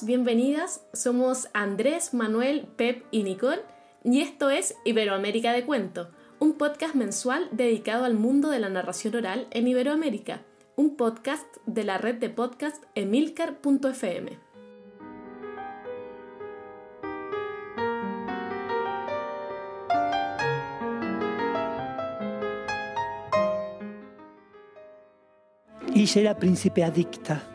[0.00, 0.80] Bienvenidas.
[0.94, 3.60] Somos Andrés, Manuel, Pep y Nicole
[4.02, 9.14] y esto es Iberoamérica de Cuento, un podcast mensual dedicado al mundo de la narración
[9.14, 10.40] oral en Iberoamérica,
[10.76, 14.38] un podcast de la red de podcast emilcar.fm.
[25.94, 27.51] Ella era príncipe adicta.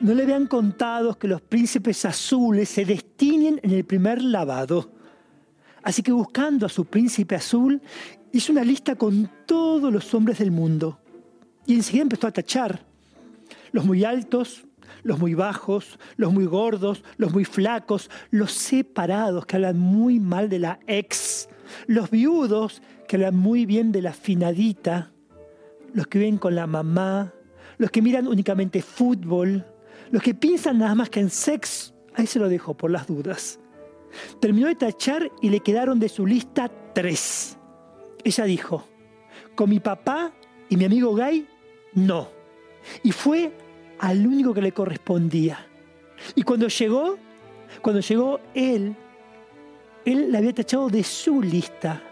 [0.00, 4.92] No le habían contado que los príncipes azules se destiñen en el primer lavado.
[5.82, 7.82] Así que buscando a su príncipe azul,
[8.32, 11.00] hizo una lista con todos los hombres del mundo.
[11.66, 12.84] Y enseguida empezó a tachar.
[13.72, 14.66] Los muy altos,
[15.02, 20.48] los muy bajos, los muy gordos, los muy flacos, los separados que hablan muy mal
[20.48, 21.48] de la ex,
[21.86, 25.10] los viudos que hablan muy bien de la finadita,
[25.92, 27.32] los que viven con la mamá,
[27.78, 29.64] los que miran únicamente fútbol,
[30.10, 33.58] los que piensan nada más que en sex, ahí se lo dejo por las dudas.
[34.40, 37.58] Terminó de tachar y le quedaron de su lista tres.
[38.24, 38.84] Ella dijo,
[39.54, 40.32] con mi papá
[40.68, 41.46] y mi amigo Guy,
[41.94, 42.28] no.
[43.02, 43.52] Y fue
[43.98, 45.66] al único que le correspondía.
[46.34, 47.16] Y cuando llegó,
[47.82, 48.96] cuando llegó él,
[50.04, 52.02] él la había tachado de su lista.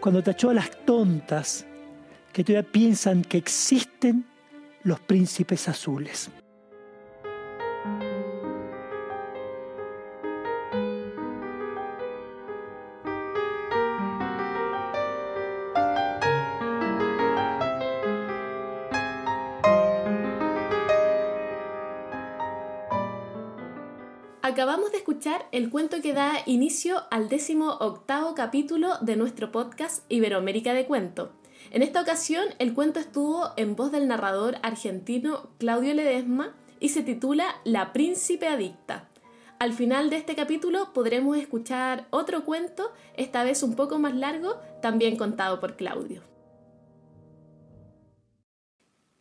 [0.00, 1.66] Cuando tachó a las tontas
[2.32, 4.24] que todavía piensan que existen
[4.82, 6.30] los príncipes azules.
[24.50, 30.02] Acabamos de escuchar el cuento que da inicio al décimo octavo capítulo de nuestro podcast
[30.08, 31.30] Iberoamérica de Cuento.
[31.70, 37.04] En esta ocasión, el cuento estuvo en voz del narrador argentino Claudio Ledesma y se
[37.04, 39.08] titula La Príncipe Adicta.
[39.60, 44.56] Al final de este capítulo podremos escuchar otro cuento, esta vez un poco más largo,
[44.82, 46.29] también contado por Claudio.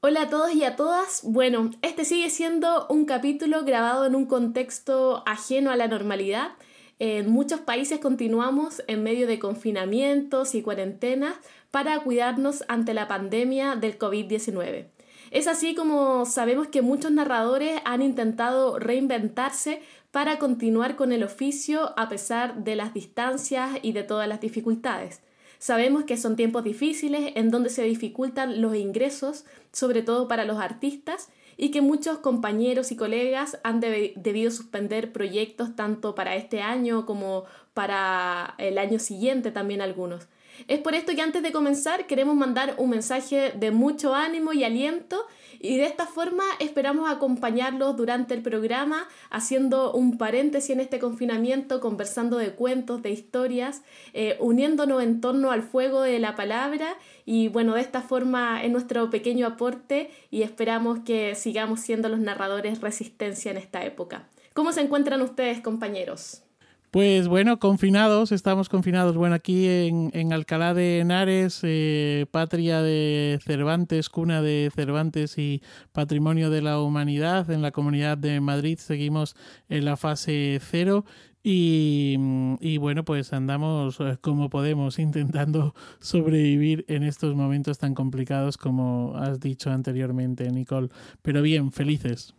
[0.01, 1.23] Hola a todos y a todas.
[1.25, 6.51] Bueno, este sigue siendo un capítulo grabado en un contexto ajeno a la normalidad.
[6.99, 11.35] En muchos países continuamos en medio de confinamientos y cuarentenas
[11.69, 14.85] para cuidarnos ante la pandemia del COVID-19.
[15.31, 19.81] Es así como sabemos que muchos narradores han intentado reinventarse
[20.11, 25.19] para continuar con el oficio a pesar de las distancias y de todas las dificultades.
[25.59, 30.57] Sabemos que son tiempos difíciles en donde se dificultan los ingresos, sobre todo para los
[30.57, 37.05] artistas, y que muchos compañeros y colegas han debido suspender proyectos tanto para este año
[37.05, 37.43] como
[37.73, 40.29] para el año siguiente también algunos.
[40.67, 44.63] Es por esto que antes de comenzar queremos mandar un mensaje de mucho ánimo y
[44.63, 45.25] aliento
[45.59, 51.81] y de esta forma esperamos acompañarlos durante el programa haciendo un paréntesis en este confinamiento,
[51.81, 53.81] conversando de cuentos, de historias,
[54.13, 56.95] eh, uniéndonos en torno al fuego de la palabra
[57.25, 62.19] y bueno, de esta forma es nuestro pequeño aporte y esperamos que sigamos siendo los
[62.19, 64.27] narradores resistencia en esta época.
[64.53, 66.43] ¿Cómo se encuentran ustedes compañeros?
[66.91, 69.15] Pues bueno, confinados, estamos confinados.
[69.15, 76.49] Bueno, aquí en, Alcalá de Henares, eh, patria de Cervantes, cuna de Cervantes y patrimonio
[76.49, 79.35] de la humanidad, en la Comunidad de Madrid seguimos
[79.69, 81.05] en la fase cero.
[81.43, 82.17] Y,
[82.59, 89.15] y, bueno, pues andamos eh, como podemos intentando sobrevivir en estos momentos tan complicados como
[89.15, 90.89] has dicho anteriormente, Nicole.
[91.21, 92.33] Pero bien, felices.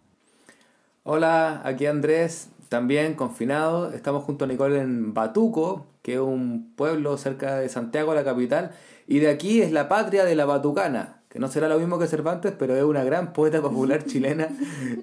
[1.04, 3.92] Hola, aquí Andrés, también confinado.
[3.92, 8.70] Estamos junto a Nicole en Batuco, que es un pueblo cerca de Santiago, la capital.
[9.06, 11.16] Y de aquí es la patria de la batucana.
[11.28, 14.48] que no será lo mismo que Cervantes, pero es una gran poeta popular chilena.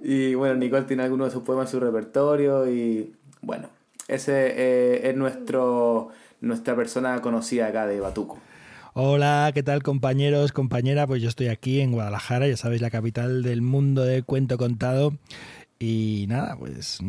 [0.02, 3.68] Y bueno, Nicole tiene algunos de sus poemas en su repertorio y bueno,
[4.08, 6.08] ese eh, es nuestro,
[6.40, 8.40] nuestra persona conocida acá de Batuco.
[8.94, 11.06] Hola, ¿qué tal compañeros, compañera?
[11.06, 15.14] Pues yo estoy aquí en Guadalajara, ya sabéis, la capital del mundo de cuento contado.
[15.80, 17.00] Y nada, pues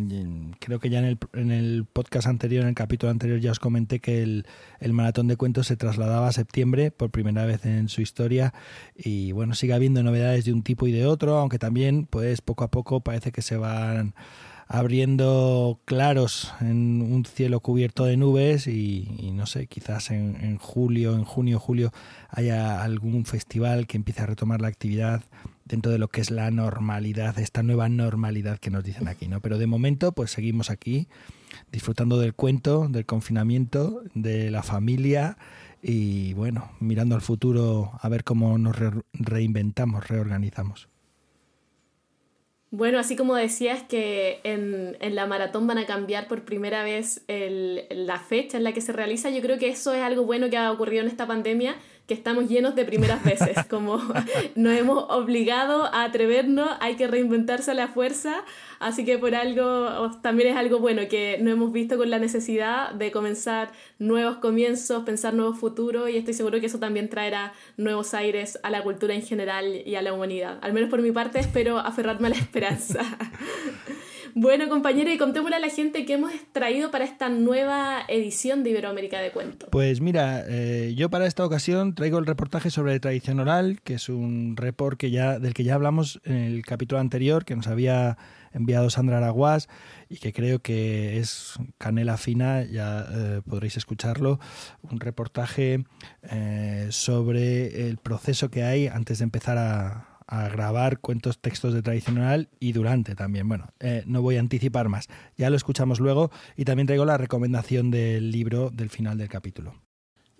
[0.58, 3.60] creo que ya en el, en el podcast anterior, en el capítulo anterior, ya os
[3.60, 4.46] comenté que el,
[4.80, 8.52] el, maratón de cuentos se trasladaba a septiembre por primera vez en su historia.
[8.94, 12.62] Y bueno, sigue habiendo novedades de un tipo y de otro, aunque también, pues poco
[12.64, 14.14] a poco parece que se van
[14.66, 21.14] abriendo claros en un cielo cubierto de nubes y, no sé, quizás en, en, julio,
[21.14, 21.90] en junio, julio
[22.28, 25.22] haya algún festival que empiece a retomar la actividad
[25.68, 29.40] dentro de lo que es la normalidad, esta nueva normalidad que nos dicen aquí, ¿no?
[29.40, 31.08] Pero de momento, pues seguimos aquí
[31.70, 35.36] disfrutando del cuento, del confinamiento, de la familia
[35.82, 38.76] y bueno, mirando al futuro a ver cómo nos
[39.12, 40.88] reinventamos, reorganizamos.
[42.70, 47.22] Bueno, así como decías que en, en, la maratón van a cambiar por primera vez
[47.26, 50.50] el, la fecha en la que se realiza, yo creo que eso es algo bueno
[50.50, 51.76] que ha ocurrido en esta pandemia,
[52.08, 54.00] que estamos llenos de primeras veces, como
[54.56, 58.44] nos hemos obligado a atrevernos, hay que reinventarse a la fuerza,
[58.80, 62.92] así que por algo también es algo bueno que nos hemos visto con la necesidad
[62.92, 68.14] de comenzar nuevos comienzos, pensar nuevos futuros y estoy seguro que eso también traerá nuevos
[68.14, 70.58] aires a la cultura en general y a la humanidad.
[70.62, 73.00] Al menos por mi parte espero aferrarme a la esperanza.
[74.40, 78.70] Bueno, compañero, y contémosle a la gente que hemos traído para esta nueva edición de
[78.70, 79.68] Iberoamérica de Cuentos.
[79.72, 84.08] Pues mira, eh, yo para esta ocasión traigo el reportaje sobre tradición oral, que es
[84.08, 88.16] un report que ya, del que ya hablamos en el capítulo anterior, que nos había
[88.52, 89.68] enviado Sandra Araguás
[90.08, 94.38] y que creo que es canela fina, ya eh, podréis escucharlo,
[94.82, 95.84] un reportaje
[96.30, 101.82] eh, sobre el proceso que hay antes de empezar a, a grabar cuentos, textos de
[101.82, 103.48] tradicional y durante también.
[103.48, 107.16] Bueno, eh, no voy a anticipar más, ya lo escuchamos luego y también traigo la
[107.16, 109.74] recomendación del libro del final del capítulo.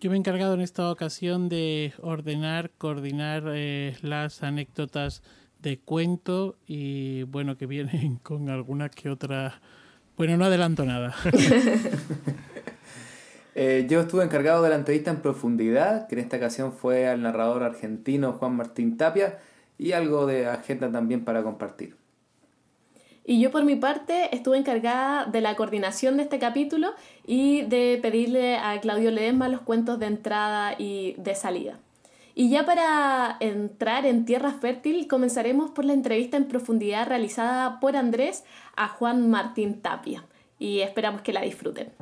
[0.01, 5.23] Yo me he encargado en esta ocasión de ordenar, coordinar eh, las anécdotas
[5.59, 9.61] de cuento y bueno, que vienen con alguna que otra...
[10.17, 11.15] Bueno, no adelanto nada.
[13.55, 17.23] eh, yo estuve encargado de la entrevista en profundidad, que en esta ocasión fue al
[17.23, 19.39] narrador argentino Juan Martín Tapia,
[19.79, 21.97] y algo de agenda también para compartir.
[23.25, 26.95] Y yo por mi parte estuve encargada de la coordinación de este capítulo
[27.27, 31.79] y de pedirle a Claudio Ledesma los cuentos de entrada y de salida.
[32.35, 37.97] Y ya para entrar en tierra fértil comenzaremos por la entrevista en profundidad realizada por
[37.97, 38.45] Andrés
[38.77, 40.25] a Juan Martín Tapia
[40.59, 41.93] y esperamos que la disfruten.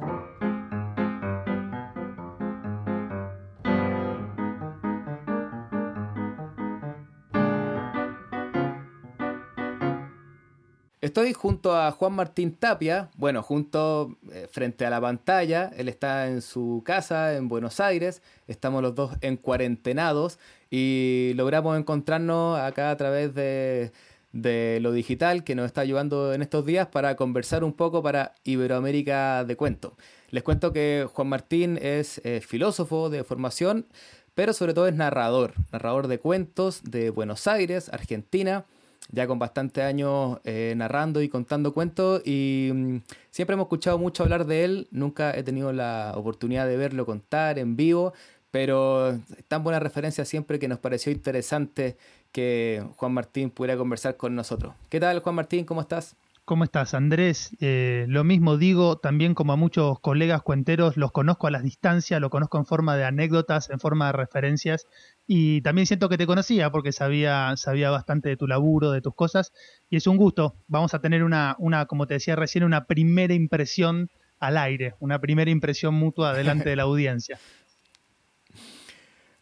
[11.02, 16.26] Estoy junto a Juan Martín Tapia, bueno, junto eh, frente a la pantalla, él está
[16.26, 20.38] en su casa en Buenos Aires, estamos los dos en cuarentenados
[20.70, 23.92] y logramos encontrarnos acá a través de,
[24.32, 29.44] lo digital que nos está ayudando en estos días para conversar un poco para Iberoamérica
[29.44, 29.98] de Cuento.
[30.30, 33.86] Les cuento que Juan Martín es eh, filósofo de formación,
[34.34, 38.64] pero sobre todo es narrador, narrador de cuentos de Buenos Aires, Argentina
[39.10, 42.96] ya con bastantes años eh, narrando y contando cuentos y mm,
[43.30, 47.58] siempre hemos escuchado mucho hablar de él, nunca he tenido la oportunidad de verlo contar
[47.58, 48.12] en vivo,
[48.50, 51.96] pero tan buena referencia siempre que nos pareció interesante
[52.32, 54.74] que Juan Martín pudiera conversar con nosotros.
[54.88, 55.64] ¿Qué tal Juan Martín?
[55.64, 56.16] ¿Cómo estás?
[56.46, 57.56] ¿Cómo estás, Andrés?
[57.58, 62.20] Eh, lo mismo digo, también como a muchos colegas cuenteros, los conozco a las distancias,
[62.20, 64.86] lo conozco en forma de anécdotas, en forma de referencias,
[65.26, 69.12] y también siento que te conocía porque sabía, sabía bastante de tu laburo, de tus
[69.12, 69.52] cosas,
[69.90, 70.54] y es un gusto.
[70.68, 75.20] Vamos a tener una, una, como te decía recién, una primera impresión al aire, una
[75.20, 77.40] primera impresión mutua delante de la audiencia.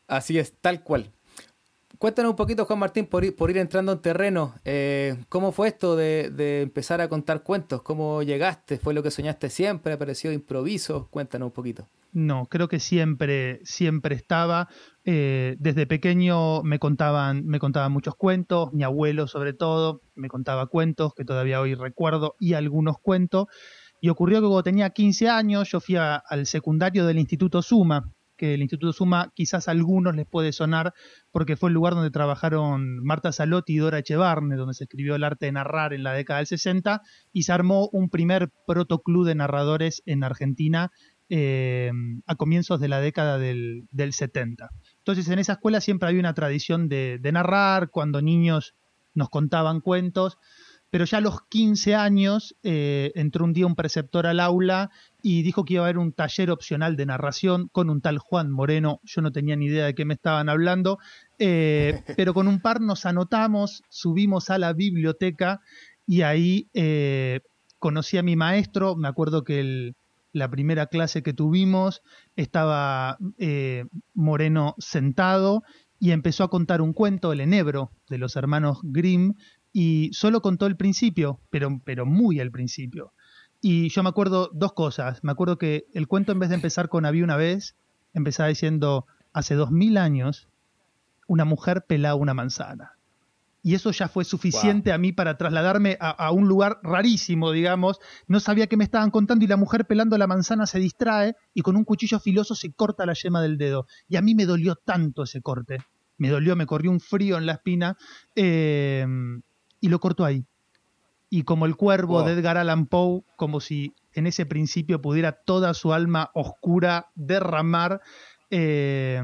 [0.08, 1.10] Así es, tal cual.
[1.98, 4.54] Cuéntanos un poquito, Juan Martín, por ir, por ir entrando en terreno.
[4.64, 7.82] Eh, ¿Cómo fue esto de, empezar a contar cuentos?
[7.82, 8.78] ¿Cómo llegaste?
[8.78, 9.92] ¿Fue lo que soñaste siempre?
[9.92, 11.08] ¿Apareció de improviso?
[11.10, 11.86] Cuéntanos un poquito.
[12.12, 14.68] No, creo que siempre, siempre estaba.
[15.04, 20.66] Eh, desde pequeño me contaban, me contaban muchos cuentos, mi abuelo sobre todo me contaba
[20.66, 23.46] cuentos que todavía hoy recuerdo y algunos cuentos.
[24.00, 28.10] Y ocurrió que cuando tenía 15 años yo fui al secundario del Instituto Suma,
[28.44, 30.92] que el Instituto Suma quizás a algunos les puede sonar
[31.30, 35.24] porque fue el lugar donde trabajaron Marta Salotti y Dora Echevarne, donde se escribió el
[35.24, 37.00] arte de narrar en la década del 60
[37.32, 40.90] y se armó un primer protoclub de narradores en Argentina
[41.30, 41.90] eh,
[42.26, 44.68] a comienzos de la década del, del 70.
[44.98, 48.74] Entonces en esa escuela siempre había una tradición de narrar, cuando niños
[49.14, 50.36] nos contaban cuentos,
[50.94, 54.92] pero ya a los 15 años eh, entró un día un preceptor al aula
[55.24, 58.52] y dijo que iba a haber un taller opcional de narración con un tal Juan
[58.52, 59.00] Moreno.
[59.02, 61.00] Yo no tenía ni idea de qué me estaban hablando,
[61.40, 65.62] eh, pero con un par nos anotamos, subimos a la biblioteca
[66.06, 67.40] y ahí eh,
[67.80, 68.94] conocí a mi maestro.
[68.94, 69.96] Me acuerdo que el,
[70.32, 72.02] la primera clase que tuvimos
[72.36, 73.18] estaba
[74.14, 75.64] Moreno sentado
[75.98, 79.34] y empezó a contar un cuento, El Enebro, de los hermanos Grimm,
[79.76, 83.12] y solo contó el principio, pero, pero muy al principio.
[83.60, 85.24] Y yo me acuerdo dos cosas.
[85.24, 87.74] Me acuerdo que el cuento, en vez de empezar con Había una vez,
[88.12, 90.46] empezaba diciendo, hace dos mil años,
[91.26, 92.92] una mujer pelaba una manzana.
[93.64, 97.98] Y eso ya fue suficiente a mí para trasladarme a, a, un lugar rarísimo, digamos.
[98.28, 101.62] No sabía qué me estaban contando y la mujer pelando la manzana se distrae y
[101.62, 103.88] con un cuchillo filoso se corta la yema del dedo.
[104.08, 105.78] Y a mí me dolió tanto ese corte.
[106.16, 107.96] Me dolió, me corrió un frío en la espina.
[108.36, 109.04] Eh,
[109.84, 110.44] y lo cortó ahí.
[111.30, 112.26] Y como el cuervo Wow.
[112.26, 118.00] de Edgar Allan Poe, como si en ese principio pudiera toda su alma oscura derramar,
[118.50, 119.20] eh,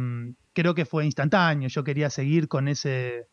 [0.53, 1.69] creo que fue instantáneo.
[1.69, 3.29] Yo quería seguir con ese,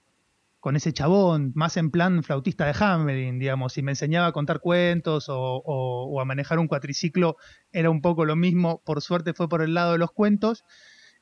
[0.59, 3.73] con ese chabón, más en plan flautista de Hamelin, digamos.
[3.73, 7.37] Si me enseñaba a contar cuentos o, o- o a manejar un cuatriciclo,
[7.71, 8.81] era un poco lo mismo.
[8.85, 10.63] Por suerte fue por el lado de los cuentos.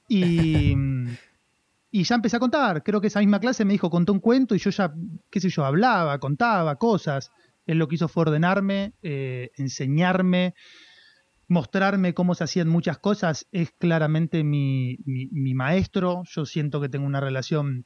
[0.09, 0.75] Y,
[1.99, 2.83] y ya empecé a contar.
[2.83, 4.93] Creo que esa misma clase me dijo, contó un cuento y yo ya,
[5.31, 7.31] qué sé yo, hablaba, contaba cosas.
[7.65, 10.55] Él lo que hizo fue ordenarme, eh, enseñarme,
[11.47, 13.47] mostrarme cómo se hacían muchas cosas.
[13.51, 16.23] Es claramente mi, mi- mi maestro.
[16.25, 17.85] Yo siento que tengo una relación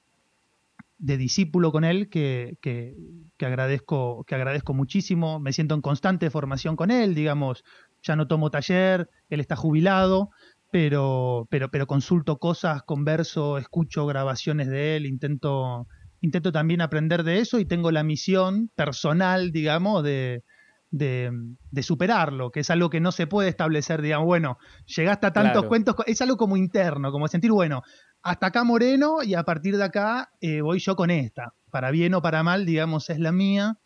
[0.97, 2.95] de discípulo con él que, que-
[3.37, 5.39] que agradezco, que agradezco muchísimo.
[5.39, 7.63] Me siento en constante formación con él, digamos.
[8.03, 10.31] Ya no tomo taller, él está jubilado,
[10.71, 15.87] pero, pero, pero consulto cosas, converso, escucho grabaciones de él, intento,
[16.21, 20.43] intento también aprender de eso y tengo la misión personal, digamos, de,
[20.91, 21.31] de,
[21.71, 25.53] de superarlo, que es algo que no se puede establecer, digamos, bueno, llegaste a tantos
[25.53, 25.69] Claro.
[25.69, 27.81] cuentos, es algo como interno, como sentir, bueno,
[28.21, 32.13] hasta acá Moreno y a partir de acá eh, voy yo con esta, para bien
[32.13, 33.77] o para mal, digamos, es la mía.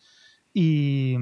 [0.54, 1.16] Y,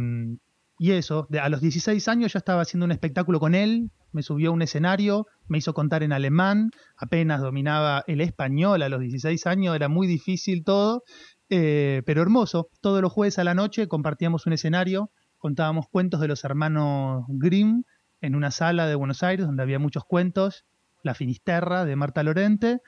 [0.80, 4.50] y eso, a los 16 años ya estaba haciendo un espectáculo con él, me subió
[4.50, 9.46] a un escenario, me hizo contar en alemán, apenas dominaba el español a los 16
[9.48, 11.04] años, era muy difícil todo,
[11.50, 12.70] eh, pero hermoso.
[12.80, 17.84] Todos los jueves a la noche compartíamos un escenario, contábamos cuentos de los hermanos Grimm
[18.22, 20.64] en una sala de Buenos Aires donde había muchos cuentos,
[21.04, 22.80] La Finisterra de Marta Lorente,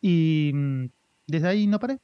[0.00, 0.86] y mm,
[1.28, 2.00] desde ahí no paré.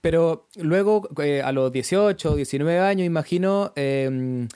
[0.00, 4.46] Pero luego, eh, a los 18 o 19 años, imagino, eh,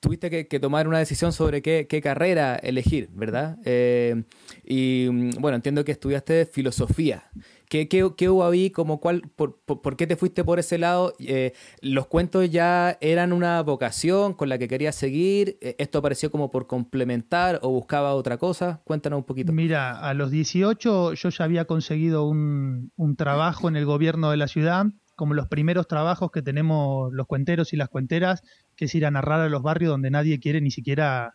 [0.00, 3.58] tuviste que, tomar una decisión sobre qué, qué carrera elegir, ¿verdad?
[3.64, 4.24] Eh,
[4.64, 7.24] y mm, bueno, entiendo que estudiaste filosofía.
[7.68, 8.70] ¿Qué, qué, qué hubo ahí?
[8.70, 11.12] Como cuál, por, por, por qué te fuiste por ese lado?
[11.18, 11.52] Eh,
[11.82, 15.58] ¿Los cuentos ya eran una vocación con la que querías seguir?
[15.60, 18.80] Eh, ¿Esto apareció como por complementar o buscaba otra cosa?
[18.84, 19.52] Cuéntanos un poquito.
[19.52, 24.38] Mira, a los 18 yo ya había conseguido un, un trabajo en el gobierno de
[24.38, 28.42] la ciudad, como los primeros trabajos que tenemos los cuenteros y las cuenteras,
[28.78, 31.34] que es ir a narrar a los barrios donde nadie quiere ni siquiera,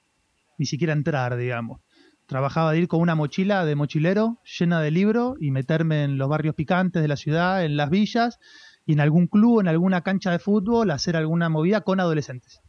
[0.57, 1.81] ni siquiera entrar, digamos.
[2.25, 6.29] Trabajaba de ir con una mochila de mochilero llena de libros y meterme en los
[6.29, 8.39] barrios picantes de la ciudad, en las villas
[8.85, 12.61] y en algún club, en alguna cancha de fútbol, hacer alguna movida con adolescentes.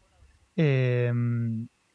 [0.57, 1.12] Eh,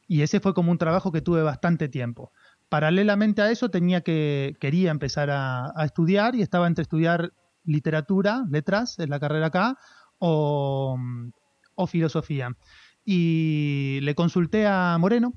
[0.07, 2.31] y ese fue como un trabajo que tuve bastante tiempo.
[2.69, 7.33] Paralelamente a eso tenía que quería empezar a, a estudiar y estaba entre estudiar
[7.65, 9.77] literatura, letras, en la carrera acá,
[10.17, 10.97] o,
[11.79, 12.55] o filosofía.
[13.05, 15.33] Y le consulté a Moreno,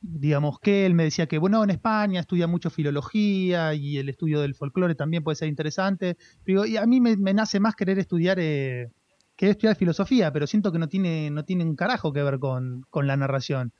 [0.00, 4.40] digamos que él me decía que, bueno, en España estudia mucho filología y el estudio
[4.40, 6.16] del folclore también puede ser interesante.
[6.46, 8.92] Digo, y a mí me, me nace más querer estudiar, eh,
[9.36, 12.86] querer estudiar filosofía, pero siento que no tiene, no tiene un carajo que ver con,
[12.90, 13.72] con la narración.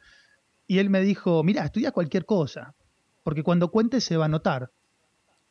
[0.66, 2.74] Y él me dijo, mira, estudia cualquier cosa,
[3.22, 4.70] porque cuando cuentes se va a notar.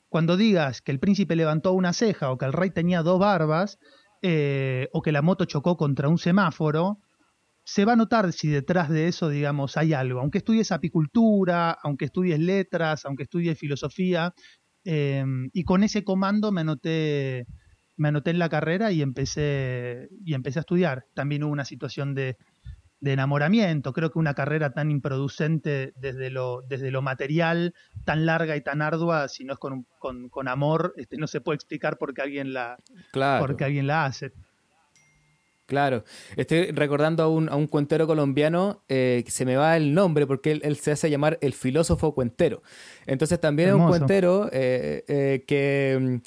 [0.09, 3.79] Cuando digas que el príncipe levantó una ceja o que el rey tenía dos barbas,
[4.21, 6.99] eh, o que la moto chocó contra un semáforo,
[7.63, 10.19] se va a notar si detrás de eso, digamos, hay algo.
[10.21, 14.33] Aunque estudies apicultura, aunque estudies letras, aunque estudies filosofía,
[14.85, 15.23] eh,
[15.53, 17.45] y con ese comando me anoté,
[17.95, 21.05] me anoté en la carrera y empecé, y empecé a estudiar.
[21.13, 22.37] También hubo una situación de,
[23.01, 23.93] de enamoramiento.
[23.93, 27.73] Creo que una carrera tan improducente desde lo, desde lo material,
[28.05, 31.39] tan larga y tan ardua, si no es con, con, con amor, este, no se
[31.41, 32.77] puede explicar por qué alguien la,
[33.11, 33.45] Claro.
[33.45, 34.33] porque alguien la hace.
[35.65, 36.03] Claro,
[36.35, 40.25] estoy recordando a un, a un cuentero colombiano eh, que se me va el nombre
[40.25, 42.63] porque él, él, se hace llamar el filósofo cuentero.
[43.05, 43.83] Entonces también Hermoso.
[43.93, 46.21] es un cuentero eh, eh, que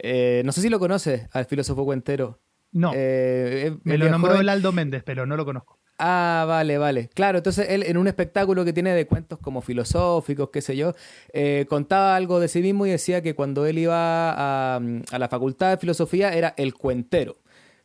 [0.00, 2.40] eh, no sé si lo conoces al filósofo cuentero.
[2.72, 5.77] No, me lo nombró joven- el Aldo Méndez, pero no lo conozco.
[5.98, 7.10] Ah, vale, vale.
[7.12, 10.94] Claro, entonces él en un espectáculo que tiene de cuentos como filosóficos, qué sé yo,
[11.32, 15.28] eh, contaba algo de sí mismo y decía que cuando él iba a, a la
[15.28, 17.36] facultad de filosofía era el cuentero.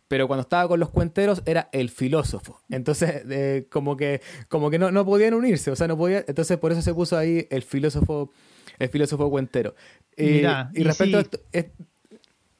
[0.07, 2.59] Pero cuando estaba con los cuenteros era el filósofo.
[2.69, 5.71] Entonces, eh, como que, como que no, no podían unirse.
[5.71, 6.23] O sea, no podía.
[6.27, 8.31] Entonces, por eso se puso ahí el filósofo,
[8.77, 9.73] el filósofo cuentero.
[10.15, 11.39] Y, Mirá, y y respecto a esto,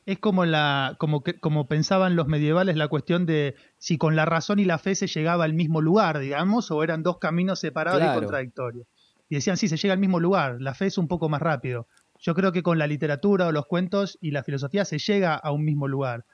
[0.06, 4.26] es- como la, como que, como pensaban los medievales la cuestión de si con la
[4.26, 8.00] razón y la fe se llegaba al mismo lugar, digamos, o eran dos caminos separados
[8.02, 8.18] Claro.
[8.18, 8.88] y contradictorios.
[9.30, 11.88] Y decían, sí, se llega al mismo lugar, la fe es un poco más rápido.
[12.20, 15.52] Yo creo que con la literatura o los cuentos y la filosofía se llega a
[15.52, 16.26] un mismo lugar.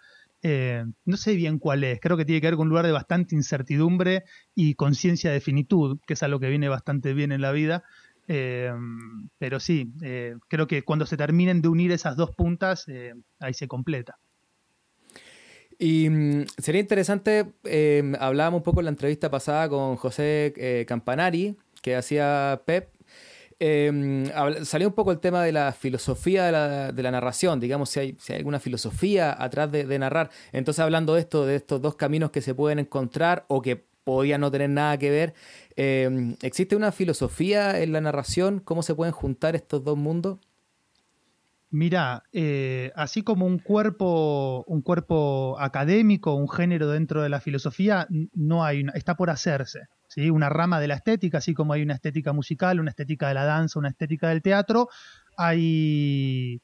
[0.42, 2.94] Eh, no sé bien cuál es, creo que tiene que ver con un lugar de
[2.94, 4.24] bastante incertidumbre
[4.56, 7.84] y conciencia de finitud, que es algo que viene bastante bien en la vida.
[8.32, 8.72] Eh,
[9.40, 13.56] pero sí, eh, creo que cuando se terminen de unir esas dos puntas, eh, ahí
[13.56, 14.20] se completa.
[15.78, 17.54] Y mm, sería interesante,
[18.20, 22.90] hablábamos un poco en la entrevista pasada con José Campanari, que hacía Pep.
[23.62, 27.60] eh, habla- salió un poco el tema de la filosofía de la, de la narración,
[27.60, 30.30] digamos, si hay, si hay alguna filosofía atrás de, de narrar.
[30.54, 34.42] Entonces, hablando de esto, de estos dos caminos que se pueden encontrar o que podían
[34.42, 35.34] no tener nada que ver,
[35.76, 38.60] eh, ¿existe una filosofía en la narración?
[38.60, 40.40] ¿Cómo se pueden juntar estos dos mundos?
[41.72, 48.08] Mira, eh, así como un cuerpo, un cuerpo académico, un género dentro de la filosofía,
[48.34, 49.82] no hay, una- está por hacerse.
[50.08, 50.32] ¿sí?
[50.32, 53.46] Una rama de la estética, así como hay una estética musical, una estética de la
[53.46, 54.90] danza, una estética del teatro,
[55.38, 56.60] hay,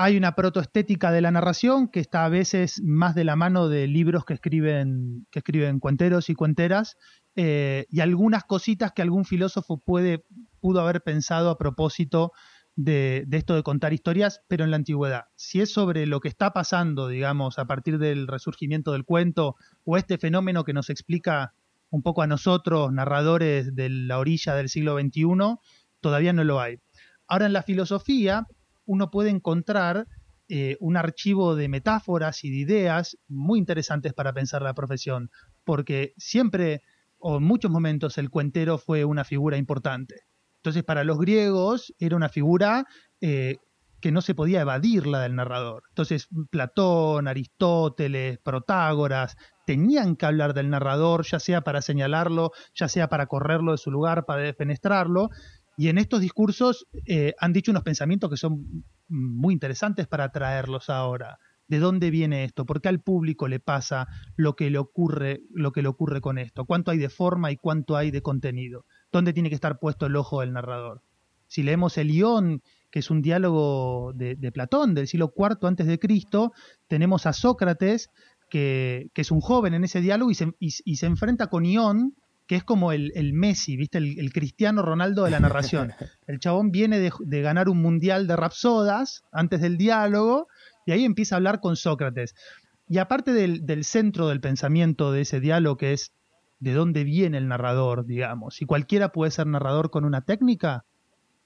[0.00, 3.88] hay una protoestética de la narración que está a veces más de la mano de
[3.88, 6.96] libros que escriben, que escriben cuenteros y cuenteras,
[7.34, 10.24] eh, y algunas cositas que algún filósofo puede,
[10.60, 12.30] pudo haber pensado a propósito
[12.76, 15.24] de, de esto de contar historias, pero en la antigüedad.
[15.34, 19.96] Si es sobre lo que está pasando, digamos, a partir del resurgimiento del cuento, o
[19.96, 21.54] este fenómeno que nos explica
[21.90, 25.56] un poco a nosotros, narradores de la orilla del siglo XXI,
[26.00, 26.78] todavía no lo hay.
[27.26, 28.46] Ahora en la filosofía
[28.88, 30.08] uno puede encontrar
[30.48, 35.30] eh, un archivo de metáforas y de ideas muy interesantes para pensar la profesión,
[35.62, 36.80] porque siempre
[37.18, 40.22] o en muchos momentos el cuentero fue una figura importante.
[40.56, 42.86] Entonces para los griegos era una figura
[43.20, 43.56] eh,
[44.00, 45.82] que no se podía evadir la del narrador.
[45.90, 53.08] Entonces Platón, Aristóteles, Protágoras tenían que hablar del narrador, ya sea para señalarlo, ya sea
[53.08, 55.28] para correrlo de su lugar, para defenestrarlo.
[55.78, 60.90] Y en estos discursos eh, han dicho unos pensamientos que son muy interesantes para traerlos
[60.90, 61.38] ahora.
[61.68, 62.66] ¿De dónde viene esto?
[62.66, 66.36] ¿Por qué al público le pasa lo que le ocurre, lo que le ocurre con
[66.38, 66.64] esto?
[66.64, 68.86] ¿Cuánto hay de forma y cuánto hay de contenido?
[69.12, 71.02] ¿Dónde tiene que estar puesto el ojo del narrador?
[71.46, 72.60] Si leemos el Ión,
[72.90, 76.50] que es un diálogo de, de Platón del siglo IV antes de Cristo,
[76.88, 78.08] tenemos a Sócrates,
[78.50, 81.64] que, que es un joven en ese diálogo y se, y, y se enfrenta con
[81.64, 82.16] Ión,
[82.48, 83.98] que es como el, el Messi, ¿viste?
[83.98, 85.92] El, el, Cristiano Ronaldo de la narración.
[86.26, 90.48] El chabón viene de, de, ganar un mundial de rapsodas antes del diálogo
[90.86, 92.34] y ahí empieza a hablar con Sócrates.
[92.88, 96.12] Y aparte del, del centro del pensamiento de ese diálogo, que es
[96.58, 100.86] de dónde viene el narrador, digamos, si cualquiera puede ser narrador con una técnica,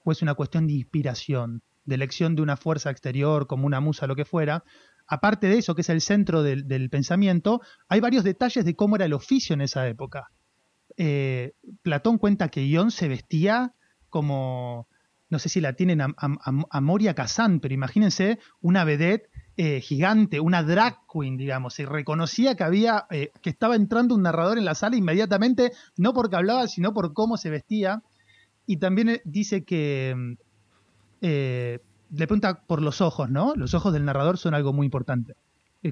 [0.05, 4.07] o es una cuestión de inspiración, de elección de una fuerza exterior, como una musa,
[4.07, 4.63] lo que fuera,
[5.05, 8.95] aparte de eso, que es el centro del, del pensamiento, hay varios detalles de cómo
[8.95, 10.31] era el oficio en esa época.
[10.97, 13.73] Eh, Platón cuenta que Ión se vestía
[14.09, 14.87] como,
[15.29, 20.61] no sé si la tienen a, Moria Kazan, pero imagínense una vedette eh, gigante, una
[20.61, 24.75] drag queen, digamos, se reconocía que había, eh, que estaba entrando un narrador en la
[24.75, 28.03] sala inmediatamente, no porque hablaba, sino por cómo se vestía.
[28.67, 30.35] Y también dice que
[31.21, 31.79] eh,
[32.11, 33.53] le pregunta por los ojos, ¿no?
[33.55, 35.35] Los ojos del narrador son algo muy importante.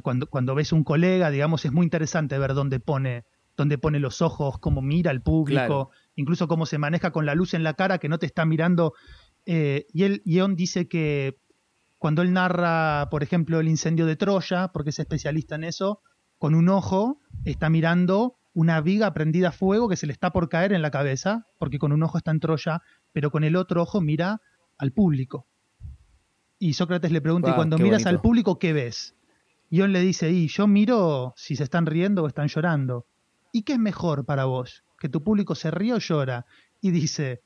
[0.03, 3.25] Cuando, cuando ves un colega, digamos, es muy interesante ver dónde pone,
[3.57, 5.89] dónde pone los ojos, cómo mira al público, claro.
[6.15, 8.93] incluso cómo se maneja con la luz en la cara que no te está mirando.
[9.45, 11.37] Eh, y él, Ion dice que
[11.97, 16.01] cuando él narra, por ejemplo, el incendio de Troya, porque es especialista en eso,
[16.37, 20.49] con un ojo está mirando una viga prendida a fuego que se le está por
[20.49, 23.83] caer en la cabeza, porque con un ojo está en Troya, pero con el otro
[23.83, 24.41] ojo mira
[24.77, 25.47] al público.
[26.57, 28.09] Y Sócrates le pregunta, wow, ¿y cuando miras bonito.
[28.09, 29.15] al público qué ves?
[29.69, 33.05] Él le dice, y yo miro si se están riendo o están llorando.
[33.51, 34.83] ¿Y qué es mejor para vos?
[34.99, 36.45] ¿Que tu público se ríe o llora?
[36.79, 37.41] Y dice,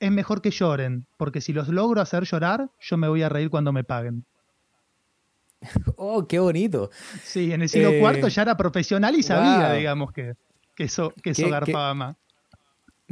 [0.00, 3.50] es mejor que lloren, porque si los logro hacer llorar, yo me voy a reír
[3.50, 4.24] cuando me paguen.
[5.96, 6.90] Oh, qué bonito.
[7.24, 9.76] Sí, en el siglo Eh, IV ya era profesional y sabía, wow.
[9.76, 10.34] digamos, que,
[10.76, 12.16] que eso, que eso Qué- garpaba más.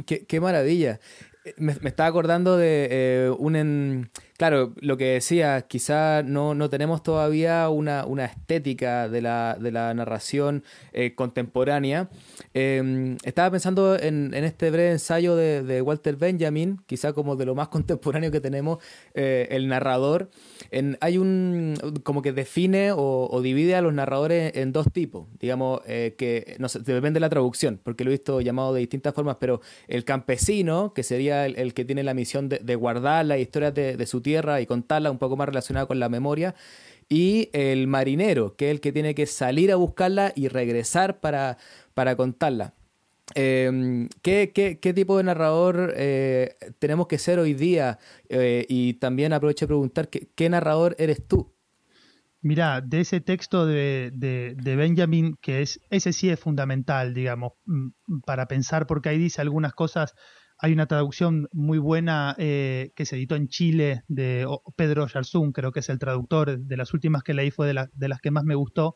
[0.05, 0.99] Qué, qué maravilla.
[1.43, 3.55] Eh, Me, me estaba acordando de eh, un...
[3.55, 9.57] en- Claro, lo que decía, quizá no, no tenemos todavía una, una estética de la,
[9.59, 12.11] de la narración eh, contemporánea.
[12.53, 17.47] Eh, estaba pensando en, en este breve ensayo de, de Walter Benjamin, quizá como de
[17.47, 18.77] lo más contemporáneo que tenemos,
[19.15, 20.29] eh, el narrador.
[21.01, 21.73] Hay un...
[22.03, 25.25] como que define o, divide a los narradores en dos tipos.
[25.39, 29.15] Digamos, eh, que no depende de la traducción, porque lo he visto llamado de distintas
[29.15, 33.39] formas, pero el campesino, que sería el, que tiene la misión de, de guardar las
[33.39, 36.53] historias de, de su tierra y contarlas un poco más relacionada con la memoria,
[37.09, 41.57] y el marinero, que es el que tiene que salir a buscarla y regresar para,
[41.93, 42.73] para contarla.
[43.35, 47.97] Eh, ¿qué, qué, qué tipo de narrador eh, tenemos que ser hoy día?
[48.29, 51.53] Eh, y también aprovecho de preguntar, ¿qué, qué narrador eres tú?
[52.41, 57.53] Mirá, de ese texto de, de- de Benjamin, que es, ese sí es fundamental, digamos,
[57.65, 57.89] mm,
[58.25, 60.13] para pensar, porque ahí dice algunas cosas.
[60.59, 65.71] Hay una traducción muy buena eh, que se editó en Chile de Pedro Yarzún, creo
[65.71, 66.57] que es el traductor.
[66.59, 68.95] De las últimas que leí fue de, la- de las que más me gustó.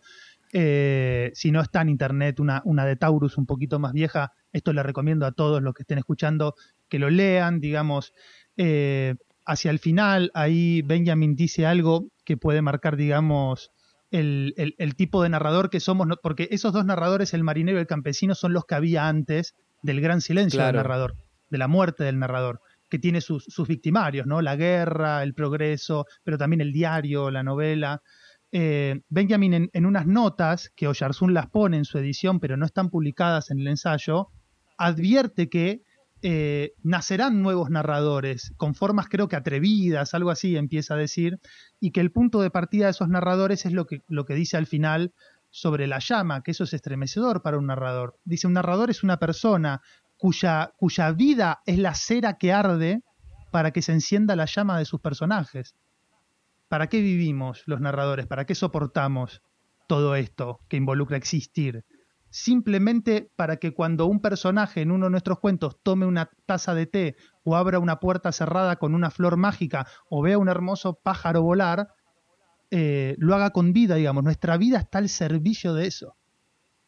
[0.53, 4.73] Eh, si no está en internet, una, una de Taurus un poquito más vieja, esto
[4.73, 6.55] le recomiendo a todos los que estén escuchando
[6.89, 8.13] que lo lean, digamos.
[8.57, 13.71] Eh, hacia el final, ahí Benjamin dice algo que puede marcar, digamos,
[14.11, 17.81] el, el- el tipo de narrador que somos, porque esos dos narradores, el marinero y
[17.81, 20.67] el campesino, son los que había antes del gran silencio Claro.
[20.77, 21.15] del narrador,
[21.51, 24.41] de la muerte del narrador, que tiene sus, sus victimarios, ¿no?
[24.41, 28.01] La guerra, el progreso, pero también el diario, la novela.
[28.51, 32.89] Eh, Benjamin en, unas notas, que Oyarzún las pone en su edición, pero no están
[32.89, 34.29] publicadas en el ensayo,
[34.77, 35.83] advierte que
[36.21, 41.39] eh, nacerán nuevos narradores, con formas creo que atrevidas, algo así empieza a decir,
[41.79, 44.57] y que el punto de partida de esos narradores es lo que, lo que dice
[44.57, 45.13] al final
[45.49, 48.17] sobre la llama, que eso es estremecedor para un narrador.
[48.23, 49.81] Dice, un narrador es una persona
[50.21, 53.01] cuya, vida es la cera que arde
[53.49, 55.75] para que se encienda la llama de sus personajes.
[56.69, 58.27] ¿Para qué vivimos los narradores?
[58.27, 59.41] ¿Para qué soportamos
[59.87, 61.83] todo esto que involucra existir?
[62.29, 66.85] Simplemente para que cuando un personaje en uno de nuestros cuentos tome una taza de
[66.85, 71.41] té o abra una puerta cerrada con una flor mágica o vea un hermoso pájaro
[71.41, 71.89] volar,
[72.69, 74.23] eh, lo haga con vida, digamos.
[74.23, 76.15] Nuestra vida está al servicio de eso.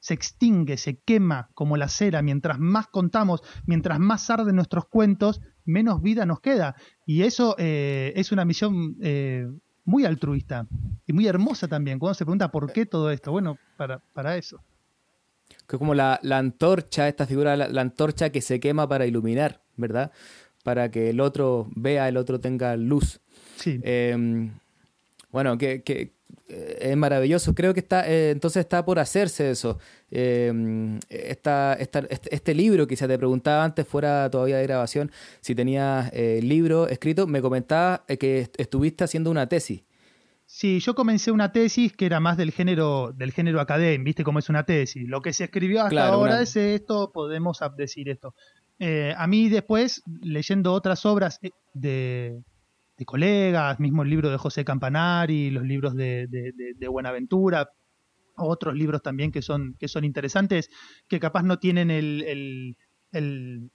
[0.04, 2.22] Se extingue, se quema como la cera.
[2.22, 6.76] Mientras más contamos, mientras más arden nuestros cuentos, menos vida nos queda.
[7.06, 9.48] Y eso eh, es una misión eh,
[9.86, 10.68] muy altruista
[11.08, 12.00] y muy hermosa también.
[12.00, 14.62] Cuando se pregunta por qué todo esto, bueno, para, para eso.
[15.68, 19.06] Que es como la, la antorcha, esta figura, la, la antorcha que se quema para
[19.06, 20.12] iluminar, ¿verdad?
[20.66, 23.22] Para que el otro vea, el otro tenga luz.
[23.56, 23.80] Sí.
[23.84, 24.52] Eh,
[25.32, 26.14] bueno, que, que, eh,
[26.48, 27.54] es maravilloso.
[27.56, 29.80] Creo que está, eh, entonces está por hacerse eso.
[30.12, 35.56] Eh, esta, esta, este, este libro, quizá te preguntaba antes, fuera todavía de grabación, si
[35.56, 39.84] tenías eh, libro escrito, me comentaba eh, que est- estuviste haciendo una tesis.
[40.46, 44.38] Sí, yo comencé una tesis que era más del género, del género académico, ¿viste cómo
[44.40, 45.08] es una tesis?
[45.08, 48.36] Lo que se escribió hasta Claro, ahora una- es esto, podemos decir esto.
[48.78, 52.42] Eh, a mí después, leyendo otras obras eh, de,
[52.98, 57.70] de colegas, mismo el libro de José Campanari, los libros de, de- de- de Buenaventura,
[58.36, 60.70] otros libros también que son, que son interesantes,
[61.08, 62.78] que capaz no tienen el, el-
[63.12, 63.72] el-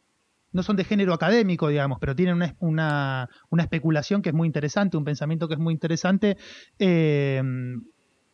[0.50, 4.46] no son de género académico, digamos, pero tienen una, una, una especulación que es muy
[4.46, 6.36] interesante, un pensamiento que es muy interesante.
[6.78, 7.42] Eh,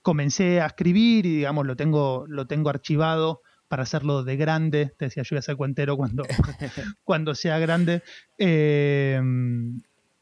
[0.02, 4.92] comencé a escribir y, digamos, lo tengo, lo tengo archivado para hacerlo de grande.
[4.98, 6.24] Te decía, yo voy a ser cuentero cuando,
[7.04, 8.02] cuando sea grande.
[8.38, 9.20] Eh,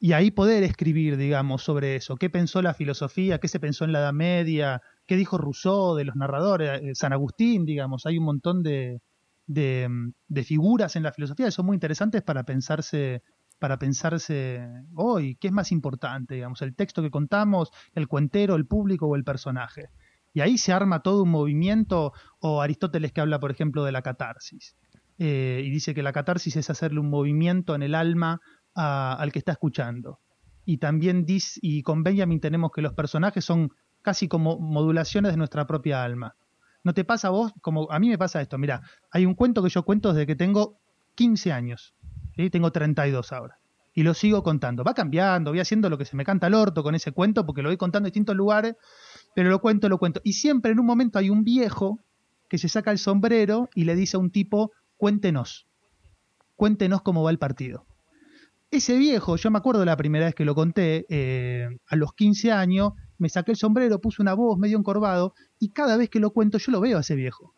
[0.05, 2.17] y ahí poder escribir, digamos, sobre eso.
[2.17, 3.39] ¿Qué pensó la filosofía?
[3.39, 4.83] ¿Qué se pensó en la Edad Media?
[5.07, 6.83] ¿Qué dijo Rousseau de los narradores?
[6.83, 8.05] Eh, San Agustín, digamos.
[8.05, 9.01] Hay un montón de,
[9.47, 9.89] de,
[10.27, 13.23] de figuras en la filosofía que son muy interesantes para pensarse
[13.61, 16.35] para pensarse hoy, ¿qué es más importante?
[16.35, 19.91] Digamos, el texto que contamos, el cuentero, el público o el personaje.
[20.35, 24.03] Y ahí se arma todo un movimiento, o Aristóteles que habla, por ejemplo, de la
[24.03, 24.75] catarsis.
[25.19, 28.41] Eh, y dice que la catarsis es hacerle un movimiento en el alma
[28.75, 30.19] al que está escuchando.
[30.65, 35.37] Y también dice, y con Benjamin tenemos que los personajes son casi como modulaciones de
[35.37, 36.37] nuestra propia alma.
[36.85, 37.53] ¿No te pasa a vos?
[37.61, 38.59] Como a mí me pasa esto.
[38.59, 40.79] Mira, hay un cuento que yo cuento desde que tengo
[41.15, 41.95] 15 años.
[42.37, 42.51] ¿sí?
[42.51, 43.59] Tengo 32 ahora.
[43.95, 44.85] Y lo sigo contando.
[44.85, 47.63] Va cambiando, voy haciendo lo que se me canta al orto con ese cuento porque
[47.63, 48.77] lo voy contando en distintos lugares,
[49.35, 50.21] pero lo cuento, lo cuento.
[50.25, 52.01] Y siempre en un momento hay un viejo
[52.49, 55.67] que se saca el sombrero y le dice a un tipo, cuéntenos,
[56.57, 57.87] cuéntenos cómo va el partido.
[58.73, 62.53] Ese viejo, yo me acuerdo la primera vez que lo conté, eh, a los 15
[62.53, 66.31] años, me saqué el sombrero, puse una voz medio encorvado, y cada vez que lo
[66.31, 67.55] cuento yo lo veo a ese viejo.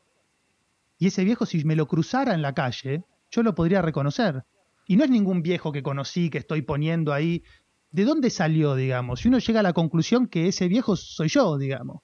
[0.99, 4.43] Y ese viejo, si me lo cruzara en la calle, yo lo podría reconocer.
[4.89, 7.45] Y no es ningún viejo que conocí, que estoy poniendo ahí.
[7.93, 9.21] ¿De dónde salió, digamos?
[9.21, 12.03] Si uno llega a la conclusión que ese viejo soy yo, digamos.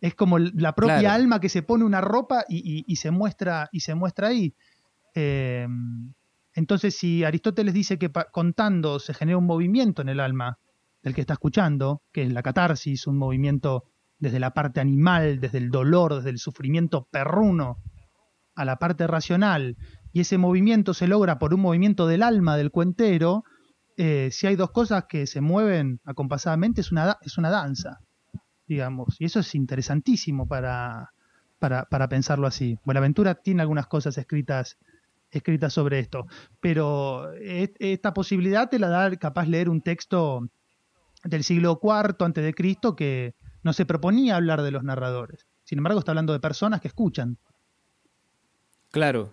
[0.00, 3.94] Es como la propia alma que se pone una ropa y, se, muestra, y se
[3.94, 4.56] muestra ahí.
[5.14, 5.68] Eh,
[6.54, 10.58] entonces, si Aristóteles dice que contando se genera un movimiento en el alma
[11.02, 13.84] del que está escuchando, que es la catarsis, un movimiento
[14.18, 17.78] desde la parte animal, desde el dolor, desde el sufrimiento perruno,
[18.54, 19.76] a la parte racional,
[20.12, 23.44] y ese movimiento se logra por un movimiento del alma del cuentero,
[23.96, 28.00] eh, si hay dos cosas que se mueven acompasadamente, es una, es una danza,
[28.66, 29.16] digamos.
[29.20, 31.12] Y eso es interesantísimo para,
[31.58, 32.78] para, para pensarlo así.
[32.84, 34.78] Buenaventura tiene algunas cosas escritas,
[35.30, 36.26] escritas sobre esto,
[36.60, 40.48] pero esta posibilidad te la da capaz leer un texto
[41.24, 45.46] del siglo IV antes de Cristo que no se proponía hablar de los narradores.
[45.64, 47.38] Sin embargo, está hablando de personas que escuchan.
[48.90, 49.32] Claro.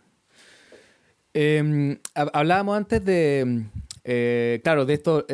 [1.34, 3.66] Em, hablábamos antes de,
[4.04, 5.26] eh, claro, de esto,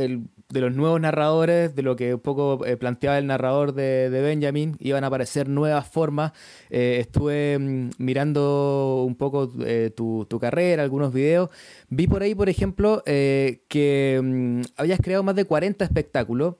[0.53, 4.77] de los nuevos narradores, de lo que un poco eh, planteaba el narrador de, Benjamin,
[4.79, 6.31] iban a aparecer nuevas formas.
[6.69, 9.49] Eh, estuve mm, mirando un poco
[9.95, 11.49] tu, tu, carrera, algunos videos.
[11.89, 16.55] Vi por ahí, por ejemplo, que mm, habías creado más de 40 espectáculos.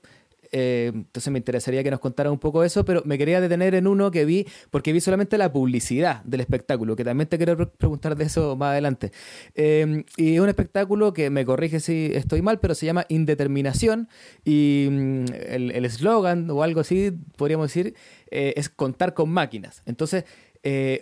[0.55, 3.87] Eh, entonces me interesaría que nos contara un poco eso, pero me quería detener en
[3.87, 8.15] uno que vi, porque vi solamente la publicidad del espectáculo, que también te quiero preguntar
[8.15, 9.11] de eso más adelante.
[9.55, 14.07] Eh, y es un espectáculo que me corrige si estoy mal, pero se llama Indeterminación
[14.45, 17.95] y mm, el eslogan o algo así, podríamos decir,
[18.29, 19.81] eh, es contar con máquinas.
[19.87, 20.25] Entonces,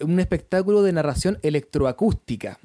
[0.01, 2.57] un espectáculo de narración electroacústica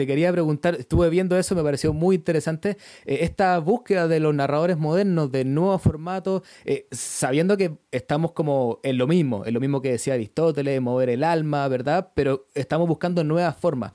[0.00, 4.34] te quería preguntar, estuve viendo eso, me pareció muy interesante, eh, esta búsqueda de los
[4.34, 9.60] narradores modernos, de nuevos formatos, eh, sabiendo que estamos como en lo mismo, en lo
[9.60, 12.12] mismo que decía Aristóteles, mover el alma, ¿verdad?
[12.14, 13.92] Pero estamos buscando nuevas formas.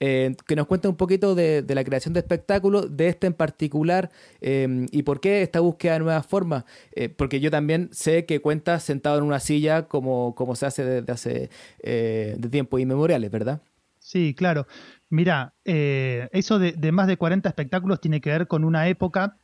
[0.00, 4.10] Eh, que nos cuente un poquito de, la creación de espectáculos, de este en particular,
[4.40, 6.64] y por qué esta búsqueda de nuevas formas.
[7.16, 11.50] porque yo también sé que cuentas sentado en una silla como, se hace desde hace
[11.80, 13.62] de tiempos inmemoriales, ¿verdad?
[14.04, 14.66] Sí, claro.
[15.14, 19.36] Mira, eh, eso de, más de 40 espectáculos tiene que ver con una época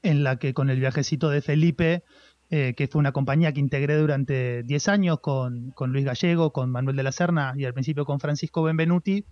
[0.00, 2.04] en la que con el viajecito de Felipe,
[2.50, 6.94] eh, que fue una compañía que integré durante 10 años con, Luis Gallego, con Manuel
[6.94, 9.24] de la Serna y al principio con Francisco Benvenuti,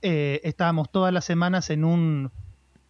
[0.00, 2.30] eh, estábamos todas las semanas en un,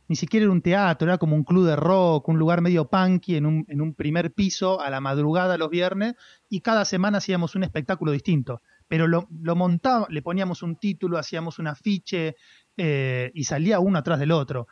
[0.06, 3.34] ni siquiera era un teatro, era como un club de rock, un lugar medio punky
[3.34, 6.14] en un, en un primer piso a la madrugada los viernes
[6.48, 11.18] y cada semana hacíamos un espectáculo distinto pero lo, lo montábamos, le poníamos un título,
[11.18, 12.36] hacíamos un afiche
[12.76, 14.66] eh, y salía uno atrás del otro.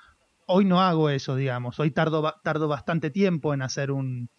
[0.47, 1.79] Hoy no hago eso, digamos.
[1.79, 4.31] Hoy tardo, tardo bastante tiempo en hacer un,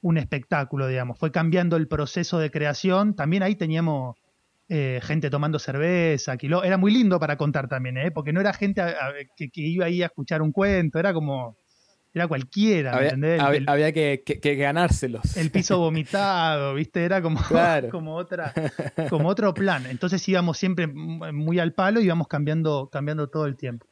[0.00, 1.18] un espectáculo, digamos.
[1.18, 3.14] Fue cambiando el proceso de creación.
[3.14, 4.16] También ahí teníamos
[4.68, 8.10] eh, gente tomando cerveza, era muy lindo para contar también, ¿eh?
[8.10, 8.82] porque no era gente
[9.34, 11.56] que, que, iba ahí a escuchar un cuento, era como
[12.14, 13.40] era cualquiera, había, ¿entendés?
[13.66, 15.36] Había, que, ganárselos.
[15.36, 17.04] El piso vomitado, ¿viste?
[17.04, 17.40] Era como,
[17.90, 18.52] como, otra,
[19.10, 19.86] como otro plan.
[19.86, 23.86] Entonces íbamos siempre muy al palo y íbamos cambiando, cambiando todo el tiempo.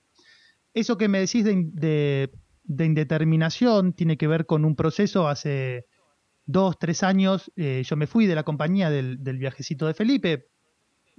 [0.72, 2.30] Eso que me decís de,
[2.64, 5.86] indeterminación tiene que ver con un proceso hace
[6.46, 7.52] dos, tres años.
[7.56, 10.46] Eh, yo me fui de la compañía del, del viajecito de Felipe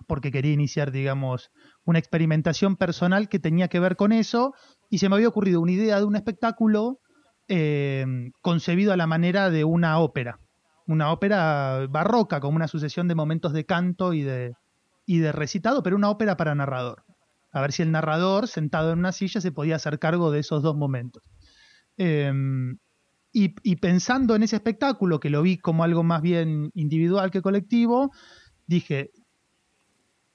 [0.06, 1.50] porque quería iniciar, digamos,
[1.84, 4.54] una experimentación personal que tenía que ver con eso
[4.89, 7.00] y se me había ocurrido una idea de un espectáculo
[7.47, 8.06] eh,
[8.41, 10.39] concebido a la manera de una ópera,
[10.86, 14.54] una ópera barroca, como una sucesión de momentos de canto y de,
[15.06, 17.04] y de recitado, pero una ópera para narrador.
[17.52, 20.62] A ver si el narrador, sentado en una silla, se podía hacer cargo de esos
[20.62, 21.23] dos momentos.
[21.97, 22.78] Em,
[23.32, 27.41] y, y, pensando en ese espectáculo, que lo vi como algo más bien individual que
[27.41, 28.12] colectivo,
[28.67, 29.12] dije,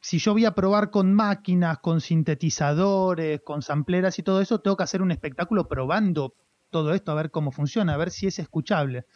[0.03, 4.77] si yo voy a probar con máquinas, con sintetizadores, con sampleras y todo eso, tengo
[4.77, 6.35] que hacer un espectáculo probando
[6.71, 9.07] todo esto, a ver cómo funciona, a ver si es escuchable.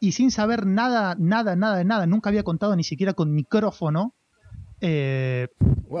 [0.00, 4.14] Y sin saber nada, nada, nada de nada, nunca había contado ni siquiera con micrófono,
[4.80, 5.48] eh,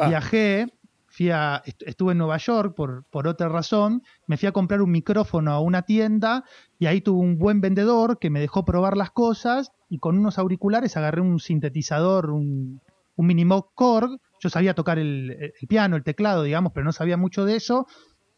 [0.08, 0.72] viajé,
[1.06, 4.90] fui a, estuve en Nueva York por, por otra razón, me fui a comprar un
[4.90, 6.44] micrófono a una tienda
[6.78, 10.38] y ahí tuve un buen vendedor que me dejó probar las cosas y con unos
[10.38, 12.80] auriculares agarré un sintetizador, un,
[13.16, 17.44] un Minimoog Korg yo sabía tocar el, piano, el teclado, digamos, pero no sabía mucho
[17.44, 17.86] de eso.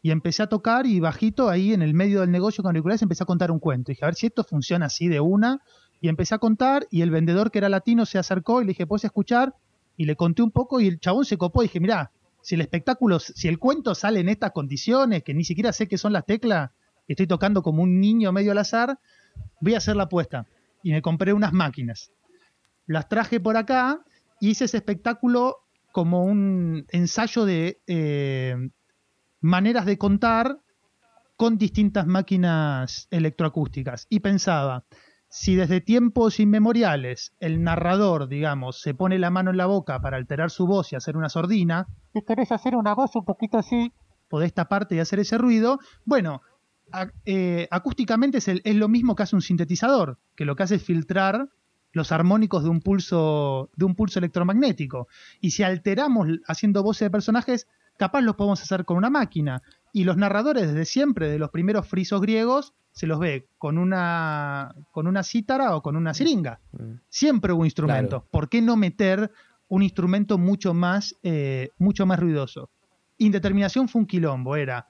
[0.01, 3.23] Y empecé a tocar y bajito ahí en el medio del negocio con auriculares empecé
[3.23, 3.91] a contar un cuento.
[3.91, 5.61] dije, a ver si esto funciona así de una.
[6.01, 8.85] Y empecé a contar y el vendedor que era latino se acercó y le dije,
[8.85, 9.55] ¿puedes escuchar?
[9.95, 12.11] Y le conté un poco y el chabón se copó y dije, mira,
[12.41, 15.97] si el espectáculo, si el cuento sale en estas condiciones, que ni siquiera sé qué
[15.97, 16.71] son las teclas,
[17.07, 18.99] que estoy tocando como un niño medio al azar,
[19.61, 20.45] voy a hacer la apuesta.
[20.85, 22.11] y me compré unas máquinas.
[22.87, 24.01] Las traje por acá
[24.41, 25.62] y hice ese espectáculo
[25.93, 28.55] como un ensayo de eh,
[29.39, 30.57] maneras de contar
[31.37, 34.07] con distintas máquinas electroacústicas.
[34.09, 34.85] Y pensaba,
[35.29, 40.17] si desde tiempos inmemoriales el narrador, digamos, se pone la mano en la boca para
[40.17, 43.93] alterar su voz y hacer una sordina, y querés hacer una voz un poquito así,
[44.29, 46.41] podés taparte y hacer ese ruido, bueno,
[47.25, 50.83] eh, acústicamente es, es, lo mismo que hace un sintetizador, que lo que hace es
[50.83, 51.49] filtrar
[51.93, 55.07] los armónicos de un pulso, de un pulso electromagnético.
[55.39, 59.61] Y si alteramos haciendo voces de personajes, capaz lo podemos hacer con una máquina.
[59.93, 64.75] Y los narradores desde siempre, de los primeros frisos griegos, se los ve con una,
[64.91, 66.59] con una cítara o con una siringa.
[66.71, 66.95] Mm.
[67.09, 68.23] Siempre hubo instrumentos.
[68.31, 69.31] ¿Por qué no meter
[69.67, 72.71] un instrumento mucho más, eh, mucho más ruidoso?
[73.19, 74.87] Indeterminación fue un quilombo, era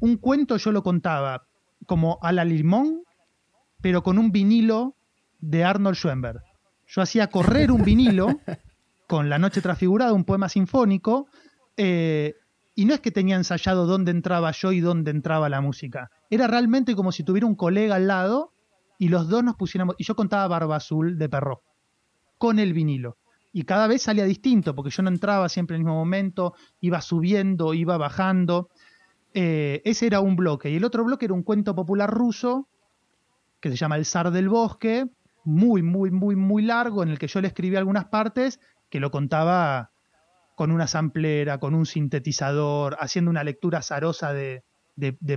[0.00, 1.46] un cuento yo lo contaba
[1.86, 3.02] como a la limón,
[3.80, 4.95] pero con un vinilo
[5.46, 6.42] de Arnold Schoenberg.
[6.88, 8.40] Yo hacía correr un vinilo
[9.06, 11.28] con La Noche Transfigurada, un poema sinfónico,
[11.76, 12.34] eh,
[12.74, 16.10] y no es que tenía ensayado dónde entraba yo y dónde entraba la música.
[16.30, 18.52] Era realmente como si tuviera un colega al lado
[18.98, 19.94] y los dos nos pusiéramos.
[19.98, 21.62] Y yo contaba Barba Azul de Perro
[22.38, 23.16] con el vinilo.
[23.52, 27.00] Y cada vez salía distinto, porque yo no entraba siempre en el mismo momento, iba
[27.00, 28.68] subiendo, iba bajando.
[29.32, 30.68] Eh, ese era un bloque.
[30.68, 32.68] Y el otro bloque era un cuento popular ruso
[33.60, 35.06] que se llama El zar del bosque,
[35.46, 39.10] muy, muy, muy, muy largo, en el que yo le escribí algunas partes que lo
[39.10, 39.92] contaba
[40.56, 44.64] con una samplera, con un sintetizador, haciendo una lectura azarosa de,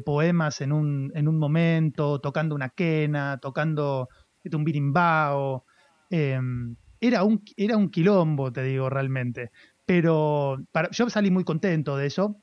[0.03, 4.07] poemas en un, en un, momento, tocando una quena, tocando
[4.51, 5.65] un birimbao.
[6.09, 9.51] Em, era, un, era un quilombo, te digo, realmente.
[9.85, 10.57] Pero
[10.91, 12.37] yo salí muy contento de eso.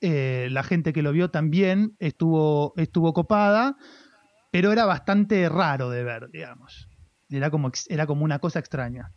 [0.00, 3.76] Eh, la gente que lo vio también estuvo, estuvo copada,
[4.50, 6.88] pero era bastante raro de ver, digamos.
[7.28, 9.12] Era como, era como una cosa extraña.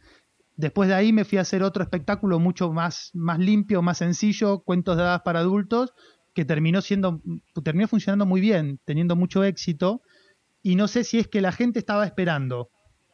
[0.58, 4.60] Después de ahí me fui a hacer otro espectáculo mucho más, más limpio, más sencillo,
[4.60, 5.94] cuentos de hadas para adultos,
[6.34, 7.22] que terminó siendo,
[7.64, 10.02] terminó funcionando muy bien, teniendo mucho éxito.
[10.62, 12.70] Y no sé si es que la gente estaba esperando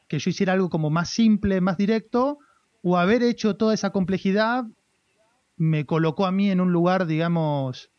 [0.08, 2.40] que yo hiciera algo como más simple, más directo,
[2.82, 4.66] o haber hecho toda esa complejidad
[5.58, 7.92] me colocó a mí en un lugar, digamos,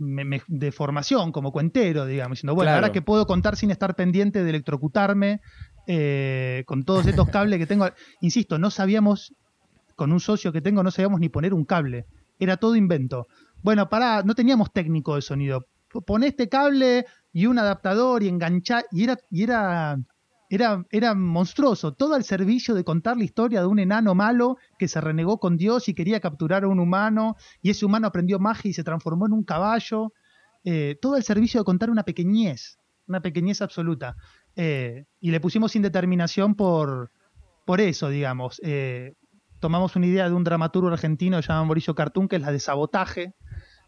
[0.00, 4.50] de formación, como cuentero, digamos, diciendo, bueno, ahora que puedo contar sin estar pendiente de
[4.50, 5.40] electrocutarme,
[5.86, 7.88] eh, con todos estos cables que tengo.
[8.20, 9.34] Insisto, no sabíamos,
[9.96, 12.06] con un socio que tengo, no sabíamos ni poner un cable.
[12.38, 13.26] Era todo invento.
[13.62, 15.66] Bueno, para no teníamos técnico de sonido.
[16.06, 18.86] Pon este cable y un adaptador y enganchar.
[18.92, 19.98] Y era, y era,
[20.50, 21.94] era, era monstruoso.
[21.94, 25.56] Todo el servicio de contar la historia de un enano malo que se renegó con
[25.56, 27.36] Dios y quería capturar a un humano.
[27.62, 30.12] Y ese humano aprendió magia y se transformó en un caballo.
[30.64, 34.16] Eh, todo el servicio de contar una pequeñez, una pequeñez absoluta.
[34.56, 37.12] Eh, y le pusimos indeterminación por,
[37.64, 38.60] por eso, digamos.
[38.64, 39.14] Eh,
[39.60, 43.34] tomamos una idea de un dramaturgo argentino llamado Mauricio Cartún, que es la de sabotaje.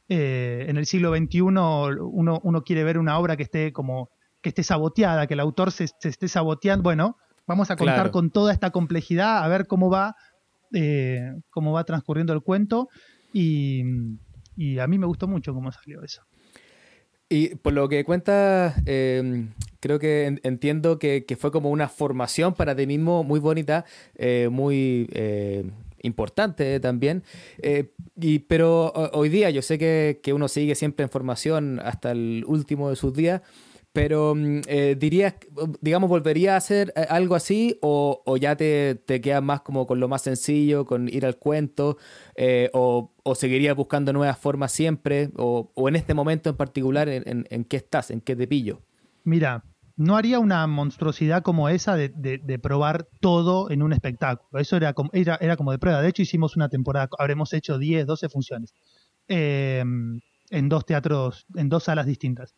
[0.09, 4.11] En el siglo XXI uno, uno, quiere ver una obra que esté como
[4.43, 6.83] que esté saboteada, que el autor se, esté saboteando.
[6.83, 10.17] Bueno, vamos a contar con toda esta complejidad, a ver cómo va,
[11.51, 12.89] cómo va transcurriendo el cuento.
[13.33, 13.83] Y,
[14.57, 16.23] y a mí me gustó mucho cómo salió eso.
[17.33, 22.77] Y por lo que cuentas, em, creo que entiendo que, fue como una formación para
[22.77, 25.65] ti mismo muy bonita, eh, muy eh,
[26.03, 27.23] importante también.
[27.63, 32.11] Eh, y, pero hoy día yo sé que, que, uno sigue siempre en formación hasta
[32.11, 33.41] el último de sus días.
[33.93, 35.35] Pero mm, eh, dirías,
[35.81, 40.01] digamos, ¿volvería a hacer eh, algo así o, ya te, te quedas más como con
[40.01, 41.99] lo más sencillo, con ir al cuento?
[42.35, 45.31] Eh, o, o, seguirías buscando nuevas formas siempre?
[45.37, 48.11] O, en este momento en particular, en, qué estás?
[48.11, 48.81] ¿En qué te pillo?
[49.25, 49.65] Mira,
[49.97, 54.59] no haría una monstruosidad como esa de, de, probar todo en un espectáculo.
[54.59, 56.01] Eso era como, era, era como de prueba.
[56.01, 58.75] De hecho, hicimos una temporada, habremos hecho 10, 12 funciones
[60.53, 62.55] en dos teatros, en dos salas distintas.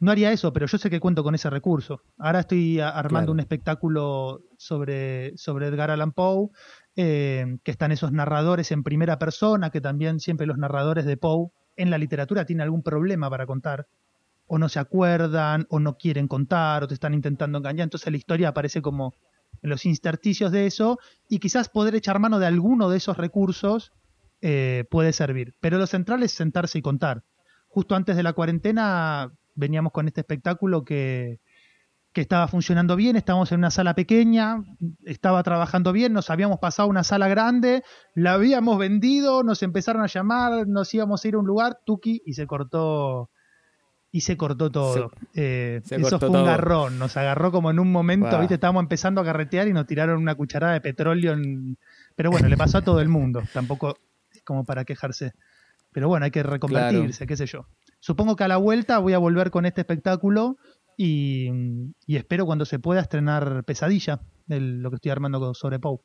[0.00, 2.02] No haría eso, pero yo sé que cuento con ese recurso.
[2.16, 6.48] Ahora estoy armando un espectáculo sobre, sobre Edgar Allan Poe,
[6.96, 11.50] eh, que están esos narradores en primera persona, que también siempre los narradores de Poe
[11.76, 13.88] en la literatura tienen algún problema para contar.
[14.46, 17.84] O no se acuerdan, o no quieren contar, o te están intentando engañar.
[17.84, 19.12] Entonces la historia aparece como
[19.62, 20.98] en los intersticios de eso,
[21.28, 23.92] y quizás poder echar mano de alguno de esos recursos
[24.40, 25.54] eh, puede servir.
[25.60, 27.22] Pero lo central es sentarse y contar.
[27.68, 29.30] Justo antes de la cuarentena
[29.60, 31.38] veníamos con este espectáculo que,
[32.14, 34.62] estaba funcionando bien, estábamos en una sala pequeña,
[35.04, 37.82] estaba trabajando bien, nos habíamos pasado a una sala grande,
[38.14, 42.20] la habíamos vendido, nos empezaron a llamar, nos íbamos a ir a un lugar, Tuki,
[42.26, 43.30] y se cortó
[44.12, 45.12] y se cortó todo.
[45.32, 48.54] Se, eso fue un garrón, nos agarró como en un momento, ¿viste?
[48.54, 51.36] Estábamos empezando a carretear y nos tiraron una cucharada de petróleo.
[52.16, 53.96] Pero bueno, le pasó a todo el mundo, tampoco
[54.34, 55.32] es como para quejarse.
[55.92, 57.66] Pero bueno, hay que reconvertirse, qué sé yo.
[58.00, 60.56] Supongo que a la vuelta voy a volver con este espectáculo
[60.96, 61.48] y,
[62.08, 66.00] espero cuando se pueda estrenar Pesadilla, lo que estoy armando sobre Poe.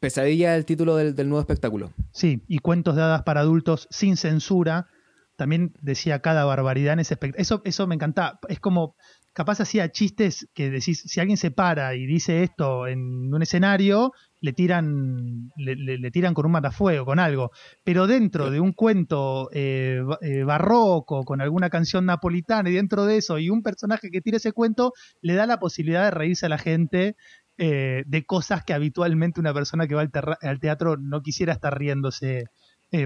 [0.00, 1.92] Pesadilla el título del, nuevo espectáculo.
[2.12, 4.88] Sí, y cuentos de hadas para adultos sin censura.
[5.36, 7.40] También decía cada barbaridad en ese espectáculo.
[7.40, 8.38] Eso, eso me encanta.
[8.48, 8.96] Es como,
[9.34, 14.12] capaz hacía chistes que decís, si alguien se para y dice esto en un escenario,
[14.40, 17.50] le tiran, le, tiran con un matafuego, con algo.
[17.82, 23.16] Pero dentro de un cuento eh, eh, barroco, con alguna canción napolitana, y dentro de
[23.16, 26.50] eso, y un personaje que tira ese cuento, le da la posibilidad de reírse a
[26.50, 27.16] la gente
[27.56, 30.08] eh, de cosas que habitualmente una persona que va
[30.42, 32.46] al, teatro no quisiera estar riéndose.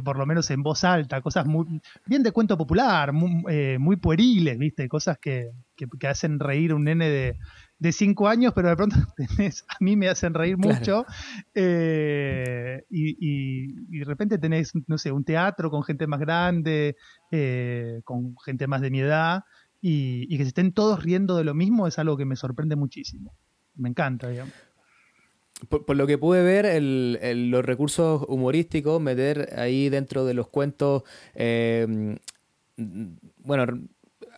[0.04, 4.88] Por lo menos en voz alta, cosas muy bien de cuento popular, muy, pueriles, ¿viste?
[4.88, 7.36] Cosas que, que, hacen reír un nene de,
[7.78, 11.06] de cinco años, pero de pronto tenés, a mí me hacen reír mucho.
[11.54, 16.96] Eh, y, de repente tenés, no sé, un teatro con gente más grande,
[17.30, 19.44] eh, con gente más de mi edad,
[19.80, 23.34] y, que se estén todos riendo de lo mismo es algo que me sorprende muchísimo.
[23.74, 24.54] Me encanta, digamos.
[25.68, 31.02] Por, lo que pude ver, los recursos humorísticos, meter ahí dentro de los cuentos,
[31.34, 32.16] eh,
[33.38, 33.66] bueno,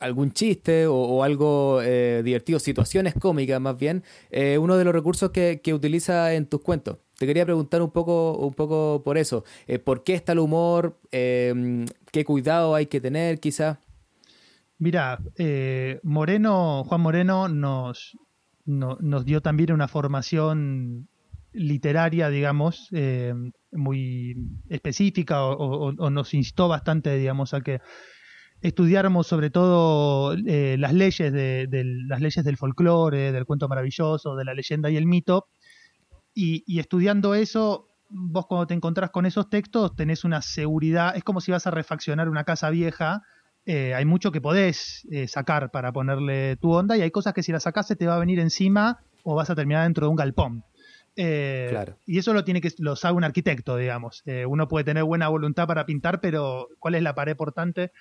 [0.01, 5.31] algún chiste o, algo eh, divertido, situaciones cómicas más bien, eh, uno de los recursos
[5.31, 6.99] que, que utiliza en tus cuentos.
[7.19, 9.45] Te quería preguntar un poco, un poco por eso.
[9.67, 10.99] Eh, ¿Por qué está el humor?
[11.11, 13.79] ¿Qué cuidado hay que tener quizás?
[14.79, 15.21] Mira,
[16.03, 18.17] Moreno, Juan Moreno nos,
[18.65, 21.10] nos dio también una formación
[21.53, 22.89] literaria, digamos,
[23.73, 24.37] muy
[24.69, 27.81] específica o, nos instó bastante, digamos, a que
[28.61, 31.69] estudiáramos sobre todo eh, las leyes de,
[32.07, 35.47] las leyes del folclore, del cuento maravilloso, de la leyenda y el mito,
[36.35, 41.41] y, estudiando eso, vos cuando te encontrás con esos textos tenés una seguridad, es como
[41.41, 43.23] si vas a refaccionar una casa vieja,
[43.67, 47.43] eh, hay mucho que podés eh, sacar para ponerle tu onda y hay cosas que
[47.43, 50.11] si las sacás se te va a venir encima o vas a terminar dentro de
[50.11, 50.65] un galpón.
[51.71, 51.97] Claro.
[52.07, 54.23] Y eso lo tiene que lo sabe un arquitecto, digamos.
[54.47, 57.93] uno puede tener buena voluntad para pintar, pero ¿cuál es la pared portante?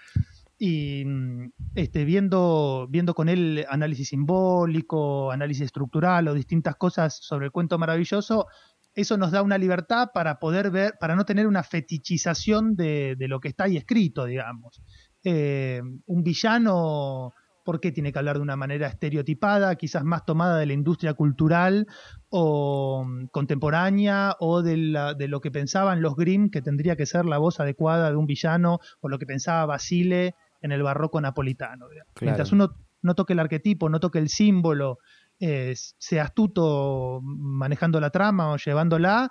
[0.59, 7.45] y mm, este, viendo, viendo con él análisis simbólico, análisis estructural o distintas cosas sobre
[7.45, 8.47] el cuento maravilloso,
[8.93, 13.39] eso nos da una libertad para poder ver, para no tener una fetichización de, lo
[13.39, 14.82] que está ahí escrito, digamos.
[15.24, 20.57] Eh, un villano, ¿por qué tiene que hablar de una manera estereotipada, quizás más tomada
[20.57, 21.88] de la industria cultural
[22.30, 27.26] o mm, contemporánea o de, de lo que pensaban los Grimm, que tendría que ser
[27.26, 31.88] la voz adecuada de un villano, o lo que pensaba Basile en el barroco napolitano.
[32.22, 35.00] Mientras uno no toque el arquetipo, no toque el símbolo,
[35.40, 39.30] eh, sea astuto manejando la trama o llevándola,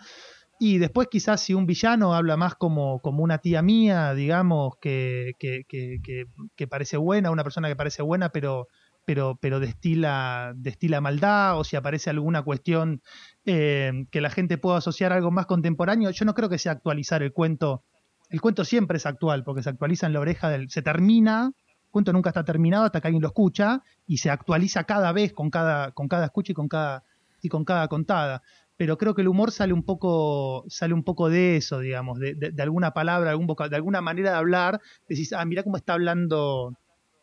[0.60, 5.32] y después quizás si un villano habla más como, como una tía mía, digamos, que,
[5.38, 8.66] que, que, parece buena, una persona que parece buena, pero,
[9.08, 13.00] pero, pero destila, destila maldad, o si aparece alguna cuestión
[13.46, 16.72] eh, que la gente pueda asociar a algo más contemporáneo, yo no creo que sea
[16.72, 17.84] actualizar el cuento
[18.28, 20.68] el cuento siempre es actual, porque se actualiza en la oreja del.
[20.68, 24.84] Se termina, el cuento nunca está terminado hasta que alguien lo escucha, y se actualiza
[24.84, 27.02] cada vez con cada, con cada escucha y con cada,
[27.40, 28.42] y con cada contada.
[28.76, 32.34] Pero creo que el humor sale un poco, sale un poco de eso, digamos, de,
[32.34, 34.82] de, alguna palabra, algún de alguna manera de hablar.
[35.08, 36.76] Decís, ah, mira cómo está hablando,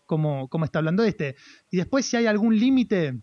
[0.06, 1.36] cómo, cómo está hablando este.
[1.72, 3.20] Y después, si hay algún límite,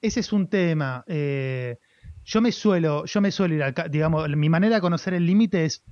[0.00, 1.04] ese es un tema.
[1.06, 1.78] Eh,
[2.24, 5.64] yo me suelo, yo me suelo ir al, digamos, mi manera de conocer el límite
[5.64, 5.84] es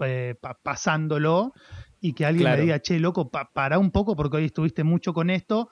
[0.00, 1.52] eh, pasándolo
[2.00, 5.30] y que alguien me diga, che, loco, para un poco porque hoy estuviste mucho con
[5.30, 5.68] esto,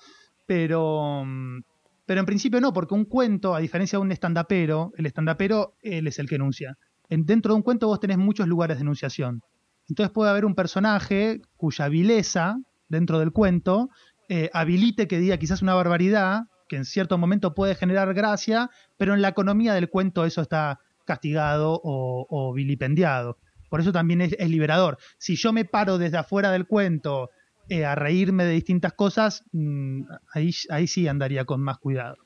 [12.89, 13.91] dentro del cuento
[14.29, 19.15] eh, habilite que diga quizás una barbaridad que en cierto momento puede generar gracia, pero
[19.15, 23.39] en la economía del cuento eso está castigado o, vilipendiado.
[23.71, 24.99] Por eso también es, liberador.
[25.19, 27.31] Si yo me paro desde afuera del cuento
[27.69, 30.03] eh, a reírme de distintas cosas, mm,
[30.35, 32.17] ahí, ahí sí andaría con más cuidado.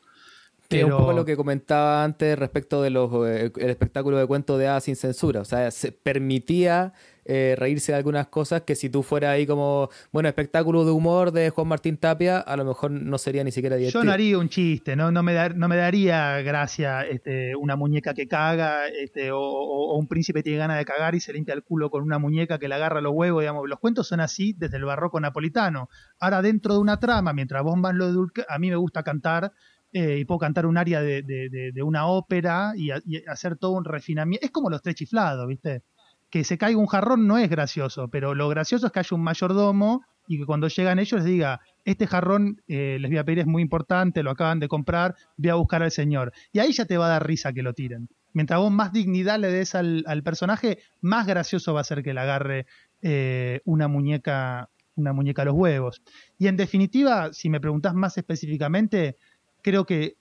[0.68, 0.86] Pero...
[0.86, 2.96] un poco lo que comentaba antes respecto del
[3.26, 5.40] eh, espectáculo de cuento de A sin censura.
[5.40, 6.92] O sea, se permitía
[7.32, 11.30] eh, reírse de algunas cosas que si tú fueras ahí como, bueno, espectáculo de humor
[11.30, 14.02] de Juan Martín Tapia, a lo mejor no sería ni siquiera divertido.
[14.02, 18.14] Yo no haría un chiste, no, no, me, no me daría gracia este, una muñeca
[18.14, 21.88] que caga este, o, un príncipe tiene ganas de cagar y se limpia el culo
[21.88, 23.68] con una muñeca que le agarra los huevos, digamos.
[23.68, 25.88] Los cuentos son así desde el barroco napolitano.
[26.18, 29.52] Ahora, dentro de una trama, mientras vos vas lo edulca, a mí me gusta cantar
[29.92, 32.90] eh, y puedo cantar un área de, de, una ópera y,
[33.28, 34.44] hacer todo un refinamiento.
[34.44, 35.84] Es como los tres chiflados, ¿viste?
[36.30, 39.22] Que se caiga un jarrón no es gracioso, pero lo gracioso es que haya un
[39.22, 43.40] mayordomo y que cuando llegan ellos les diga, este jarrón eh, les voy a pedir
[43.40, 46.32] es muy importante, lo acaban de comprar, voy a buscar al señor.
[46.52, 48.08] Y ahí ya te va a dar risa que lo tiren.
[48.32, 52.20] Mientras vos más dignidad le des al, personaje, más gracioso va a ser que le
[52.20, 52.66] agarre
[53.02, 54.70] eh, una muñeca
[55.00, 56.02] una muñeca a los huevos.
[56.38, 59.16] Y en definitiva, si me preguntás más específicamente,
[59.62, 60.16] creo que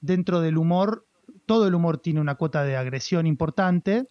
[0.00, 1.06] dentro del humor,
[1.46, 4.08] todo el humor tiene una cuota de agresión importante,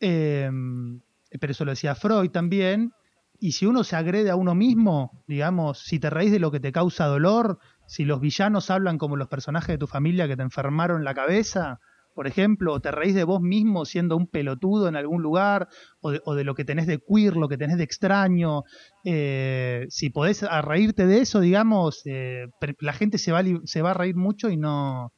[0.00, 1.00] em,
[1.38, 2.92] pero eso lo decía Freud también,
[3.38, 6.60] y si uno se agrede a uno mismo, digamos, si te reís de lo que
[6.60, 10.42] te causa dolor, si los villanos hablan como los personajes de tu familia que te
[10.42, 11.80] enfermaron la cabeza,
[12.14, 15.68] por ejemplo, o te reís de vos mismo siendo un pelotudo en algún lugar,
[16.00, 18.64] o de, lo que tenés de queer, lo que tenés de extraño,
[19.04, 22.48] eh, si podés a reírte de eso, digamos, eh,
[22.80, 25.14] la gente se va, se va a reír mucho y no,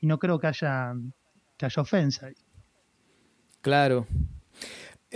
[0.00, 0.94] y no creo que haya,
[1.58, 2.28] que haya ofensa.
[3.60, 4.06] Claro,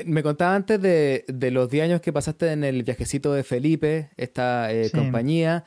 [0.07, 4.73] me contaba antes de, los 10 años que pasaste en el viajecito de Felipe, esta
[4.73, 5.65] eh, compañía.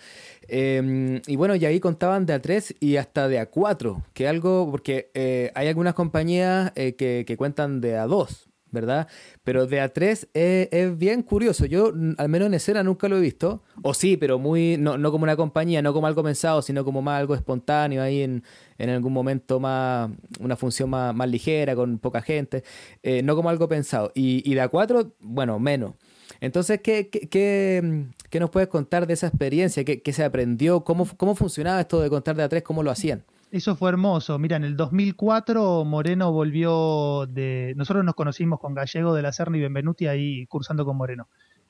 [0.47, 5.11] Em, y bueno, y ahí contaban de A3 y hasta de A4, que algo, porque
[5.13, 9.07] eh, hay algunas compañías eh, que, que, cuentan de A2, ¿verdad?
[9.43, 11.65] Pero de A3 es, bien curioso.
[11.65, 13.61] Yo, al menos en escena, nunca lo he visto.
[13.84, 17.03] O sí, pero muy, no, no como una compañía, no como algo pensado, sino como
[17.03, 18.43] más algo espontáneo ahí en,
[18.78, 20.09] en algún momento más,
[20.39, 22.63] una función más, más ligera, con poca gente.
[23.03, 24.11] Eh, no como algo pensado.
[24.15, 25.93] Y, y de A4, bueno, menos.
[26.41, 29.84] Entonces, ¿qué, qué, qué, nos puedes contar de esa experiencia?
[29.84, 30.84] ¿Qué, qué se aprendió?
[30.84, 32.63] ¿Cómo, ¿Cómo funcionaba esto de contar de A3?
[32.63, 33.23] ¿Cómo lo hacían?
[33.51, 34.38] Eso fue hermoso.
[34.38, 37.73] Mira, en el 2004 Moreno volvió de...
[37.78, 41.30] Nosotros nos conocimos con Gallego de la Serna y Benvenuti ahí cursando con Moreno.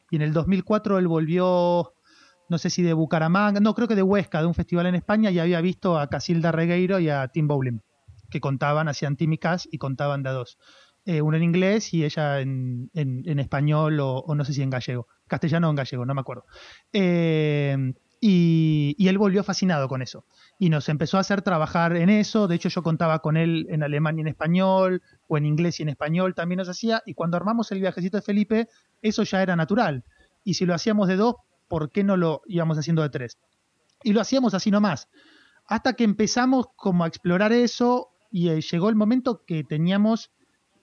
[0.10, 1.93] Y en el 2004 él volvió,
[2.50, 5.32] no sé si de Bucaramanga, no, creo que de Huesca, de un festival en España,
[5.32, 7.80] y había visto a Casilda Regueiro y a Tim Bowling,
[8.30, 10.58] que contaban, hacían Timicas y contaban de a dos.
[11.08, 14.72] Eh, uno en inglés y ella en, en, español o, o, no sé si en
[14.72, 15.08] gallego.
[15.28, 16.46] Castellano o en gallego, no me acuerdo.
[16.93, 17.93] Eh,
[18.28, 20.26] y, él volvió fascinado con eso.
[20.58, 22.48] Y nos empezó a hacer trabajar en eso.
[22.48, 25.84] De hecho, yo contaba con él en alemán y en español, o en inglés y
[25.84, 27.04] en español también nos hacía.
[27.06, 28.68] Y cuando armamos el viajecito de Felipe,
[29.04, 30.04] eso ya era natural.
[30.43, 31.36] Y si lo hacíamos de dos,
[31.68, 33.38] ¿por qué no lo íbamos haciendo de tres?
[34.03, 35.09] Y lo hacíamos así nomás.
[35.66, 40.32] Hasta que empezamos como a explorar eso y eh, llegó el momento que teníamos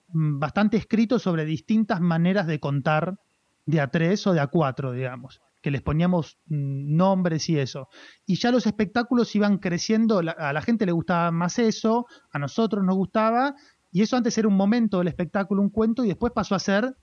[0.09, 3.17] mm, bastante escrito sobre distintas maneras de contar
[3.65, 7.87] de a tres o de a cuatro, digamos que les poníamos mm, nombres y eso.
[8.27, 12.83] Y ya los espectáculos iban creciendo, a la gente le gustaba más eso, a nosotros
[12.83, 13.55] nos gustaba,
[13.89, 16.93] y eso antes era un momento del espectáculo, un cuento, y después pasó a ser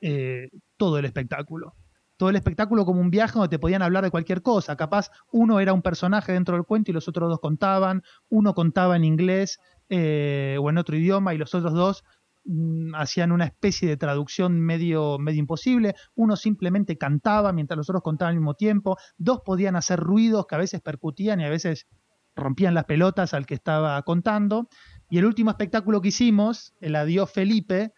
[0.00, 1.74] eh, todo el espectáculo.
[2.22, 4.76] Todo el espectáculo como un viaje donde te podían hablar de cualquier cosa.
[4.76, 8.94] Capaz uno era un personaje dentro del cuento y los otros dos contaban, uno contaba
[8.94, 9.58] en inglés
[9.88, 12.04] eh, o en otro idioma y los otros dos
[12.44, 18.02] Mm, hacían una especie de traducción medio, medio imposible, uno simplemente cantaba mientras los otros
[18.02, 21.86] contaban al mismo tiempo, dos podían hacer ruidos que a veces percutían y a veces
[22.34, 24.68] rompían las pelotas al que estaba contando,
[25.08, 27.92] y el último espectáculo que hicimos, el Adiós Felipe,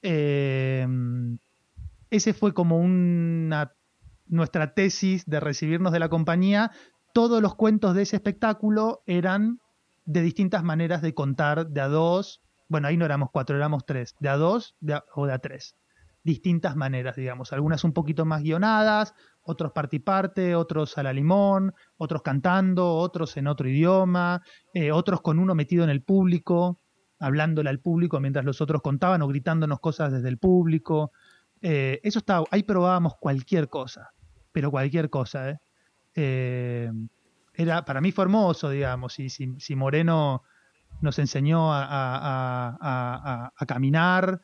[0.00, 0.86] eh,
[2.10, 3.72] ese fue como una
[4.26, 6.70] nuestra tesis de recibirnos de la compañía,
[7.12, 9.58] todos los cuentos de ese espectáculo eran
[10.04, 12.40] de distintas maneras de contar de a dos
[12.70, 14.76] bueno, ahí no éramos cuatro, éramos tres, de a dos
[15.16, 15.74] o de a tres.
[16.22, 21.12] Distintas maneras, digamos, algunas un poquito más guionadas, otros parte y parte, otros a la
[21.12, 24.42] limón, otros cantando, otros en otro idioma,
[24.72, 26.78] eh, otros con uno metido en el público,
[27.18, 31.10] hablándole al público mientras los otros contaban o gritándonos cosas desde el público.
[31.62, 34.10] Eh, eso está, ahí probábamos cualquier cosa,
[34.52, 35.50] pero cualquier cosa.
[35.50, 35.58] ¿eh?
[36.14, 36.90] eh
[37.54, 40.42] era, para mí fue hermoso, digamos, y si, si Moreno
[41.00, 44.40] nos enseñó a, caminar.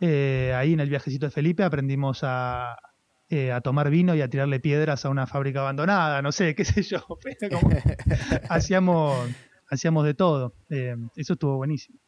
[0.00, 4.60] Eh, ahí en el viajecito de Felipe aprendimos eh, a, tomar vino y a tirarle
[4.60, 7.04] piedras a una fábrica abandonada, no sé, qué sé yo.
[8.48, 9.30] hacíamos,
[9.68, 10.54] hacíamos de todo.
[10.70, 11.98] Eh, eso estuvo buenísimo.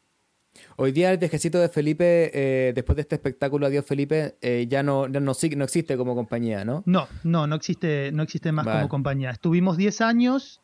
[0.76, 4.36] Hoy día el viajecito de Felipe, después de este espectáculo Adiós Felipe,
[4.68, 6.82] ya no, no, no, existe como compañía, ¿no?
[6.86, 9.30] No, no, no existe, no existe más como compañía.
[9.30, 10.60] Estuvimos 10 años,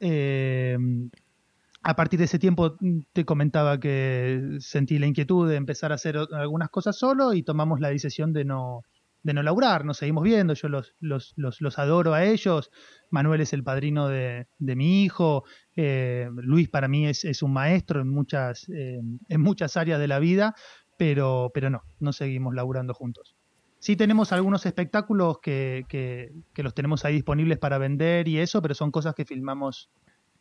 [1.85, 2.77] a partir de ese tiempo
[3.13, 7.79] te comentaba que sentí la inquietud de empezar a hacer algunas cosas solo y tomamos
[7.79, 8.83] la decisión de no,
[9.23, 12.71] de no laburar, nos seguimos viendo, yo los, los, los, adoro a ellos,
[13.11, 15.45] Manuel es el padrino de, de mi hijo,
[15.77, 20.19] eh, Luis para mí es, un maestro en muchas, eh, en muchas áreas de la
[20.19, 20.55] vida,
[20.97, 23.37] pero, pero no, no seguimos laburando juntos.
[23.79, 28.63] Sí tenemos algunos espectáculos que, que, que los tenemos ahí disponibles para vender y eso,
[28.63, 29.91] pero son cosas que filmamos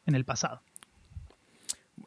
[0.05, 0.61] en el pasado.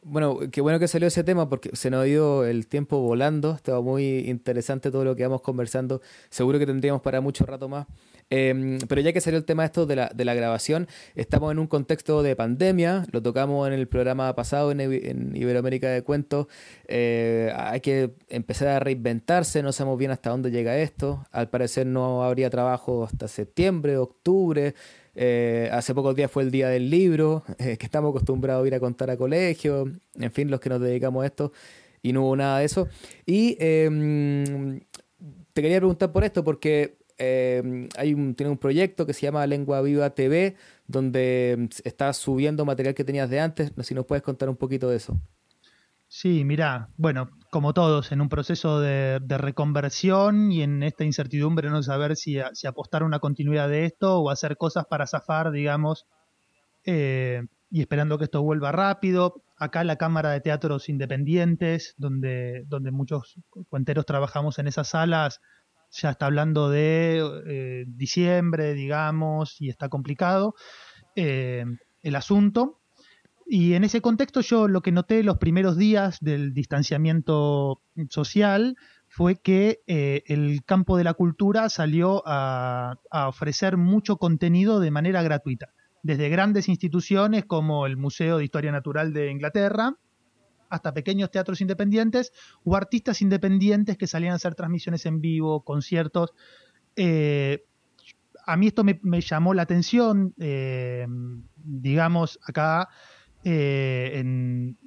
[0.03, 3.55] Bueno, qué bueno que salió ese tema porque se nos ha ido el tiempo volando.
[3.55, 6.01] Estaba muy interesante todo lo que vamos conversando.
[6.29, 7.87] Seguro que tendríamos para mucho rato más.
[8.29, 11.59] Em, pero ya que salió el tema esto de la, de la grabación, estamos en
[11.59, 13.05] un contexto de pandemia.
[13.11, 16.47] Lo tocamos en el programa pasado en, Iberoamérica de Cuentos.
[16.87, 19.63] Eh, hay que empezar a reinventarse.
[19.63, 21.25] No sabemos bien hasta dónde llega esto.
[21.31, 24.75] Al parecer no habría trabajo hasta septiembre, octubre.
[25.19, 28.75] Eh, hace pocos días fue el día del libro, eh, que estamos acostumbrados a ir
[28.75, 31.51] a contar a colegio, en fin, los que nos dedicamos a esto,
[32.03, 32.87] y no hubo nada de eso.
[33.25, 34.79] Y em,
[35.53, 39.45] te quería preguntar por esto, porque em, hay un, tiene un proyecto que se llama
[39.47, 40.55] Lengua Viva TV,
[40.87, 43.71] donde em, estás subiendo material que tenías de antes.
[43.81, 45.19] Si nos puedes contar un poquito de eso.
[46.09, 51.83] Sí, mira, bueno, como todos, en un proceso de, reconversión y en esta incertidumbre no
[51.83, 56.05] saber si, si, apostar a una continuidad de esto o hacer cosas para zafar, digamos,
[56.85, 59.43] eh, y esperando que esto vuelva rápido.
[59.57, 63.35] Acá la Cámara de Teatros Independientes, donde, donde muchos
[63.69, 65.41] cuenteros trabajamos en esas salas,
[65.91, 70.55] ya está hablando de eh, diciembre, digamos, y está complicado
[71.15, 71.65] eh,
[72.01, 72.79] el asunto.
[73.49, 78.75] Y en ese contexto yo lo que noté los primeros días del distanciamiento social
[79.07, 85.23] fue que eh, el campo de la cultura salió a, ofrecer mucho contenido de manera
[85.23, 85.69] gratuita,
[86.03, 89.95] desde grandes instituciones como el Museo de Historia Natural de Inglaterra,
[90.69, 96.33] hasta pequeños teatros independientes o artistas independientes que salían a hacer transmisiones en vivo, conciertos.
[96.95, 97.65] Eh,
[98.45, 101.05] a mí esto me, llamó la atención, eh,
[101.55, 102.89] digamos, acá
[103.43, 104.77] eh, en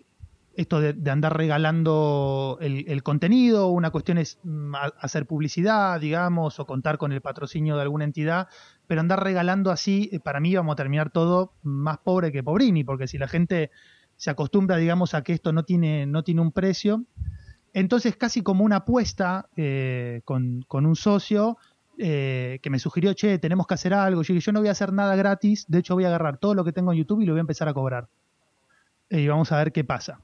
[0.55, 6.99] esto de, andar regalando el, contenido, una cuestión es mm, hacer publicidad, digamos, o contar
[6.99, 8.49] con el patrocinio de alguna entidad,
[8.87, 12.85] pero andar regalando así, eh, para mí vamos a terminar todo más pobre que pobrini,
[12.85, 13.71] porque si la gente
[14.21, 17.07] se acostumbra, digamos, a que esto no tiene, no tiene un precio,
[17.73, 21.57] entonces casi como una apuesta eh, con, un socio,
[21.97, 24.23] que me sugirió, che, tenemos que hacer algo.
[24.23, 26.65] Yo yo no voy a hacer nada gratis, de hecho voy a agarrar todo lo
[26.65, 28.09] que tengo en YouTube y lo voy a empezar a cobrar
[29.11, 30.21] y vamos a ver qué pasa.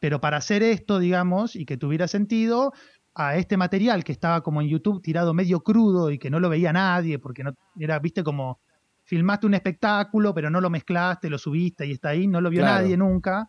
[0.00, 2.72] Pero para hacer esto, digamos, y que tuviera sentido,
[3.14, 6.48] a este material que estaba como en YouTube tirado medio crudo y que no lo
[6.48, 8.58] veía nadie, porque no era, viste, como
[9.04, 12.62] filmaste un espectáculo, pero no lo mezclaste, lo subiste y está ahí, no lo vio
[12.62, 13.48] nadie nunca.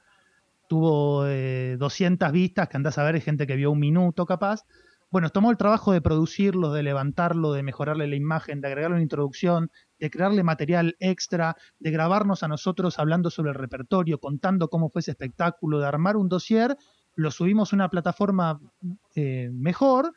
[0.68, 4.66] Tuvo 200 eh, vistas, que andás a ver, gente que vio un minuto capaz.
[5.12, 9.04] Bueno, tomó el trabajo de producirlo, de levantarlo, de mejorarle la imagen, de agregarle una
[9.04, 14.90] introducción, de crearle material extra, de grabarnos a nosotros hablando sobre el repertorio, contando cómo
[14.90, 16.76] fue ese espectáculo, de armar un dossier,
[17.16, 18.60] lo subimos a una plataforma
[19.16, 20.12] eh, mejor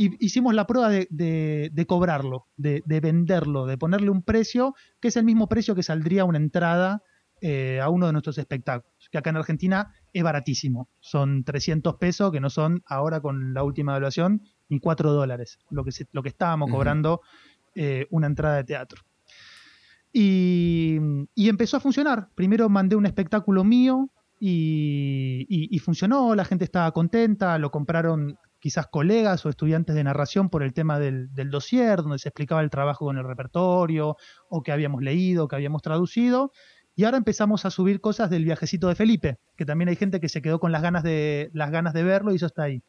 [0.00, 5.24] y hicimos la prueba de, cobrarlo, de, venderlo, de ponerle un precio que es el
[5.24, 7.02] mismo precio que saldría una entrada
[7.42, 12.32] eh, a uno de nuestros espectáculos, que acá en Argentina es baratísimo, son 300 pesos
[12.32, 14.40] que no son ahora con la última evaluación
[14.70, 17.20] ni 4 dólares, lo que, lo que estábamos cobrando
[17.74, 19.02] eh, una entrada de teatro.
[20.14, 20.96] Y,
[21.36, 22.30] empezó a funcionar.
[22.34, 24.08] Primero mandé un espectáculo mío
[24.40, 30.62] y, funcionó, la gente estaba contenta, lo compraron quizás colegas o estudiantes de narración por
[30.62, 34.16] el tema del, del dossier, donde se explicaba el trabajo con el repertorio,
[34.48, 36.52] o que habíamos leído, que habíamos traducido.
[36.94, 40.28] Y ahora empezamos a subir cosas del viajecito de Felipe, que también hay gente que
[40.28, 42.82] se quedó con las ganas de, las ganas de verlo y eso está ahí.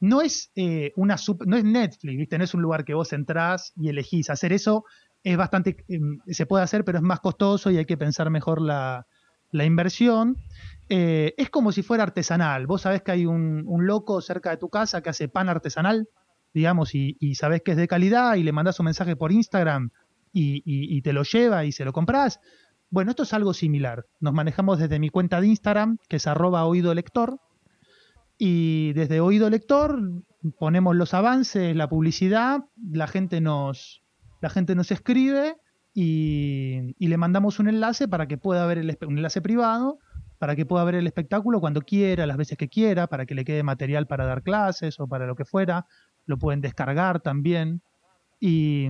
[0.00, 1.14] No es, eh, una
[1.46, 4.30] no es Netflix, no es un lugar que vos entrás y elegís.
[4.30, 4.84] Hacer eso
[5.22, 8.60] es bastante, em, se puede hacer, pero es más costoso y hay que pensar mejor
[8.60, 9.06] la,
[9.52, 10.38] inversión.
[10.94, 12.66] Eh, es como si fuera artesanal.
[12.66, 16.10] Vos sabés que hay un, loco cerca de tu casa que hace pan artesanal,
[16.52, 19.90] digamos, y, y sabés que es de calidad y le mandás un mensaje por Instagram
[20.34, 22.40] y, te lo lleva y se lo compras.
[22.90, 24.04] Bueno, esto es algo similar.
[24.20, 27.38] Nos manejamos desde mi cuenta de Instagram, que es arroba oído lector,
[28.36, 29.98] y desde oído lector
[30.58, 34.02] ponemos los avances, la publicidad, la gente nos,
[34.42, 35.56] la gente nos escribe
[35.94, 39.98] y, le mandamos un enlace para que pueda ver el, un enlace privado
[40.42, 43.44] para que pueda ver el espectáculo cuando quiera, las veces que quiera, para que le
[43.44, 45.86] quede material para dar clases o para lo que fuera.
[46.26, 47.80] Lo pueden descargar también.
[48.40, 48.88] Y,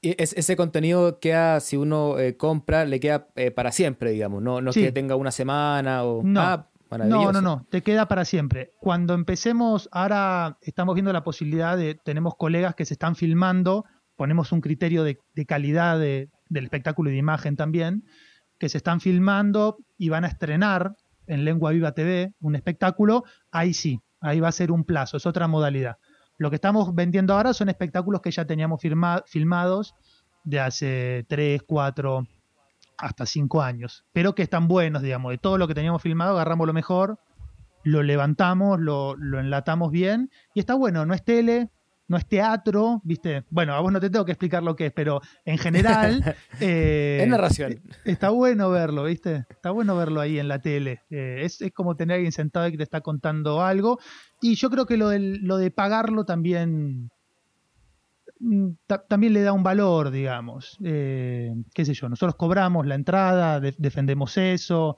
[0.00, 4.42] ese contenido queda, si uno eh, compra, le queda eh, para siempre, digamos.
[4.42, 6.22] No, no que tenga una semana o.
[6.22, 6.40] No.
[6.40, 8.72] Ah, No, no, no, te queda para siempre.
[8.80, 13.84] Cuando empecemos, ahora estamos viendo la posibilidad de, tenemos colegas que se están filmando,
[14.16, 16.30] ponemos un criterio de, calidad del
[16.64, 18.04] espectáculo y de imagen también,
[18.58, 20.96] que se están filmando y van a estrenar
[21.26, 25.26] en Lengua Viva TV un espectáculo, ahí sí, ahí va a ser un plazo, es
[25.26, 25.98] otra modalidad.
[26.38, 28.80] Lo que estamos vendiendo ahora son espectáculos que ya teníamos
[29.26, 29.94] filmados
[30.44, 32.26] de hace 3, 4,
[32.96, 36.66] hasta 5 años, pero que están buenos, digamos, de todo lo que teníamos filmado, agarramos
[36.66, 37.18] lo mejor,
[37.84, 41.70] lo levantamos, lo, lo enlatamos bien y está bueno, no es tele,
[42.08, 43.44] no es teatro, ¿viste?
[43.50, 46.36] Bueno, a vos no te tengo que explicar lo que es, pero en general...
[46.60, 47.82] Eh, es narración.
[48.04, 49.44] Está bueno verlo, ¿viste?
[49.48, 51.02] Está bueno verlo ahí en la tele.
[51.10, 53.98] Eh, es, como tener a alguien sentado y que te está contando algo.
[54.40, 57.10] Y yo creo que lo, lo de pagarlo también...
[58.40, 58.70] Mm,
[59.08, 60.78] también le da un valor, digamos.
[60.82, 64.96] Eh, qué sé yo, nosotros cobramos la entrada, defendemos eso.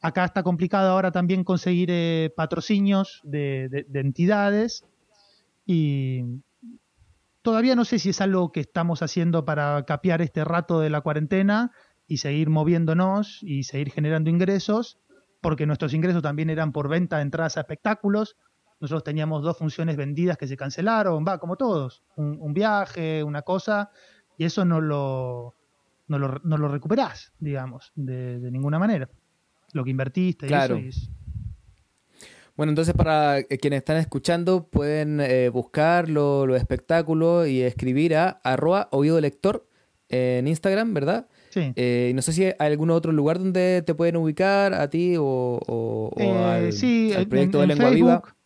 [0.00, 4.84] Acá está complicado ahora también conseguir patrocinios de entidades.
[5.66, 6.22] Y,
[7.42, 11.00] Todavía no sé si es algo que estamos haciendo para capear este rato de la
[11.00, 11.72] cuarentena
[12.06, 15.00] y seguir moviéndonos y seguir generando ingresos,
[15.40, 18.36] porque nuestros ingresos también eran por venta de entradas a espectáculos.
[18.80, 23.90] Nosotros teníamos dos funciones vendidas que se cancelaron, va, como todos, un, viaje, una cosa,
[24.38, 25.54] y eso no lo,
[26.06, 29.08] no lo, no lo recuperás, digamos, de, ninguna manera.
[29.72, 30.78] Lo que invertiste claro.
[30.78, 31.10] y eso.
[32.56, 38.40] Bueno, entonces para eh, quienes están escuchando pueden eh, buscar los espectáculos y escribir a
[38.44, 39.66] arroba oído lector
[40.08, 41.28] en Instagram, ¿verdad?
[41.48, 41.72] Sí.
[41.76, 45.14] Eh, y no sé si hay algún otro lugar donde te pueden ubicar a ti
[45.18, 48.36] o, al, sí, proyecto de Lengua Facebook, Viva.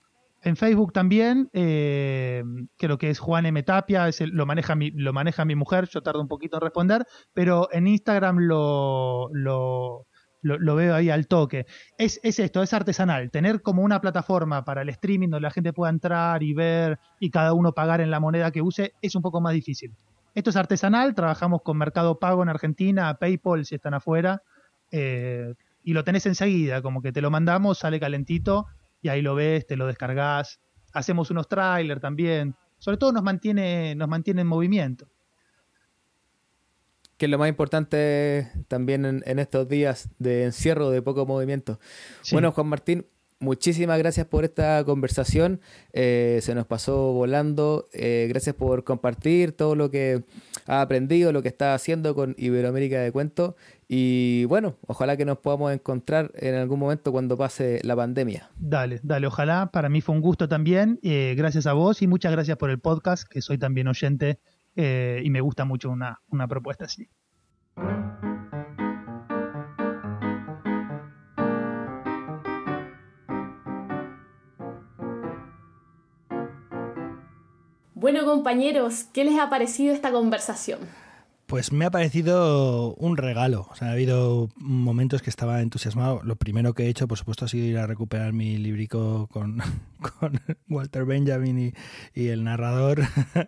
[0.42, 3.60] En Facebook también, creo que es Juan M.
[3.64, 7.04] Tapia, lo, maneja mi, lo maneja mi mujer, yo tardo un poquito en responder,
[7.34, 10.06] pero en Instagram lo, lo
[10.42, 11.66] lo, veo ahí al toque.
[11.98, 13.30] Es, esto, es artesanal.
[13.30, 17.30] Tener como una plataforma para el streaming donde la gente pueda entrar y ver y
[17.30, 19.94] cada uno pagar en la moneda que use es un poco más difícil.
[20.34, 24.42] Esto es artesanal, trabajamos con Mercado Pago en Argentina, PayPal si están afuera,
[24.92, 28.66] eh, y lo tenés enseguida, como que te lo mandamos, sale calentito
[29.00, 30.60] y ahí lo ves, te lo descargas.
[30.92, 32.54] Hacemos unos trailers también.
[32.78, 35.08] Sobre todo nos mantiene, nos mantiene en movimiento
[37.16, 41.80] que es lo más importante también en, estos días de encierro, de poco movimiento.
[42.30, 43.06] Bueno, Juan Martín,
[43.38, 45.60] muchísimas gracias por esta conversación.
[45.92, 47.88] Eh, se nos pasó volando.
[47.92, 50.24] Eh, gracias por compartir todo lo que
[50.66, 53.56] ha aprendido, lo que está haciendo con Iberoamérica de Cuento.
[53.88, 58.50] Y bueno, ojalá que nos podamos encontrar en algún momento cuando pase la pandemia.
[58.58, 59.70] Dale, dale, ojalá.
[59.70, 60.98] Para mí fue un gusto también.
[61.02, 64.38] Eh, gracias a vos y muchas gracias por el podcast, que soy también oyente
[64.76, 67.08] eh, y me gusta mucho una, una propuesta así.
[77.94, 80.78] Bueno compañeros, ¿qué les ha parecido esta conversación?
[81.46, 83.68] Pues me ha parecido un regalo.
[83.70, 86.20] O sea, ha habido momentos que estaba entusiasmado.
[86.24, 89.62] Lo primero que he hecho, por supuesto, ha sido ir a recuperar mi librico con,
[90.00, 91.72] con Walter Benjamin
[92.14, 93.02] y, el narrador.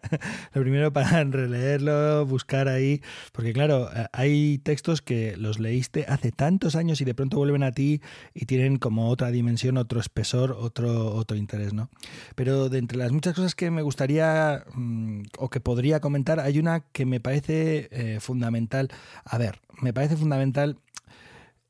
[0.54, 3.02] Lo primero para releerlo, buscar ahí.
[3.32, 7.64] Porque, claro, eh, hay textos que los leíste hace tantos años y de pronto vuelven
[7.64, 8.00] a ti
[8.32, 11.90] y tienen como otra dimensión, otro espesor, otro, otro interés, ¿no?
[12.36, 16.60] Pero de entre las muchas cosas que me gustaría mm, o que podría comentar, hay
[16.60, 18.88] una que me parece eh, fundamental.
[19.24, 20.78] A ver, me parece fundamental.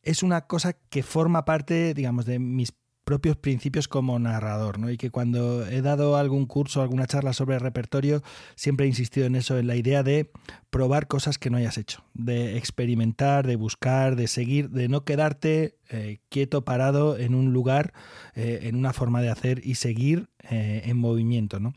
[0.03, 2.73] Es una cosa que forma parte, digamos, de mis
[3.09, 4.91] propios principios como narrador, ¿no?
[4.91, 8.23] Y que cuando he dado algún curso, alguna charla sobre repertorio,
[8.55, 10.31] siempre he insistido en eso, en la idea de
[10.69, 15.79] probar cosas que no hayas hecho, de experimentar, de buscar, de seguir, de no quedarte
[15.89, 17.95] eh, quieto, parado en un lugar,
[18.35, 21.75] eh, en una forma de hacer y seguir en movimiento, ¿no?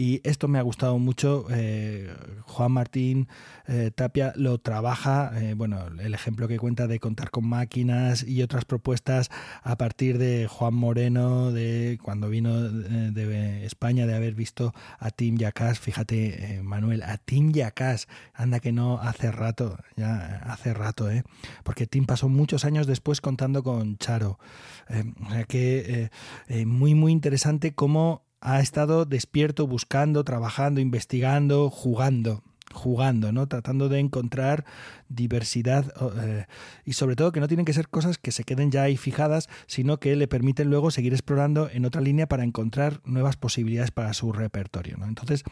[0.00, 1.46] Y esto me ha gustado mucho.
[1.50, 2.14] Eh,
[2.44, 3.28] Juan Martín
[3.66, 8.42] eh, Tapia lo trabaja, eh, bueno, el ejemplo que cuenta de contar con máquinas y
[8.42, 9.30] otras propuestas
[9.62, 15.36] a partir de Juan Moreno, de cuando vino de, España, de haber visto a Tim
[15.36, 15.78] Yacas.
[15.78, 21.24] Fíjate, Manuel, a Tim Yacas, anda que no hace rato, ya hace rato, ¿eh?
[21.62, 24.38] Porque Tim pasó muchos años después contando con Charo.
[25.26, 26.10] O sea que
[26.66, 33.48] muy, muy interesante cómo ha estado despierto, buscando, trabajando, investigando, jugando jugando, ¿no?
[33.48, 34.64] Tratando de encontrar
[35.08, 36.46] diversidad eh,
[36.84, 39.48] y sobre todo que no tienen que ser cosas que se queden ya ahí fijadas,
[39.66, 44.14] sino que le permiten luego seguir explorando en otra línea para encontrar nuevas posibilidades para
[44.14, 44.98] su repertorio.
[45.04, 45.44] Entonces,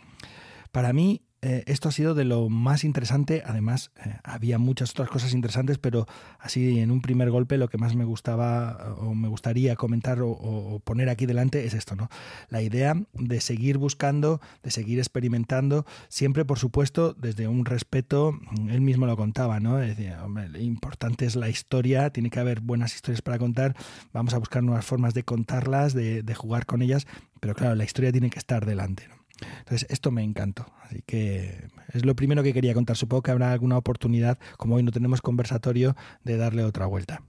[0.70, 3.42] para mí eh, esto ha sido de lo más interesante.
[3.46, 6.06] Además, eh, había muchas otras cosas interesantes, pero
[6.40, 10.80] así en un primer golpe lo que más me gustaba o me gustaría comentar o,
[10.84, 12.08] poner aquí delante es esto, ¿no?
[12.48, 18.80] La idea de seguir buscando, de seguir experimentando, siempre, por supuesto, desde un respeto, él
[18.80, 19.76] mismo lo contaba, ¿no?
[19.76, 23.76] Decía, hombre, lo importante es la historia, tiene que haber buenas historias para contar,
[24.12, 27.06] vamos a buscar nuevas formas de contarlas, de, de jugar con ellas,
[27.40, 29.17] pero claro, la historia tiene que estar delante, ¿no?
[29.58, 30.66] Entonces, esto me encantó.
[30.82, 32.96] Así que es lo primero que quería contar.
[32.96, 37.22] Supongo que habrá alguna oportunidad, como hoy no tenemos conversatorio, de darle otra vuelta.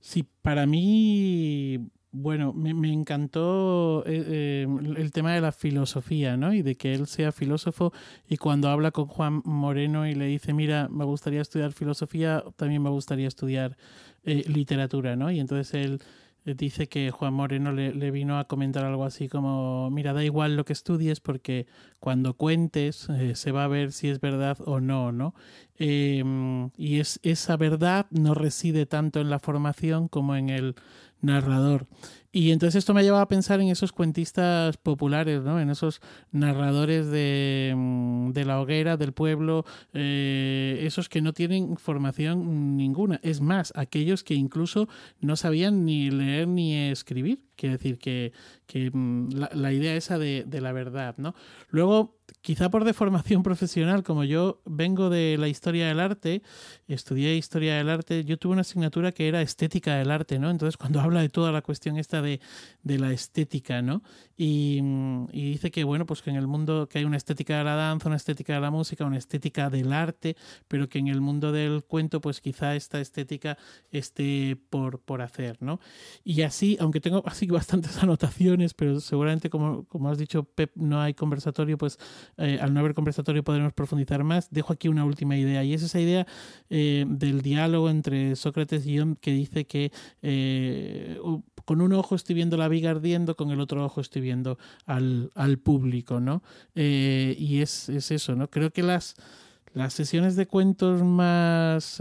[0.00, 6.54] Sí, para mí, bueno, me, encantó eh, eh, el tema de la filosofía, ¿no?
[6.54, 7.92] Y de que él sea filósofo
[8.28, 12.82] y cuando habla con Juan Moreno y le dice, mira, me gustaría estudiar filosofía, también
[12.82, 13.76] me gustaría estudiar
[14.24, 15.30] eh, literatura, ¿no?
[15.30, 16.00] Y entonces él
[16.54, 20.64] dice que Juan Moreno le, vino a comentar algo así como, mira, da igual lo
[20.64, 21.66] que estudies porque
[21.98, 25.34] cuando cuentes eh, se va a ver si es verdad o no, ¿no?
[25.78, 30.76] Em, y es, esa verdad no reside tanto en la formación como en el
[31.20, 31.86] narrador.
[32.36, 35.58] Y entonces esto me ha llevado a pensar en esos cuentistas populares, ¿no?
[35.58, 39.64] En esos narradores de, mm, de la hoguera, del pueblo,
[39.94, 43.20] eh, esos que no tienen formación ninguna.
[43.22, 44.86] Es más, aquellos que incluso
[45.18, 47.40] no sabían ni leer ni escribir.
[47.56, 48.34] Quiere decir que,
[48.66, 51.34] que mm, la, la, idea esa de, de la verdad, ¿no?
[51.70, 56.42] Luego, quizá por deformación profesional, como yo vengo de la historia del arte,
[56.86, 60.50] estudié historia del arte, yo tuve una asignatura que era estética del arte, ¿no?
[60.50, 64.02] Entonces, cuando habla de toda la cuestión esta de, de la estética, ¿no?
[64.36, 64.80] Y,
[65.32, 67.74] y, dice que, bueno, pues que en el mundo que hay una estética de la
[67.74, 70.36] danza, una estética de la música, una estética del arte,
[70.68, 73.56] pero que en el mundo del cuento, pues quizá esta estética
[73.90, 75.80] esté por, por hacer, ¿no?
[76.22, 81.00] Y así, aunque tengo así bastantes anotaciones, pero seguramente, como, como has dicho, Pep, no
[81.00, 81.98] hay conversatorio, pues
[82.36, 84.50] eh, al no haber conversatorio podremos profundizar más.
[84.50, 86.26] Dejo aquí una última idea y es esa idea
[86.70, 91.18] eh, del diálogo entre Sócrates y John que dice que eh,
[91.66, 95.30] con un ojo estoy viendo la viga ardiendo, con el otro ojo estoy viendo al,
[95.34, 96.42] al público, ¿no?
[96.74, 98.48] y es, es, eso, ¿no?
[98.48, 99.16] Creo que las,
[99.74, 102.00] las sesiones de cuentos más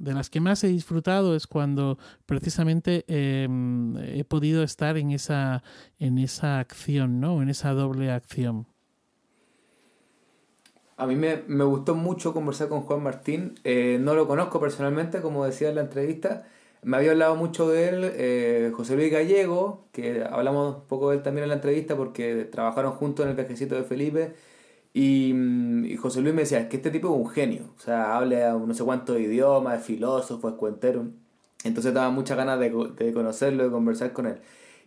[0.00, 5.62] de las que más he disfrutado es cuando precisamente em, he podido estar en esa
[5.98, 7.42] en esa acción, ¿no?
[7.42, 8.66] En esa doble acción.
[10.96, 13.54] A mí me, me, gustó mucho conversar con Juan Martín.
[13.64, 16.46] Eh, no lo conozco personalmente, como decía en la entrevista.
[16.82, 21.18] Me había hablado mucho de él eh, José Luis Gallego, que hablamos un poco de
[21.18, 24.34] él también en la entrevista porque trabajaron juntos en el viajecito de Felipe.
[24.94, 25.34] Y,
[25.86, 27.64] y, José Luis me decía, es que este tipo es un genio.
[27.76, 31.06] O sea, habla no sé cuántos idiomas, es filósofo, es cuentero.
[31.64, 34.40] Entonces daba muchas ganas de, de conocerlo, de conversar con él.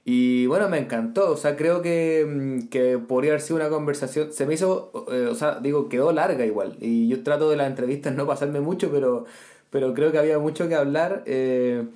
[0.05, 4.33] Y bueno, me encantó, o sea, creo que, mm, que podría haber sido una conversación,
[4.33, 6.75] se me hizo, eh, o sea, digo, quedó larga igual.
[6.81, 9.25] Y yo trato de las entrevistas no pasarme mucho, pero,
[9.73, 11.23] pero creo que había mucho que hablar.
[11.25, 11.87] Eh,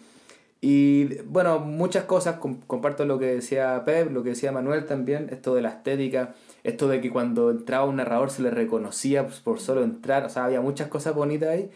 [0.61, 5.53] y bueno, muchas cosas, comparto lo que decía Pep, lo que decía Manuel también, esto
[5.53, 9.83] de la estética, esto de que cuando entraba un narrador se le reconocía por solo
[9.83, 11.69] entrar, o sea, había muchas cosas bonitas ahí.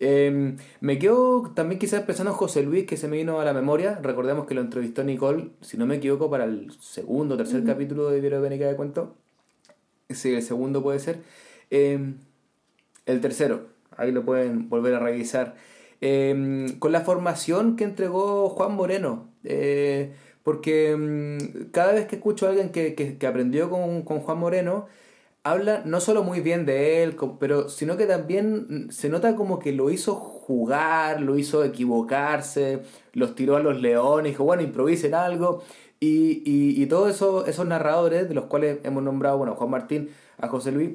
[0.00, 3.52] Em, me quedo también quizás pensando en José Luis, que se me vino a la
[3.54, 4.00] memoria.
[4.02, 8.10] Recordemos que lo entrevistó Nicole, si no me equivoco, para el segundo o tercer capítulo
[8.10, 9.14] de Diario de de Cuento.
[10.10, 11.20] Sí, el segundo puede ser.
[11.70, 12.16] Em,
[13.06, 15.54] el tercero, ahí lo pueden volver a revisar.
[16.00, 19.28] Em, con la formación que entregó Juan Moreno.
[19.44, 21.38] Eh, porque
[21.72, 24.86] cada vez que escucho a alguien que, que, aprendió con, con Juan Moreno,
[25.42, 29.72] habla no solo muy bien de él, pero sino que también se nota como que
[29.72, 32.82] lo hizo jugar, lo hizo equivocarse,
[33.12, 35.62] los tiró a los leones, dijo, bueno, improvisen algo.
[36.00, 40.10] Y, y, y todos eso, esos narradores, de los cuales hemos nombrado, bueno, Juan Martín,
[40.38, 40.90] a José Luis,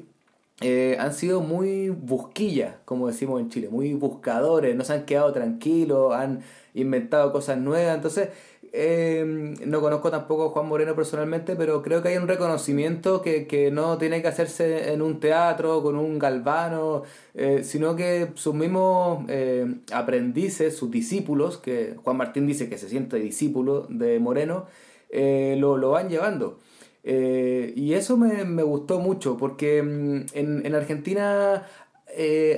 [0.60, 5.32] eh, han sido muy busquillas, como decimos en Chile, muy buscadores, no se han quedado
[5.32, 6.42] tranquilos, han
[6.74, 7.96] inventado cosas nuevas.
[7.96, 8.28] Entonces,
[8.74, 9.22] eh,
[9.66, 13.98] no conozco tampoco a Juan Moreno personalmente, pero creo que hay un reconocimiento que, no
[13.98, 17.02] tiene que hacerse en un teatro, con un galvano,
[17.34, 22.88] eh, sino que sus mismos eh, aprendices, sus discípulos, que Juan Martín dice que se
[22.88, 24.66] siente discípulo de Moreno,
[25.10, 26.58] lo, van llevando.
[27.04, 31.66] Y eso me, gustó mucho, porque mm, en, en Argentina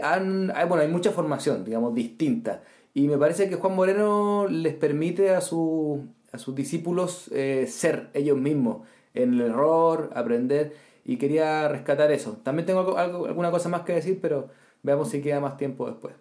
[0.03, 2.63] han, hay, bueno, hay mucha formación, digamos, distinta.
[2.95, 8.09] Y me parece que Juan Moreno les permite a, su, a sus discípulos eh, ser
[8.15, 10.75] ellos mismos, en el error, aprender,
[11.05, 12.39] y quería rescatar eso.
[12.45, 14.49] También tengo algo, alguna cosa más que decir, pero
[14.85, 16.15] veamos si queda más tiempo después.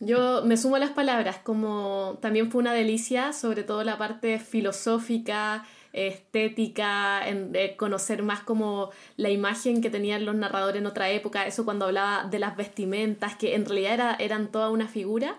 [0.00, 4.38] Yo me sumo a las palabras, como también fue una delicia, sobre todo la parte
[4.38, 11.46] filosófica, estética, en conocer más como la imagen que tenían los narradores en otra época,
[11.46, 15.38] eso cuando hablaba de las vestimentas, que en realidad era, eran toda una figura.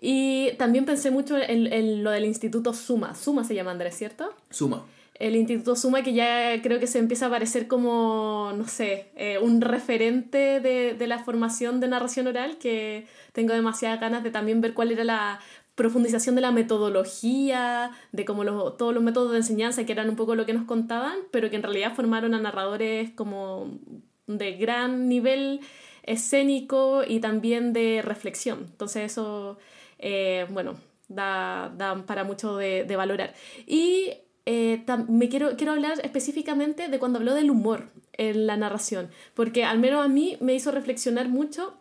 [0.00, 3.14] Y también pensé mucho en, en, lo del Instituto Suma.
[3.14, 4.32] Suma se llama Andrés, ¿cierto?
[4.48, 4.84] Suma.
[5.14, 9.36] El Instituto Suma que ya creo que se empieza a parecer como, no sé, eh,
[9.38, 14.62] un referente de, de, la formación de narración oral que tengo demasiadas ganas de también
[14.62, 15.40] ver cuál era la
[15.80, 20.34] profundización de la metodología, de como todos los métodos de enseñanza que eran un poco
[20.34, 23.78] lo que nos contaban, pero que en realidad formaron a narradores como
[24.26, 25.60] de gran nivel
[26.02, 28.66] escénico y también de reflexión.
[28.70, 29.56] Entonces eso
[29.98, 30.76] eh, bueno,
[31.08, 31.72] da,
[32.06, 33.32] para mucho de, de valorar.
[33.66, 34.12] Y
[34.44, 39.64] eh, me quiero, quiero hablar específicamente de cuando habló del humor en la narración, porque
[39.64, 41.79] al menos a mí me hizo reflexionar mucho,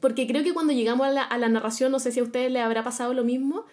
[0.00, 2.82] porque creo que cuando llegamos a la, narración, no sé si a ustedes les habrá
[2.84, 3.64] pasado lo mismo,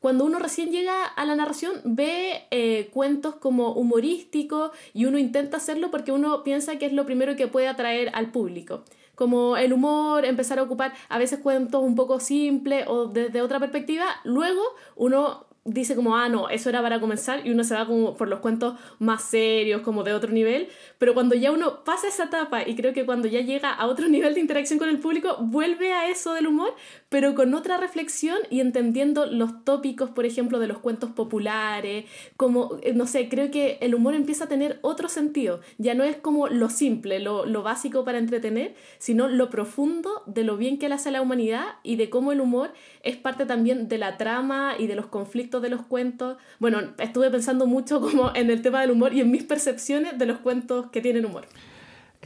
[0.00, 5.56] cuando uno recién llega a la narración ve eh, cuentos como humorísticos y uno intenta
[5.56, 8.84] hacerlo porque uno piensa que es lo primero que puede atraer al público.
[9.14, 13.58] Como el humor, empezar a ocupar a veces cuentos un poco simples o desde otra
[13.58, 14.62] perspectiva, luego
[14.94, 18.28] uno dice como, ah, no, eso era para comenzar y uno se va como por
[18.28, 22.66] los cuentos más serios, como de otro nivel, pero cuando ya uno pasa esa etapa
[22.66, 25.92] y creo que cuando ya llega a otro nivel de interacción con el público, vuelve
[25.92, 26.74] a eso del humor,
[27.08, 32.78] pero con otra reflexión y entendiendo los tópicos, por ejemplo, de los cuentos populares, como,
[32.82, 36.16] eh, no sé, creo que el humor empieza a tener otro sentido, ya no es
[36.16, 40.88] como lo simple, lo, lo básico para entretener, sino lo profundo de lo bien que
[40.88, 44.16] le hace a la humanidad y de cómo el humor es parte también de la
[44.16, 46.36] trama y de los conflictos de los cuentos.
[46.58, 50.26] Bueno, estuve pensando mucho como en el tema del humor y en mis percepciones de
[50.26, 51.46] los cuentos que tienen humor.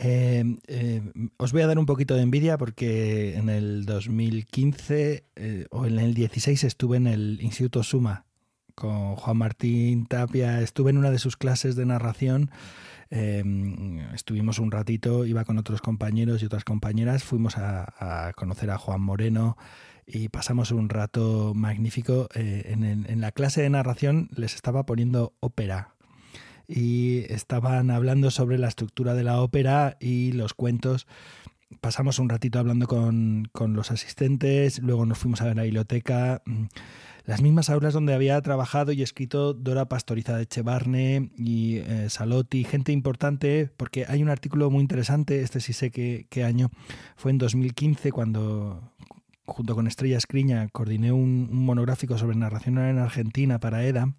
[0.03, 1.03] Eh, eh,
[1.37, 5.99] os voy a dar un poquito de envidia porque en el 2015 eh, o en
[5.99, 8.25] el 16 estuve en el Instituto Suma
[8.75, 12.51] con Juan Martín Tapia, estuve en una de sus clases de narración.
[13.11, 19.03] estuvimos un ratito, iba con otros compañeros y otras compañeras, fuimos a, conocer a Juan
[19.03, 19.59] Moreno,
[20.07, 22.29] y pasamos un rato magnífico.
[22.35, 25.95] Eh, en, la clase de narración les estaba poniendo ópera
[26.71, 31.07] y estaban hablando sobre la estructura de la ópera y los cuentos.
[31.81, 36.43] Pasamos un ratito hablando con, con los asistentes, luego nos fuimos a ver la biblioteca.
[36.47, 36.65] Mm,
[37.31, 42.65] las mismas aulas donde había trabajado y escrito Dora Pastoriza de Chevarne y eh, Salotti,
[42.65, 46.71] gente importante, porque hay un artículo muy interesante, este sí sé qué, qué año,
[47.17, 48.93] fue en 2015 cuando,
[49.45, 54.15] junto con Estrella Escriña, coordiné un, monográfico sobre narración en Argentina para EDA.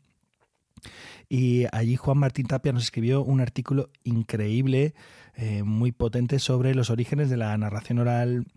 [1.33, 4.93] Y allí Juan Martín Tapia nos escribió un artículo increíble,
[5.33, 8.47] eh, muy potente, sobre los orígenes de la narración oral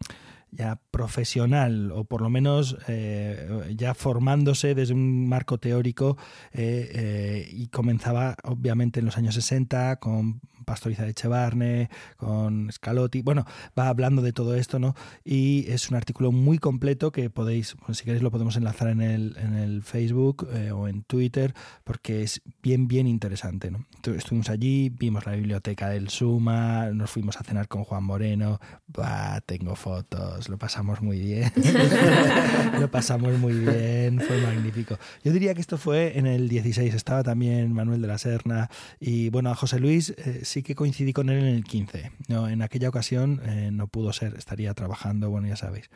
[0.51, 6.17] ya profesional o por lo menos eh, ya formándose desde un marco teórico
[6.53, 13.45] eh, y comenzaba obviamente en los años 60 con Pastoriza de Chevarne, con Scalotti, bueno,
[13.79, 14.95] va hablando de todo esto, ¿no?
[15.25, 19.37] Y es un artículo muy completo que podéis, si queréis lo podemos enlazar en el,
[19.39, 21.55] en el Facebook eh, o en Twitter,
[21.85, 23.87] porque es bien, bien interesante, ¿no?
[24.05, 29.41] Estuvimos allí, vimos la biblioteca del Suma, nos fuimos a cenar con Juan Moreno, bah,
[29.47, 31.53] tengo fotos, lo pasamos muy bien,
[32.81, 34.99] lo pasamos muy bien, fue magnífico.
[35.23, 39.31] Yo diría que esto fue en el 16, estaba también Manuel de la Serna y
[39.31, 42.13] bueno, a José Luis eh, sí que coincidí con él en el 15.
[42.29, 45.91] No, en aquella ocasión eh, no pudo ser, estaría trabajando, bueno, ya sabéis.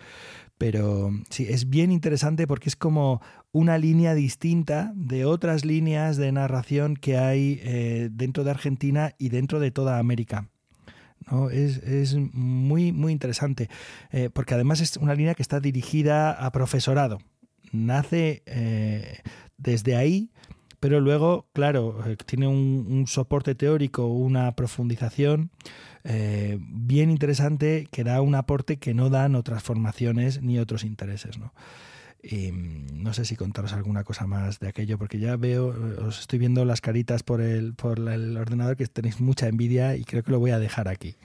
[0.59, 6.33] Pero sí, es bien interesante porque es como una línea distinta de otras líneas de
[6.33, 10.49] narración que hay eh, dentro de Argentina y dentro de toda América.
[11.31, 11.51] ¿no?
[11.51, 13.69] Es, muy, muy interesante,
[14.11, 17.19] eh, porque además es una línea que está dirigida a profesorado.
[17.71, 18.43] Nace
[19.57, 20.31] desde ahí
[20.81, 25.51] pero luego, claro, eh, tiene un, soporte teórico, una profundización
[26.05, 31.39] eh, bien interesante que da un aporte que no dan otras formaciones ni otros intereses.
[31.39, 31.53] ¿no?
[32.23, 36.21] Mm, no sé si contaros alguna cosa más de aquello, porque ya veo, eh, os
[36.21, 40.23] estoy viendo las caritas por el, por el ordenador que tenéis mucha envidia y creo
[40.23, 41.17] que lo voy a dejar aquí.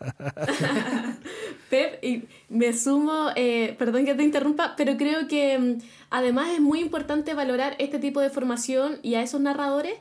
[1.72, 5.78] Pep, y me sumo, eh, perdón que te interrumpa, pero creo que mm,
[6.10, 9.94] además es muy importante valorar este tipo de formación y a esos narradores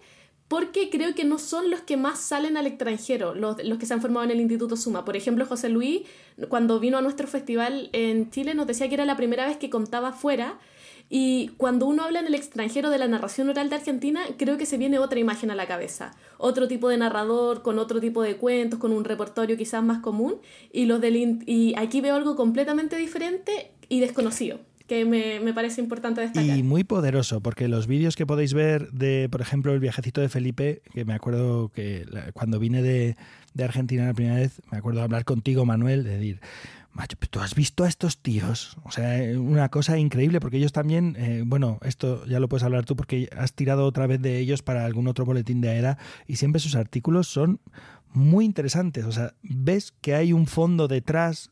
[0.50, 3.94] porque creo que no son los que más salen al extranjero, los, los, que se
[3.94, 5.06] han formado en el Instituto Suma.
[5.06, 6.02] Por ejemplo, José Luis,
[6.50, 9.70] cuando vino a nuestro festival en Chile, nos decía que era la primera vez que
[9.70, 10.60] contaba fuera
[11.14, 14.66] y cuando uno habla en el extranjero de la narración oral de Argentina, creo que
[14.66, 16.12] se viene otra imagen a la cabeza.
[16.38, 20.36] Otro tipo de narrador, con otro tipo de cuentos, con un repertorio quizás más común.
[20.72, 25.80] Y, los del y aquí veo algo completamente diferente y desconocido que me, me, parece
[25.82, 26.58] importante destacar.
[26.58, 30.28] Y muy poderoso, porque los vídeos que podéis ver de, por ejemplo, el viajecito de
[30.28, 33.16] Felipe, que me acuerdo que cuando vine de,
[33.54, 36.42] de Argentina la primera vez, me acuerdo de hablar contigo, Manuel, de decir,
[36.94, 38.78] macho, ¿tú has visto a estos tíos?
[38.84, 42.86] O sea, una cosa increíble, porque ellos también, eh, bueno, esto ya lo puedes hablar
[42.86, 46.36] tú, porque has tirado otra vez de ellos para algún otro boletín de AERA, y
[46.36, 47.60] siempre sus artículos son
[48.14, 49.06] muy interesantes.
[49.06, 51.52] O sea, ves que hay un fondo detrás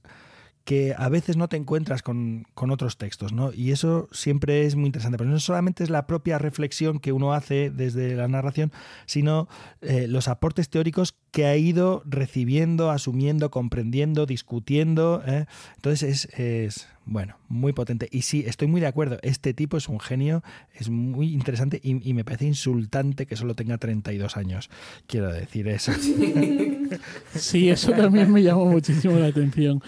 [0.69, 3.51] que a veces no te encuentras con, con, otros textos, ¿no?
[3.51, 7.33] Y eso siempre es muy interesante, pero no solamente es la propia reflexión que uno
[7.33, 8.71] hace desde la narración,
[9.07, 9.47] sino
[9.81, 15.23] eh, los aportes teóricos que ha ido recibiendo, asumiendo, comprendiendo, discutiendo.
[15.25, 15.47] ¿eh?
[15.77, 18.07] Entonces es, es, bueno, muy potente.
[18.11, 19.17] Y sí, estoy muy de acuerdo.
[19.23, 20.43] Este tipo es un genio,
[20.73, 24.69] es muy interesante y, me parece insultante que solo tenga 32 años.
[25.07, 25.91] Quiero decir eso.
[27.35, 29.81] Sí, eso también me llamó muchísimo la atención.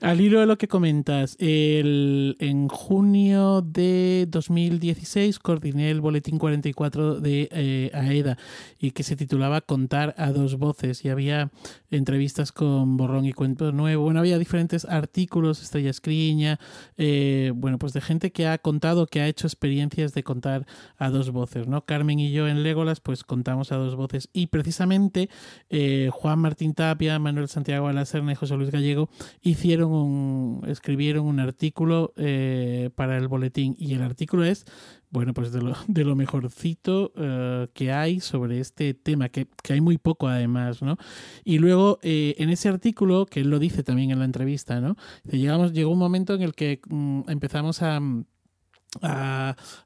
[0.00, 7.20] Al hilo de lo que comentas, el, en junio de 2016 coordiné el boletín 44
[7.20, 8.38] de eh, AEDA
[8.80, 11.50] y que se titulaba Contar a dos voces y había
[11.92, 14.02] entrevistas con Borrón y Cuento Nuevo.
[14.02, 16.58] Bueno, había diferentes artículos, Estrella Escriña,
[16.96, 20.66] eh, bueno, pues de gente que ha contado, que ha hecho experiencias de contar
[20.96, 21.84] a dos voces, ¿no?
[21.84, 25.28] Carmen y yo en Legolas, pues contamos a dos voces y precisamente
[25.70, 29.08] eh, Juan Martín Tapia, Manuel Santiago Alacerna y José Luis Gallego
[29.42, 34.64] hicieron un, escribieron un artículo eh, para el boletín y el artículo es
[35.10, 35.76] bueno, pues de lo,
[36.16, 40.96] mejorcito uh, que hay sobre este tema, que, hay muy poco además, ¿no?
[41.44, 44.96] Y luego, eh, en ese artículo, que él lo dice también en la entrevista, ¿no?
[45.24, 48.00] Llegamos, llegó un momento en el que mm, empezamos a,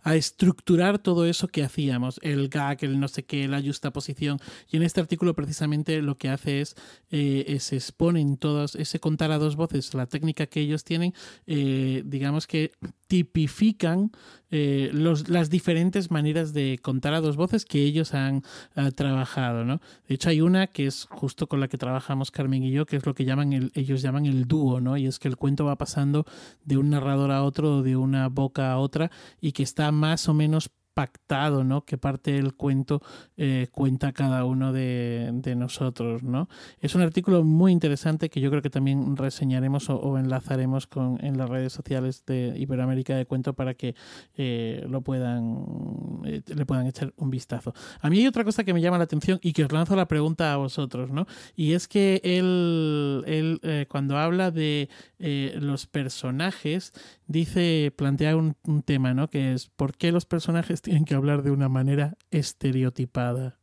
[0.05, 4.39] estructurar todo eso que hacíamos, el gag, el no sé qué, la justa posición.
[4.71, 6.77] Y en este artículo precisamente lo que hace es,
[7.11, 11.15] eh, se exponen todos, ese contar a dos voces, la técnica que ellos tienen,
[11.47, 12.73] eh, digamos que
[13.13, 14.11] tipifican
[14.51, 18.43] eh, los, las diferentes maneras de contar a dos voces que ellos han
[18.75, 19.67] uh, trabajado.
[19.67, 19.83] ¿no?
[20.09, 22.97] De hecho, hay una que es justo con la que trabajamos Carmen y yo, que
[22.97, 24.97] es lo que llaman el, ellos llaman el dúo, ¿no?
[24.97, 26.25] y es que el cuento va pasando
[26.65, 29.11] de un narrador a otro, de una boca a otra,
[29.43, 31.85] y que está más o menos pactado, ¿no?
[31.85, 33.01] Qué parte del cuento
[33.37, 36.49] eh, cuenta cada uno de, nosotros, ¿no?
[36.81, 41.39] Es un artículo muy interesante que yo creo que también reseñaremos o, enlazaremos con, en
[41.39, 43.95] las redes sociales de Iberoamérica de Cuento para que
[44.37, 47.75] eh, lo puedan eh, le puedan echar un vistazo.
[48.01, 50.07] A mí hay otra cosa que me llama la atención y que os lanzo la
[50.09, 51.27] pregunta a vosotros, ¿no?
[51.55, 54.89] Y es que él, él cuando habla de
[55.19, 56.93] los personajes
[57.27, 59.29] dice, plantea un, un tema, ¿no?
[59.29, 63.59] Que es ¿por qué los personajes tienen que hablar de una manera estereotipada.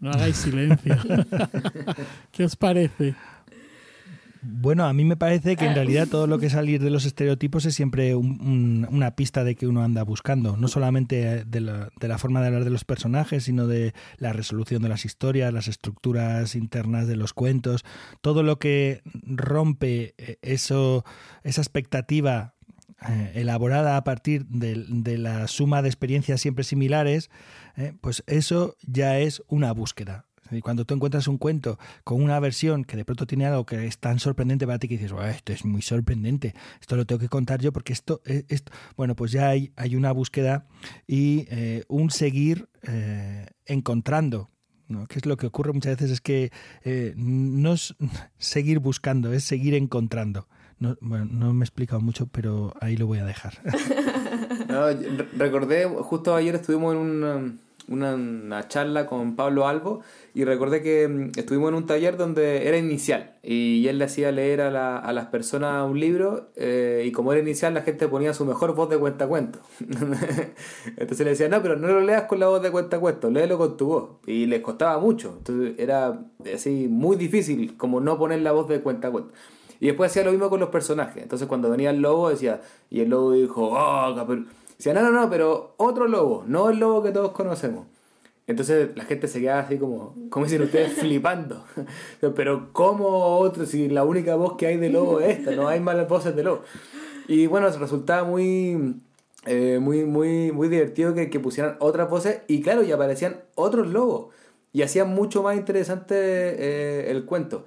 [0.00, 0.96] No hagáis silencio.
[2.32, 3.14] ¿Qué os parece?
[4.46, 7.64] Bueno, a mí me parece que en realidad todo lo que salir de los estereotipos
[7.64, 11.88] es siempre un, un, una pista de que uno anda buscando, no solamente de la,
[11.98, 15.52] de la, forma de hablar de los personajes, sino de la resolución de las historias,
[15.52, 17.84] las estructuras internas de los cuentos,
[18.20, 21.04] todo lo que rompe eso,
[21.42, 22.53] esa expectativa
[23.08, 27.30] eh, elaborada a partir de, de, la suma de experiencias siempre similares,
[27.76, 30.26] eh, pues eso ya es una búsqueda.
[30.50, 33.86] Y cuando tú encuentras un cuento con una versión que de pronto tiene algo que
[33.86, 37.28] es tan sorprendente para ti que dices, esto es muy sorprendente, esto lo tengo que
[37.28, 40.66] contar yo porque esto, esto bueno, pues ya hay, hay una búsqueda
[41.06, 44.50] y eh, un seguir eh, encontrando.
[44.86, 45.06] ¿no?
[45.06, 47.94] Que es lo que ocurre muchas veces es que eh, no es
[48.38, 50.46] seguir buscando, es seguir encontrando.
[50.84, 53.54] No, bueno, no me he explicado mucho, pero ahí lo voy a dejar.
[54.68, 54.88] no,
[55.38, 57.56] recordé, justo ayer estuvimos en una,
[57.88, 60.02] una, una, charla con Pablo Albo
[60.34, 64.60] y recordé que estuvimos en un taller donde era inicial y él le hacía leer
[64.60, 68.34] a, la, a las personas un libro eh, y como era inicial la gente ponía
[68.34, 69.60] su mejor voz de cuenta cuento.
[70.98, 73.56] Entonces le decía, no, pero no lo leas con la voz de cuenta cuento, léelo
[73.56, 74.10] con tu voz.
[74.26, 75.34] Y les costaba mucho.
[75.38, 76.20] Entonces era
[76.54, 79.32] así muy difícil como no poner la voz de cuenta cuento.
[79.80, 81.22] Y después hacía lo mismo con los personajes.
[81.22, 82.60] Entonces cuando venía el lobo decía,
[82.90, 84.44] y el lobo dijo, oh, pero...
[84.76, 87.86] decía, no, no, no, pero otro lobo, no el lobo que todos conocemos.
[88.46, 91.64] Entonces la gente se quedaba así como, como dicen ustedes, flipando.
[92.34, 95.52] pero ¿cómo otro si la única voz que hay de lobo es esta?
[95.52, 96.62] No hay malas voces de lobo.
[97.26, 98.96] Y bueno, resultaba muy,
[99.46, 103.86] eh, muy, muy, muy divertido que, que pusieran otras voces y claro, y aparecían otros
[103.86, 104.34] lobos.
[104.72, 107.64] Y hacían mucho más interesante eh, el cuento.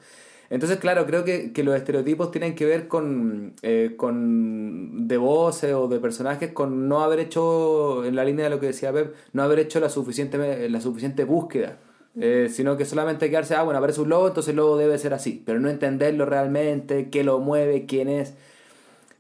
[0.50, 5.74] Entonces, claro, creo que, que, los estereotipos tienen que ver con, eh, con de voces
[5.74, 9.14] o de personajes, con no haber hecho, en la línea de lo que decía Pep,
[9.34, 11.78] no haber hecho la suficiente, la suficiente búsqueda.
[12.20, 15.14] Eh, sino que solamente quedarse, ah, bueno, aparece un lobo, entonces el lobo debe ser
[15.14, 18.34] así, pero no entenderlo realmente, qué lo mueve, quién es.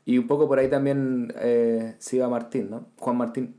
[0.06, 2.88] Y un poco por ahí también eh, se iba Martín, ¿no?
[2.98, 3.54] Juan Martín.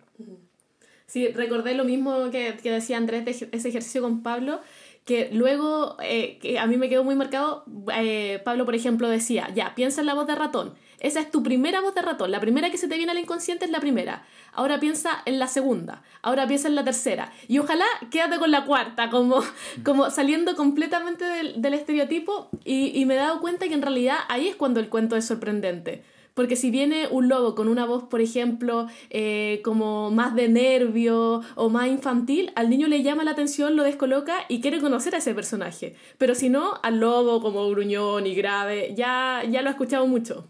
[1.07, 4.61] Sí, recordé lo mismo que, que decía Andrés de ese ejercicio con Pablo,
[5.09, 7.65] que luego, eh, que a mí me quedó muy marcado,
[7.95, 10.75] eh, Pablo, por ejemplo, decía, ya, piensa en la voz de ratón.
[11.01, 12.31] Esa es tu primera voz de ratón.
[12.31, 14.27] La primera que se te viene al inconsciente es la primera.
[14.53, 16.03] Ahora piensa en la segunda.
[16.21, 17.33] Ahora piensa en la tercera.
[17.49, 19.43] Y ojalá quédate con la cuarta, como,
[19.83, 22.51] como saliendo completamente del, del estereotipo.
[22.67, 25.25] Y, y me he dado cuenta que en realidad ahí es cuando el cuento es
[25.25, 26.05] sorprendente.
[26.39, 31.43] Porque si viene un lobo con una voz, por ejemplo, eh, como más de nervio
[31.57, 35.19] o más infantil, al niño le llama la atención, lo descoloca y quiere conocer a
[35.19, 35.97] ese personaje.
[36.17, 40.49] Pero si no, al lobo como gruñón y grave, ya, ya lo he escuchado mucho.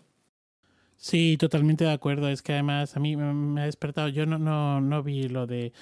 [0.99, 2.29] Sí, totalmente de acuerdo.
[2.29, 4.09] Es que además a mí me ha despertado.
[4.09, 5.73] Yo no, no, no vi lo de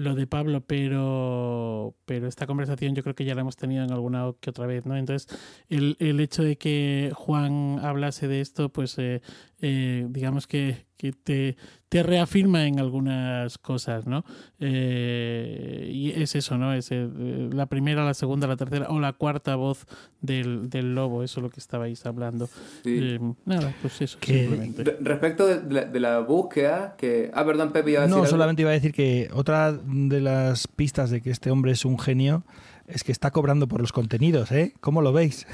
[0.00, 3.92] lo de Pablo, pero, pero esta conversación yo creo que ya la hemos tenido en
[3.92, 4.96] alguna que otra vez, ¿no?
[4.96, 5.28] Entonces,
[5.68, 9.20] el, el hecho de que Juan hablase de esto, pues eh,
[9.60, 11.56] eh, digamos que, que te,
[11.88, 14.22] te, reafirma en algunas cosas, ¿no?
[14.58, 16.74] Eh, y es eso, ¿no?
[16.74, 17.08] Es eh,
[17.52, 19.86] la primera, la segunda, la tercera o la cuarta voz
[20.20, 22.48] del, del lobo, eso es lo que estabais hablando.
[22.84, 22.98] Sí.
[23.00, 24.84] Eh, nada, pues eso, Que- simplemente.
[24.84, 27.30] Re- Respecto de, de la, de la búsqueda, que...
[27.32, 28.30] Ah, perdón, Pepe, iba a decir No, algo.
[28.30, 31.98] solamente iba a decir que otra de las pistas de que este hombre es un
[31.98, 32.44] genio
[32.88, 34.74] es que está cobrando por los contenidos, ¿eh?
[34.80, 35.46] ¿Cómo lo veis?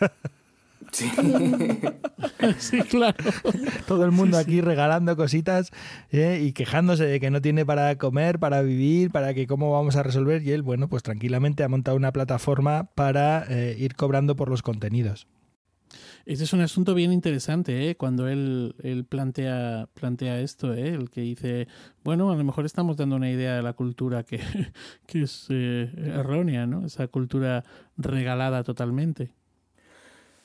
[0.92, 1.10] Sí.
[2.58, 3.16] sí, claro.
[3.86, 5.70] Todo el mundo aquí regalando cositas
[6.10, 6.40] ¿eh?
[6.42, 10.02] y quejándose de que no tiene para comer, para vivir, para que cómo vamos a
[10.02, 10.42] resolver.
[10.42, 14.62] Y él, bueno, pues tranquilamente ha montado una plataforma para eh, ir cobrando por los
[14.62, 15.26] contenidos.
[16.24, 17.96] Ese es un asunto bien interesante, ¿eh?
[17.96, 20.90] Cuando él, él plantea, plantea esto, ¿eh?
[20.90, 21.66] El que dice,
[22.04, 24.38] bueno, a lo mejor estamos dando una idea de la cultura que,
[25.06, 26.86] que es eh, errónea, ¿no?
[26.86, 27.64] Esa cultura
[27.96, 29.34] regalada totalmente.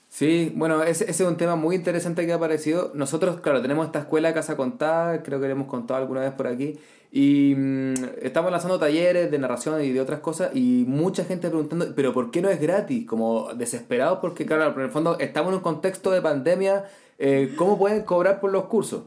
[0.09, 2.91] Sí, bueno, ese, ese es un tema muy interesante que ha aparecido.
[2.93, 6.47] Nosotros, claro, tenemos esta escuela Casa Contada, creo que lo hemos contado alguna vez por
[6.47, 6.79] aquí,
[7.11, 11.93] y mm, estamos lanzando talleres de narración y de otras cosas, y mucha gente preguntando,
[11.95, 13.05] pero ¿por qué no es gratis?
[13.05, 16.85] Como desesperados porque, claro, en el fondo estamos en un contexto de pandemia,
[17.19, 19.03] eh, ¿cómo pueden cobrar por los cursos?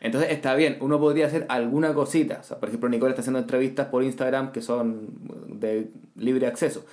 [0.00, 2.38] Entonces está bien, uno podría hacer alguna cosita.
[2.40, 5.08] O sea, por ejemplo, Nicole está haciendo entrevistas por Instagram que son
[5.48, 6.84] de libre acceso.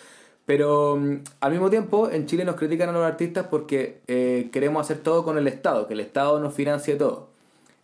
[0.46, 4.82] Pero mm, al mismo tiempo, en Chile nos critican a los artistas porque eh, queremos
[4.82, 7.30] hacer todo con el Estado, que el Estado nos financie todo.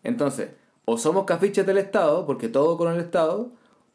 [0.03, 0.49] Entonces,
[0.85, 3.49] o somos cafiches del Estado, porque todo con el Estado,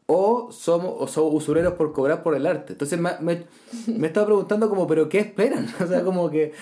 [0.05, 2.73] o somos, o somos usureros por cobrar por el arte.
[2.73, 3.43] Entonces me, me,
[3.87, 5.67] me he estado preguntando como, ¿pero qué esperan?
[5.83, 6.53] O sea, como que...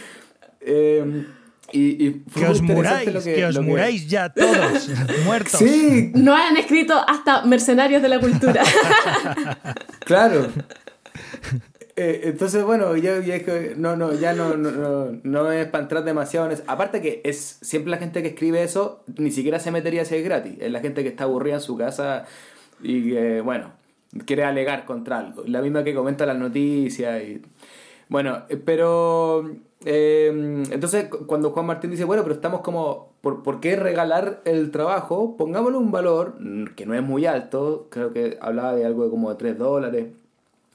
[0.61, 1.25] eh,
[1.71, 4.87] y, y fue Que os muráis, lo que, os lo muráis ya todos,
[5.25, 5.59] muertos.
[5.59, 8.63] Sí, No han escrito hasta mercenarios de la cultura.
[10.05, 10.47] Claro.
[11.97, 13.37] Eh, entonces, bueno, ya, ya
[13.77, 16.63] no, no, ya no, no, no, no es para entrar demasiado en eso.
[16.67, 20.23] Aparte que es siempre la gente que escribe eso, ni siquiera se metería si es
[20.25, 20.55] gratis.
[20.59, 22.25] Es la gente que está aburrida en su casa
[22.81, 23.71] y que, bueno,
[24.25, 25.43] quiere alegar contra algo.
[25.47, 27.41] La misma que comenta las noticias y...
[28.09, 29.49] Bueno, eh, pero...
[29.85, 33.13] eh, entonces, cu- cuando Juan Martín dice, bueno, pero estamos como...
[33.21, 35.37] ¿por, ¿Por qué regalar el trabajo?
[35.37, 36.35] Pongámosle un valor
[36.75, 37.87] que no es muy alto.
[37.89, 40.07] Creo que hablaba de algo de como de 3 dólares.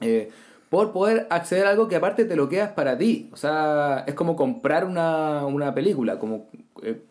[0.01, 0.29] eh,
[0.71, 3.29] por poder acceder a algo que aparte te lo quedas para ti.
[3.33, 6.47] O sea, es como comprar una, una película, como
[6.81, 7.01] eh,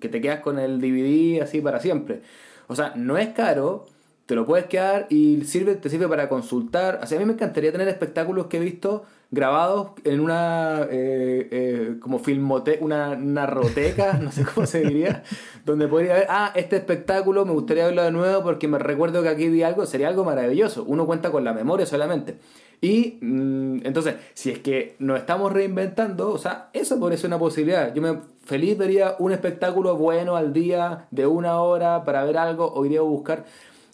[0.00, 2.22] que, te quedas con el DVD así para siempre.
[2.66, 3.86] O sea, no es caro,
[4.26, 6.98] te lo puedes quedar y sirve, te sirve para consultar.
[7.00, 11.48] O sea, a mí me encantaría tener espectáculos que he visto grabados en una eh,
[11.50, 15.24] eh, como filmoteca, una narroteca, no sé cómo se diría,
[15.64, 19.28] donde podría ver, ah, este espectáculo me gustaría verlo de nuevo porque me recuerdo que
[19.28, 20.84] aquí vi algo, sería algo maravilloso.
[20.84, 22.38] Uno cuenta con la memoria solamente.
[22.80, 27.38] Y mm, entonces, si es que nos estamos reinventando, o sea, eso podría ser una
[27.38, 27.94] posibilidad.
[27.94, 32.72] Yo me feliz vería un espectáculo bueno al día de una hora para ver algo
[32.72, 33.44] o iría a buscar.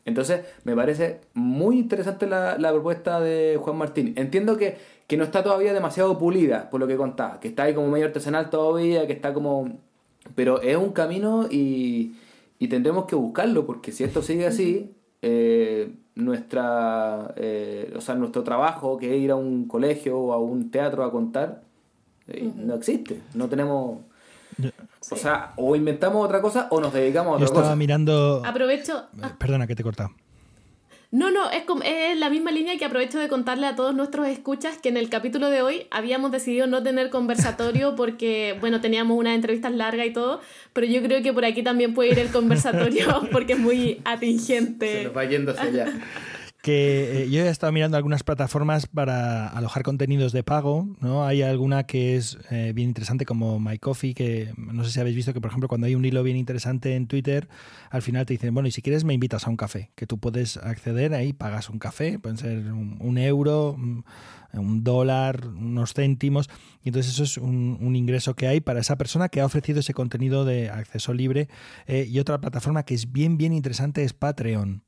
[0.05, 4.15] Entonces, me parece muy interesante la, la propuesta de Juan Martín.
[4.17, 4.77] Entiendo que,
[5.07, 8.07] que no está todavía demasiado pulida, por lo que contaba, que está ahí como medio
[8.07, 9.79] artesanal todavía, que está como...
[10.35, 12.15] Pero es un camino y,
[12.59, 18.43] y tendremos que buscarlo, porque si esto sigue así, eh, nuestra, eh, o sea, nuestro
[18.43, 21.63] trabajo, que es ir a un colegio o a un teatro a contar,
[22.29, 23.21] eh, no existe.
[23.35, 24.01] No tenemos...
[25.11, 27.77] O sea, o inventamos otra cosa o nos dedicamos a Yo otra estaba cosa.
[27.77, 28.43] mirando...
[28.45, 29.05] Aprovecho.
[29.23, 30.11] ah, Perdona que te he cortado.
[31.11, 34.79] No, no, es, es la misma línea que aprovecho de contarle a todos nuestros escuchas
[34.79, 39.35] que en el capítulo de hoy habíamos decidido no tener conversatorio porque, bueno, teníamos unas
[39.35, 40.41] entrevistas largas y todo,
[40.73, 44.01] pero yo creo que por aquí también puede ir el conversatorio porque es muy Se
[44.05, 45.05] atingente.
[45.05, 45.93] nos va yendo hacia allá.
[46.63, 51.27] que eh, yo he estado mirando algunas plataformas para alojar contenidos de pago, ¿no?
[51.27, 55.33] Hay alguna que es eh, bien interesante como MyCoffee, que no sé si habéis visto
[55.33, 57.49] que, por ejemplo, cuando hay un hilo bien interesante en Twitter,
[57.91, 60.19] al final te dicen, bueno, y si quieres me invitas a un café, que tú
[60.19, 63.77] puedes acceder ahí, pagas un café, pueden ser un, euro,
[64.53, 66.49] un, dólar, unos céntimos,
[66.85, 69.95] y entonces eso es un, ingreso que hay para esa persona que ha ofrecido ese
[69.95, 71.49] contenido de acceso libre.
[71.87, 74.85] Eh, y otra plataforma que es bien, bien interesante es Patreon.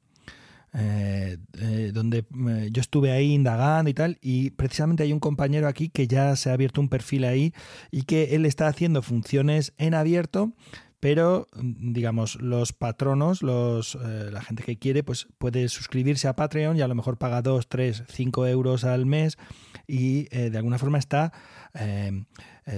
[0.76, 5.68] Eh, eh, donde eh, yo estuve ahí indagando y tal, y precisamente hay un compañero
[5.68, 7.54] aquí que ya se ha abierto un perfil ahí
[7.92, 10.52] y que él está haciendo funciones en abierto,
[10.98, 16.80] pero digamos los patronos, los, la gente que quiere, pues puede suscribirse a Patreon y
[16.80, 19.36] a lo mejor paga 2, 3, 5 euros al mes
[19.86, 21.32] y de alguna forma está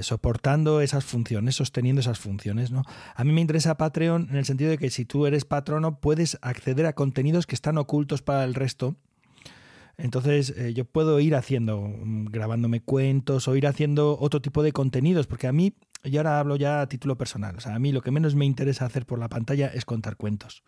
[0.02, 2.70] soportando esas funciones, sosteniendo esas funciones.
[2.70, 2.82] ¿no?
[3.14, 6.38] A mí me interesa Patreon en el sentido de que si tú eres patrono puedes
[6.42, 8.96] acceder a contenidos que están ocultos para el resto.
[9.98, 14.72] Entonces eh, yo puedo ir haciendo, mm, grabándome cuentos o ir haciendo otro tipo de
[14.72, 17.92] contenidos, porque a mí, y ahora hablo ya a título personal, o sea, a mí
[17.92, 20.62] lo que menos me interesa hacer por la pantalla es contar cuentos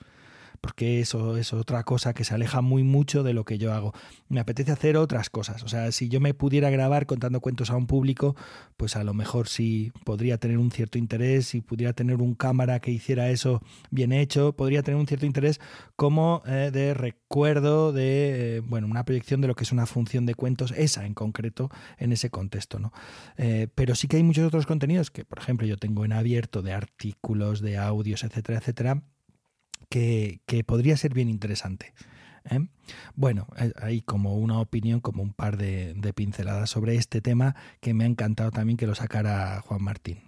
[0.60, 3.92] porque eso es otra cosa que se aleja muy mucho de lo que yo hago.
[4.28, 5.62] Me apetece hacer otras cosas.
[5.62, 8.36] O sea, si yo me pudiera grabar contando cuentos a un público,
[8.76, 12.80] pues a lo mejor sí podría tener un cierto interés, si pudiera tener un cámara
[12.80, 15.60] que hiciera eso bien hecho, podría tener un cierto interés
[15.96, 20.26] como eh, de recuerdo de, eh, bueno, una proyección de lo que es una función
[20.26, 22.92] de cuentos, esa en concreto, en ese contexto, ¿no?
[23.36, 26.62] Eh, pero sí que hay muchos otros contenidos que, por ejemplo, yo tengo en abierto
[26.62, 29.02] de artículos, de audios, etcétera, etcétera,
[29.88, 31.92] que, podría ser bien interesante.
[32.50, 32.60] ¿eh?
[33.14, 33.46] Bueno,
[33.76, 38.06] hay como una opinión, como un par de, pinceladas sobre este tema que me ha
[38.06, 40.18] encantado también que lo sacara Juan Martín.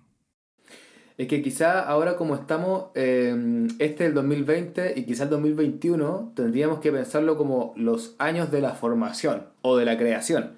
[1.17, 6.33] Es que quizá ahora como estamos, eh, este es el 2020 y quizá el 2021,
[6.35, 10.53] tendríamos que pensarlo como los años de la formación o de la creación.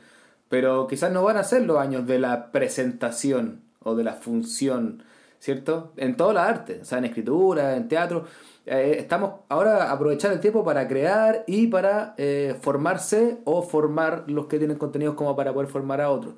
[0.48, 5.02] Pero quizás no van a ser los años de la presentación o de la función,
[5.40, 5.92] ¿cierto?
[5.96, 8.26] En toda la arte, o sea, en escritura, en teatro.
[8.64, 14.46] Eh, estamos ahora aprovechar el tiempo para crear y para eh, formarse o formar los
[14.46, 16.34] que tienen contenidos como para poder formar a otros.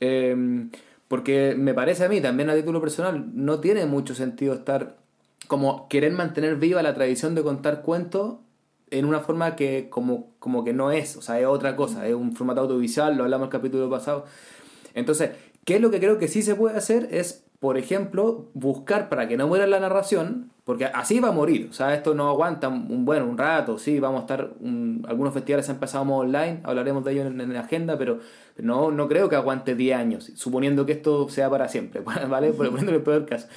[0.00, 0.70] Em,
[1.08, 4.96] porque me parece a mí, también a título personal, no tiene mucho sentido estar
[5.48, 8.36] como querer mantener viva la tradición de contar cuentos
[8.90, 12.14] en una forma que como, como que no es, o sea, es otra cosa, es
[12.14, 14.24] un formato audiovisual, lo hablamos el capítulo pasado.
[14.94, 15.30] Entonces,
[15.64, 17.08] ¿qué es lo que creo que sí se puede hacer?
[17.10, 21.66] Es, por ejemplo, buscar para que no muera la narración, porque así va a morir,
[21.68, 24.52] o sea, esto no aguanta un, bueno, un rato, sí, vamos a estar,
[25.08, 28.20] algunos festivales han empezado online, hablaremos de ello en, la agenda, pero
[28.56, 32.52] no, no creo que aguante 10 años, suponiendo que esto sea para siempre, ¿vale?
[32.52, 33.48] Por el peor caso.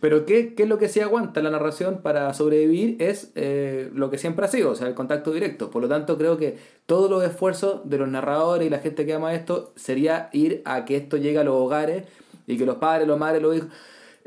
[0.00, 2.96] Pero ¿qué, ¿qué, es lo que sí aguanta la narración para sobrevivir?
[3.00, 5.70] Es eh, lo que siempre ha sido, o sea, el contacto directo.
[5.70, 9.14] Por lo tanto, creo que todos los esfuerzos de los narradores y la gente que
[9.14, 12.02] ama esto sería ir a que esto llegue a los hogares
[12.48, 13.68] y que los padres, los madres, los hijos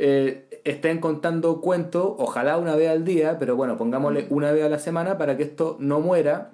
[0.02, 4.70] eh, estén contando cuentos, ojalá una vez al día, pero bueno, pongámosle una vez a
[4.70, 6.52] la semana para que esto no muera,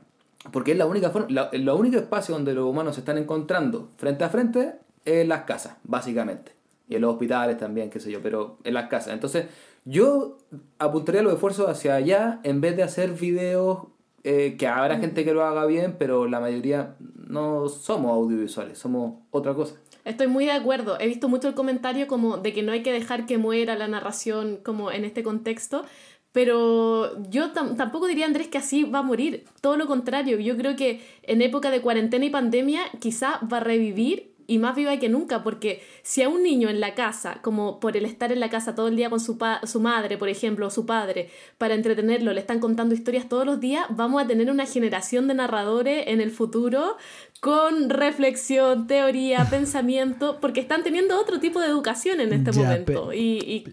[0.51, 3.89] porque es la única forma, la, el único espacio donde los humanos se están encontrando
[3.97, 4.73] frente a frente
[5.05, 6.53] es en las casas, básicamente.
[6.89, 9.13] Y en los hospitales también, qué sé yo, pero en las casas.
[9.13, 9.45] Entonces,
[9.85, 10.39] yo
[10.79, 13.89] apuntaría los esfuerzos hacia allá en vez de hacer videos
[14.23, 16.95] eh, que habrá gente que lo haga bien, pero la mayoría
[17.27, 19.75] no somos audiovisuales, somos otra cosa.
[20.05, 20.97] Estoy muy de acuerdo.
[20.99, 23.87] He visto mucho el comentario como de que no hay que dejar que muera la
[23.87, 25.83] narración como en este contexto,
[26.31, 29.45] pero yo tampoco diría, Andrés, que así va a morir.
[29.61, 33.61] Todo lo contrario, yo creo que en época de cuarentena y pandemia quizá va a
[33.61, 37.79] revivir y más viva que nunca, porque si a un niño en la casa, como
[37.79, 40.67] por el estar en la casa todo el día con su, su madre, por ejemplo,
[40.67, 44.51] o su padre, para entretenerlo, le están contando historias todos los días, vamos a tener
[44.51, 46.97] una generación de narradores en el futuro
[47.45, 53.63] con reflexión, teoría, pensamiento, porque están teniendo otro tipo de educación en este momento y,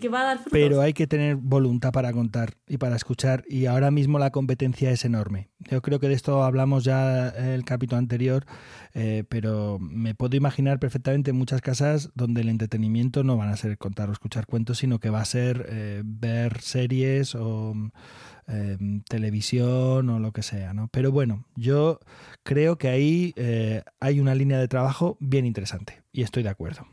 [0.00, 0.52] que va a dar frutos.
[0.52, 4.92] Pero hay que tener voluntad para contar y para escuchar y ahora mismo la competencia
[4.92, 5.48] es enorme.
[5.68, 8.46] Yo creo que de esto hablamos ya en el capítulo anterior,
[8.94, 13.78] eh, pero me puedo imaginar perfectamente muchas casas donde el entretenimiento no van a ser
[13.78, 17.74] contar o escuchar cuentos, sino que va a ser eh, ver series o
[18.50, 20.88] Em, televisión o lo que sea, ¿no?
[20.90, 22.00] Pero bueno, yo
[22.44, 26.86] creo que ahí eh, hay una línea de trabajo bien interesante y estoy de acuerdo.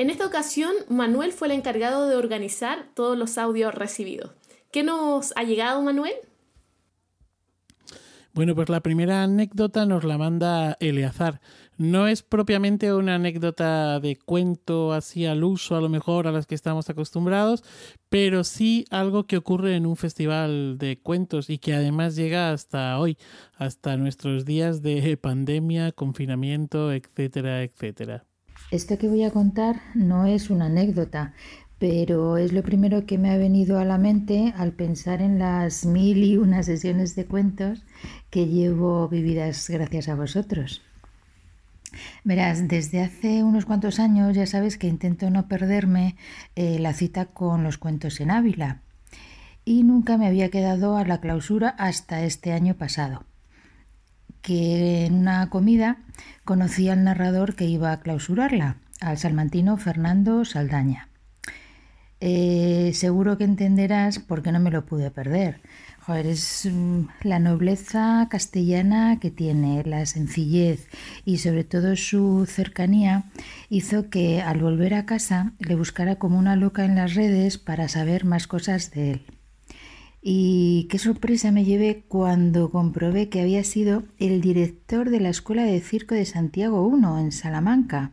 [0.00, 4.30] En esta ocasión, Manuel fue el encargado de organizar todos los audios recibidos.
[4.72, 6.14] ¿Qué nos ha llegado, Manuel?
[8.32, 11.42] Bueno, pues la primera anécdota nos la manda Eleazar.
[11.76, 16.46] No es propiamente una anécdota de cuento así al uso, a lo mejor a las
[16.46, 17.62] que estamos acostumbrados,
[18.08, 22.98] pero sí algo que ocurre en un festival de cuentos y que además llega hasta
[22.98, 23.18] hoy,
[23.54, 28.24] hasta nuestros días de pandemia, confinamiento, etcétera, etcétera.
[28.70, 31.34] Esto que voy a contar no es una anécdota,
[31.80, 35.84] pero es lo primero que me ha venido a la mente al pensar en las
[35.84, 37.82] mil y una sesiones de cuentos
[38.30, 40.82] que llevo vividas gracias a vosotros.
[42.22, 46.14] Verás, desde hace unos cuantos años ya sabes que intento no perderme
[46.54, 48.82] eh, la cita con los cuentos en Ávila
[49.64, 53.24] y nunca me había quedado a la clausura hasta este año pasado
[54.42, 55.98] que en una comida
[56.44, 61.08] conocí al narrador que iba a clausurarla, al salmantino Fernando Saldaña.
[62.22, 65.62] Eh, seguro que entenderás por qué no me lo pude perder.
[66.00, 70.88] Joder, es mm, la nobleza castellana que tiene, la sencillez
[71.24, 73.24] y sobre todo su cercanía
[73.70, 77.88] hizo que al volver a casa le buscara como una loca en las redes para
[77.88, 79.39] saber más cosas de él.
[80.22, 85.64] Y qué sorpresa me llevé cuando comprobé que había sido el director de la Escuela
[85.64, 88.12] de Circo de Santiago I en Salamanca.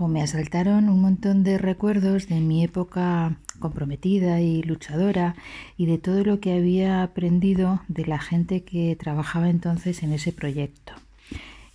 [0.00, 5.34] me asaltaron un montón de recuerdos de mi época comprometida y luchadora
[5.76, 10.32] y de todo lo que había aprendido de la gente que trabajaba entonces en ese
[10.32, 10.94] proyecto.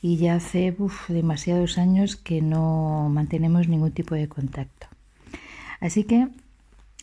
[0.01, 0.75] Y ya hace
[1.09, 4.87] demasiados años que no mantenemos ningún tipo de contacto.
[5.79, 6.29] Así que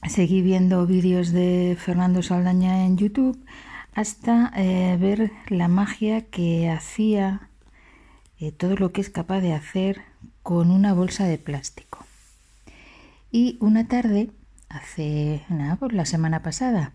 [0.08, 3.38] seguí viendo vídeos de Fernando Saldaña en YouTube
[3.94, 7.48] hasta eh, ver la magia que hacía,
[8.38, 10.02] eh, todo lo que es capaz de hacer
[10.42, 12.04] con una bolsa de plástico.
[13.30, 14.30] Y una tarde,
[14.68, 16.94] hace nada, pues la semana pasada,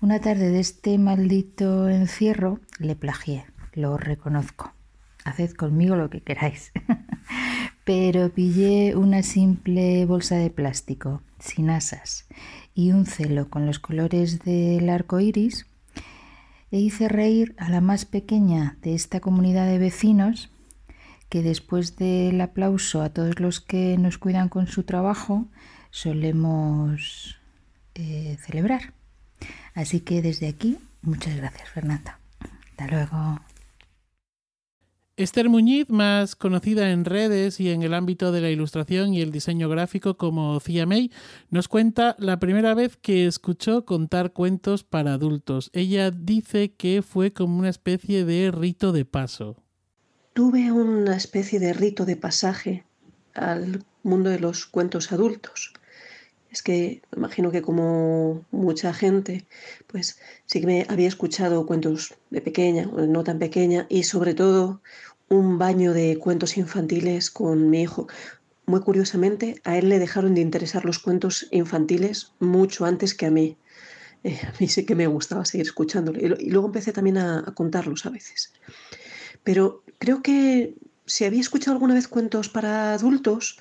[0.00, 4.72] una tarde de este maldito encierro, le plagié, lo reconozco.
[5.24, 6.72] Haced conmigo lo que queráis.
[7.86, 12.26] Pero pillé una simple bolsa de plástico sin asas
[12.74, 15.66] y un celo con los colores del arco iris,
[16.72, 20.50] e hice reír a la más pequeña de esta comunidad de vecinos
[21.28, 25.46] que después del aplauso a todos los que nos cuidan con su trabajo
[25.90, 27.38] solemos
[27.94, 28.94] eh, celebrar.
[29.74, 32.18] Así que desde aquí, muchas gracias Fernanda.
[32.70, 33.45] Hasta luego.
[35.18, 39.32] Esther Muñiz, más conocida en redes y en el ámbito de la ilustración y el
[39.32, 41.10] diseño gráfico como Cia May,
[41.48, 45.70] nos cuenta la primera vez que escuchó contar cuentos para adultos.
[45.72, 49.56] Ella dice que fue como una especie de rito de paso.
[50.34, 52.84] Tuve una especie de rito de pasaje
[53.32, 55.72] al mundo de los cuentos adultos.
[56.56, 59.44] Es que imagino que como mucha gente,
[59.88, 64.32] pues sí que me había escuchado cuentos de pequeña o no tan pequeña y sobre
[64.32, 64.80] todo
[65.28, 68.06] un baño de cuentos infantiles con mi hijo.
[68.64, 73.30] Muy curiosamente, a él le dejaron de interesar los cuentos infantiles mucho antes que a
[73.30, 73.58] mí.
[74.24, 76.18] Eh, a mí sí que me gustaba seguir escuchándolo.
[76.18, 78.54] Y, luego empecé también a, contarlos a veces.
[79.44, 80.74] Pero creo que
[81.04, 83.58] si había escuchado alguna vez cuentos para adultos,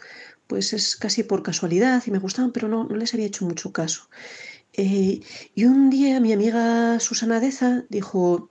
[0.47, 3.71] pues es casi por casualidad y me gustaban, pero no, no les había hecho mucho
[3.71, 4.09] caso.
[4.73, 5.21] Eh,
[5.55, 8.49] y un día mi amiga Susana Deza dijo,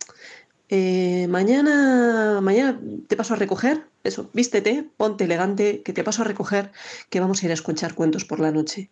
[0.71, 6.25] eh, mañana, mañana te paso a recoger, eso, vístete, ponte elegante, que te paso a
[6.25, 6.73] recoger,
[7.11, 8.91] que vamos a ir a escuchar cuentos por la noche.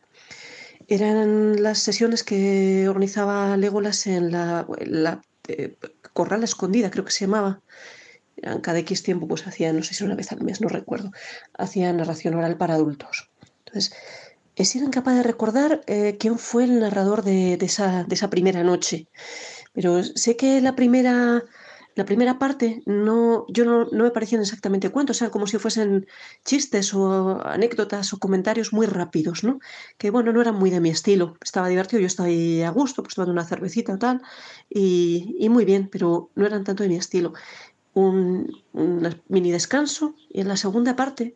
[0.88, 4.66] Eran las sesiones que organizaba Legolas en la,
[5.48, 5.76] eh,
[6.12, 7.60] Corral Escondida, creo que se llamaba.
[8.62, 11.12] Cada X tiempo pues hacía, no sé si una vez al mes, no recuerdo,
[11.56, 13.30] hacía narración oral para adultos.
[13.66, 13.94] Entonces,
[14.56, 18.62] he sido incapaz de recordar eh, quién fue el narrador de, esa, de esa primera
[18.62, 19.08] noche,
[19.72, 21.42] pero sé que la primera
[21.94, 26.06] la primera parte no, yo no, me parecían exactamente cuentos, o sea, como si fuesen
[26.44, 29.60] chistes o anécdotas o comentarios muy rápidos, ¿no?
[29.98, 31.36] Que bueno, no eran muy de mi estilo.
[31.42, 34.22] Estaba divertido, yo estaba ahí a gusto, pues tomando una cervecita o tal,
[34.70, 37.34] y, muy bien, pero no eran tanto de mi estilo.
[37.94, 38.50] Un,
[39.28, 41.34] mini descanso y en la segunda parte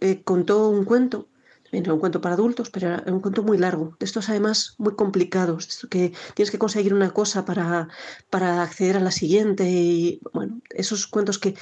[0.00, 1.28] eh, contó un cuento
[1.72, 4.94] era un cuento para adultos, pero era un cuento muy largo, de estos además muy
[4.94, 7.88] complicados, que tienes que conseguir una cosa para,
[8.30, 11.54] para acceder a la siguiente, y bueno, esos cuentos que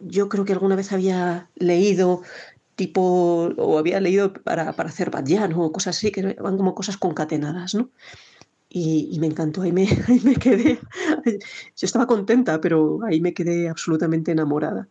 [0.00, 2.22] yo creo que alguna vez había leído
[2.74, 6.96] tipo, o había leído para, para hacer Badyan o cosas así, que van como cosas
[6.96, 7.90] concatenadas, ¿no?
[8.78, 10.78] Y, me encantó, ahí me, ahí me quedé,
[11.24, 14.86] yo estaba contenta, pero ahí me quedé absolutamente enamorada.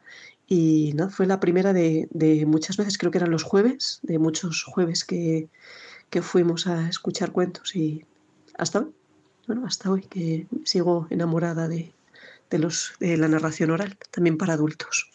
[0.48, 2.08] Y no, fue la primera de,
[2.48, 5.50] muchas veces, creo que eran los jueves, de muchos jueves que,
[6.22, 8.06] fuimos a escuchar cuentos y
[8.58, 8.88] hasta hoy,
[9.48, 11.94] bueno, hasta hoy que sigo enamorada de,
[12.52, 15.12] los, de la narración oral, también para adultos.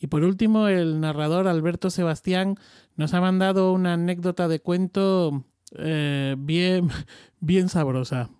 [0.00, 2.56] Y por último, el narrador Alberto Sebastián
[2.96, 5.44] nos ha mandado una anécdota de cuento
[5.78, 6.90] eh, bien,
[7.40, 8.30] bien sabrosa.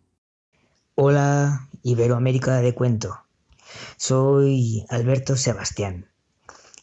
[0.95, 3.25] Hola, Iberoamérica de Cuento.
[3.97, 6.07] Soy Alberto Sebastián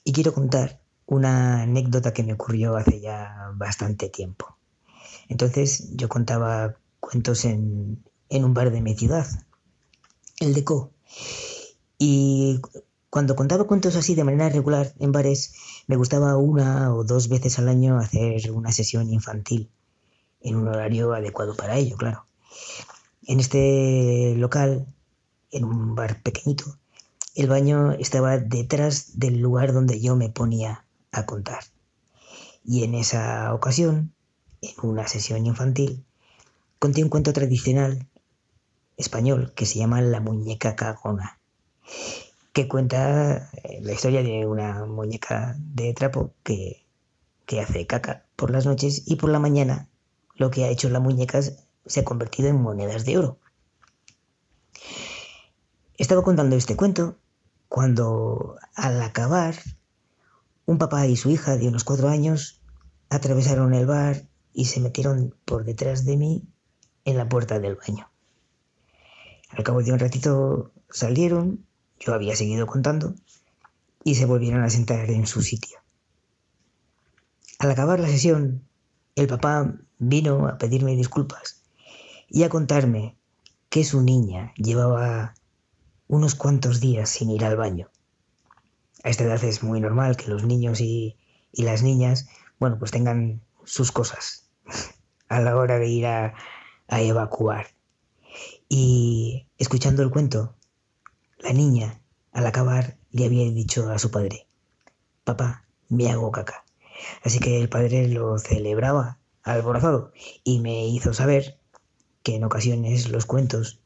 [0.03, 4.57] y quiero contar una anécdota que me ocurrió hace ya bastante tiempo.
[5.27, 9.27] Entonces yo contaba cuentos en, un bar de mi ciudad,
[10.39, 10.91] el de Co.
[11.97, 12.59] Y
[13.09, 15.53] cuando contaba cuentos así de manera regular en bares,
[15.87, 19.69] me gustaba una o dos veces al año hacer una sesión infantil,
[20.41, 22.25] en un horario adecuado para ello, claro.
[23.25, 24.87] En este local,
[25.51, 26.77] en un bar pequeñito,
[27.35, 31.63] el baño estaba detrás del lugar donde yo me ponía a contar.
[32.65, 34.13] Y en esa ocasión,
[34.61, 36.03] en una sesión infantil,
[36.79, 38.07] conté un cuento tradicional
[38.97, 41.39] español que se llama La muñeca cagona,
[42.53, 46.85] que cuenta eh, la historia de una muñeca de trapo que,
[47.45, 49.87] que hace caca por las noches y por la mañana
[50.35, 53.39] lo que ha hecho la muñeca se ha convertido en monedas de oro.
[55.97, 57.17] Estaba contando este cuento
[57.69, 59.55] cuando al acabar,
[60.65, 62.59] un papá y su hija de unos cuatro años
[63.09, 66.43] atravesaron el bar y se metieron por detrás de mí
[67.05, 68.09] en la puerta del baño.
[69.49, 71.65] Al cabo de un ratito salieron,
[71.99, 73.15] yo había seguido contando,
[74.03, 75.77] y se volvieron a sentar en su sitio.
[77.59, 78.63] Al acabar la sesión,
[79.15, 81.61] el papá vino a pedirme disculpas
[82.27, 83.15] y a contarme
[83.69, 85.35] que su niña llevaba
[86.07, 87.87] unos cuantos días sin ir al baño.
[89.03, 91.17] A esta edad es muy normal que los niños y,
[91.53, 92.27] las niñas,
[92.59, 94.49] bueno, pues tengan sus cosas
[95.29, 96.33] a la hora de ir a,
[96.87, 97.67] a evacuar.
[98.67, 100.55] Y escuchando el cuento,
[101.37, 102.01] la niña,
[102.31, 104.47] al acabar, le había dicho a su padre,
[105.23, 106.65] papá, me hago caca.
[107.23, 110.11] Así que el padre lo celebraba alborozado
[110.43, 111.57] y me hizo saber
[112.23, 113.79] que en ocasiones los cuentos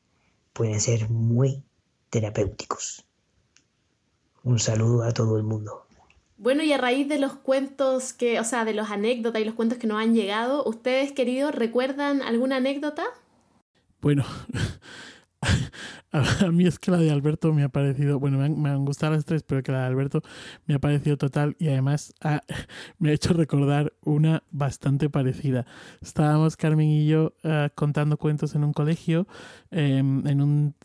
[0.53, 1.63] pueden ser muy
[2.09, 3.05] terapéuticos.
[4.43, 5.85] Un saludo a todo el mundo.
[6.37, 9.55] Bueno, y a raíz de los cuentos que, o sea, de los anécdotas y los
[9.55, 13.05] cuentos que nos han llegado, ¿ustedes, queridos, recuerdan alguna anécdota?
[14.01, 14.25] Bueno,
[16.45, 19.25] a, mí es que la de Alberto me ha parecido, bueno, me han, gustado las
[19.25, 20.21] tres, pero que la de Alberto
[20.65, 22.13] me ha parecido total y además
[22.99, 25.65] me ha hecho recordar una bastante parecida.
[26.01, 29.27] Estábamos Carmen y yo eh, contando cuentos en un colegio,
[29.71, 30.75] em, en un,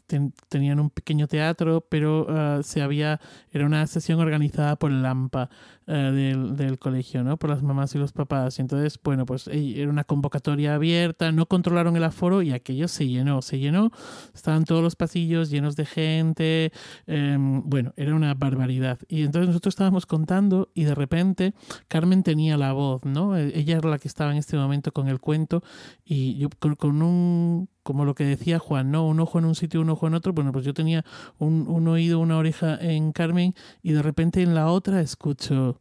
[0.49, 3.21] tenían un pequeño teatro, pero eh, se había,
[3.53, 5.49] era una sesión organizada por el AMPA
[5.87, 7.37] eh, del, del, colegio, ¿no?
[7.37, 8.59] Por las mamás y los papás.
[8.59, 13.07] Y entonces, bueno, pues era una convocatoria abierta, no controlaron el aforo y aquello se
[13.07, 13.93] llenó, se llenó,
[14.35, 16.73] estaban todos los pasillos llenos de gente.
[17.07, 18.99] Em, bueno, era una barbaridad.
[19.09, 21.55] Y entonces nosotros estábamos contando y de repente
[21.89, 23.37] Carmen tenía la voz, ¿no?
[23.37, 25.63] E, ella era la que estaba en este momento con el cuento
[26.05, 29.07] y yo con, un como lo que decía Juan, ¿no?
[29.07, 30.33] Un ojo en un sitio, un ojo en otro.
[30.33, 31.05] Bueno, pues yo tenía
[31.39, 35.81] un, un oído, una oreja en Carmen y de repente en la otra escucho,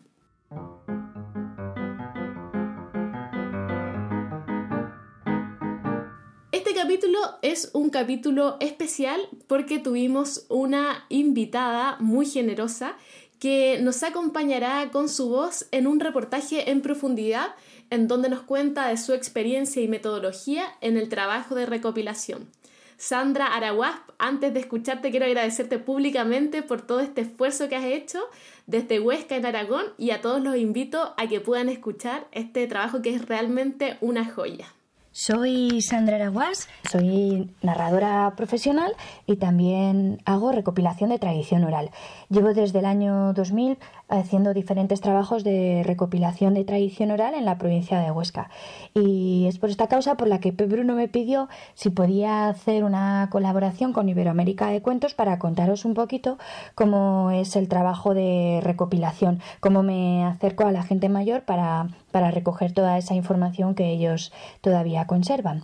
[6.53, 12.95] Este capítulo es un capítulo especial porque tuvimos una invitada muy generosa
[13.39, 17.55] que nos acompañará con su voz en un reportaje en profundidad
[17.89, 22.49] en donde nos cuenta de su experiencia y metodología en el trabajo de recopilación.
[22.97, 28.19] Sandra Araguasp, antes de escucharte quiero agradecerte públicamente por todo este esfuerzo que has hecho
[28.65, 33.03] desde Huesca en Aragón y a todos los invito a que puedan escuchar este trabajo
[33.03, 34.73] que es realmente una joya.
[35.19, 38.93] Soy Sandra Araguas, soy narradora profesional
[39.25, 41.89] y también hago recopilación de tradición oral.
[42.29, 43.77] Llevo desde el año 2000
[44.09, 48.49] haciendo diferentes trabajos de recopilación de tradición oral en la provincia de Huesca.
[48.93, 53.29] Y es por esta causa por la que Bruno me pidió si podía hacer una
[53.31, 56.37] colaboración con Iberoamérica de Cuentos para contaros un poquito
[56.75, 62.29] cómo es el trabajo de recopilación, cómo me acerco a la gente mayor para, para
[62.31, 65.63] recoger toda esa información que ellos todavía conservan.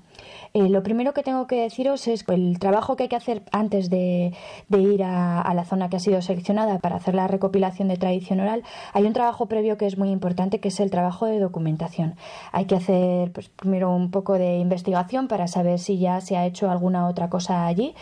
[0.55, 3.89] Eh, lo primero que tengo que deciros es el trabajo que hay que hacer antes
[3.89, 4.33] de,
[4.69, 8.61] ir a, la zona que ha sido seleccionada para hacer la recopilación de tradición oral.
[8.93, 12.17] Hay un trabajo previo que es muy importante, que es el trabajo de documentación.
[12.51, 16.45] Hay que hacer pues, primero un poco de investigación para saber si ya se ha
[16.45, 17.95] hecho alguna otra cosa allí.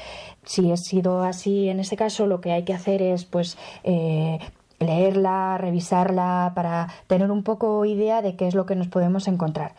[0.43, 4.39] Si ha sido así en ese caso, lo que hay que hacer es pues eh,
[4.81, 9.73] leerla, revisarla para tener un poco idea de qué es lo que nos podemos encontrar.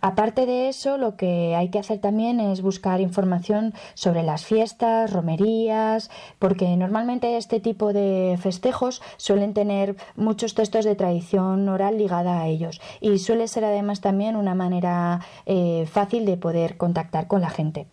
[0.00, 5.12] Aparte de eso, lo que hay que hacer también es buscar información sobre las fiestas,
[5.12, 12.40] romerías, porque normalmente este tipo de festejos suelen tener muchos textos de tradición oral ligada
[12.40, 17.40] a ellos y suele ser además también una manera eh, fácil de poder contactar con
[17.40, 17.86] la gente.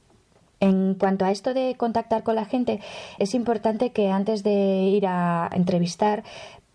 [0.62, 2.80] En cuanto a esto de contactar con la gente,
[3.20, 6.24] es importante que antes de ir a entrevistar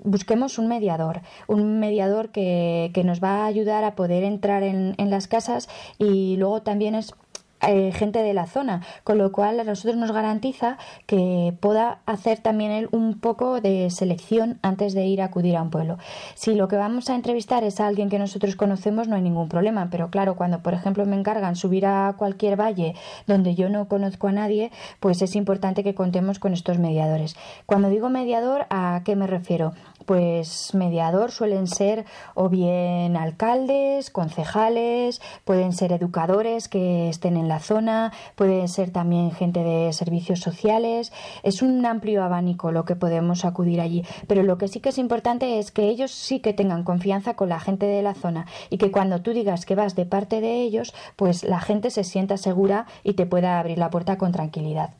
[0.04, 4.94] busquemos un mediador, un mediador que, que, nos va a ayudar a poder entrar en,
[4.98, 5.68] en las casas
[5.98, 7.14] y luego también es
[7.62, 12.38] eh, gente de la zona, con lo cual a nosotros nos garantiza que pueda hacer
[12.38, 15.98] también él un poco de selección antes de ir a acudir a un pueblo.
[16.34, 19.50] Si lo que vamos a entrevistar es a alguien que nosotros conocemos, no hay ningún
[19.50, 22.94] problema, pero claro, cuando por ejemplo me encargan subir a cualquier valle
[23.26, 27.36] donde yo no conozco a nadie, pues es importante que contemos con estos mediadores.
[27.66, 29.74] Cuando digo mediador, ¿a qué me refiero?
[30.10, 32.04] Pues mediador suelen ser
[32.34, 39.30] o bien alcaldes, concejales, pueden ser educadores que estén en la zona, pueden ser también
[39.30, 41.12] gente de servicios sociales.
[41.44, 44.98] Es un amplio abanico lo que podemos acudir allí, pero lo que sí que es
[44.98, 48.78] importante es que ellos sí que tengan confianza con la gente de la zona y
[48.78, 52.36] que cuando tú digas que vas de parte de ellos, pues la gente se sienta
[52.36, 54.90] segura y te pueda abrir la puerta con tranquilidad.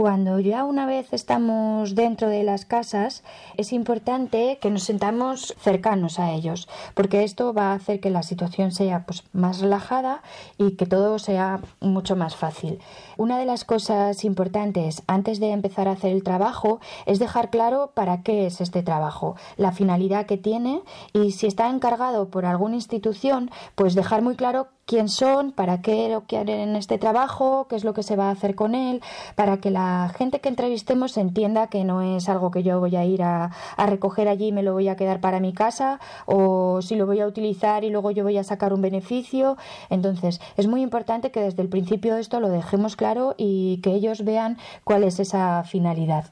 [0.00, 3.22] Cuando ya una vez estamos dentro de las casas,
[3.58, 8.22] es importante que nos sentamos cercanos a ellos, porque esto va a hacer que la
[8.22, 10.22] situación sea pues, más relajada
[10.56, 12.78] y que todo sea mucho más fácil.
[13.20, 17.90] Una de las cosas importantes antes de empezar a hacer el trabajo es dejar claro
[17.92, 20.80] para qué es este trabajo, la finalidad que tiene
[21.12, 26.08] y si está encargado por alguna institución, pues dejar muy claro quién son, para qué
[26.08, 29.02] lo quieren en este trabajo, qué es lo que se va a hacer con él,
[29.36, 33.04] para que la gente que entrevistemos entienda que no es algo que yo voy a
[33.04, 36.82] ir a, a recoger allí y me lo voy a quedar para mi casa o
[36.82, 39.56] si lo voy a utilizar y luego yo voy a sacar un beneficio.
[39.90, 44.24] Entonces, es muy importante que desde el principio esto lo dejemos claro y que ellos
[44.24, 46.26] vean cuál es esa finalidad.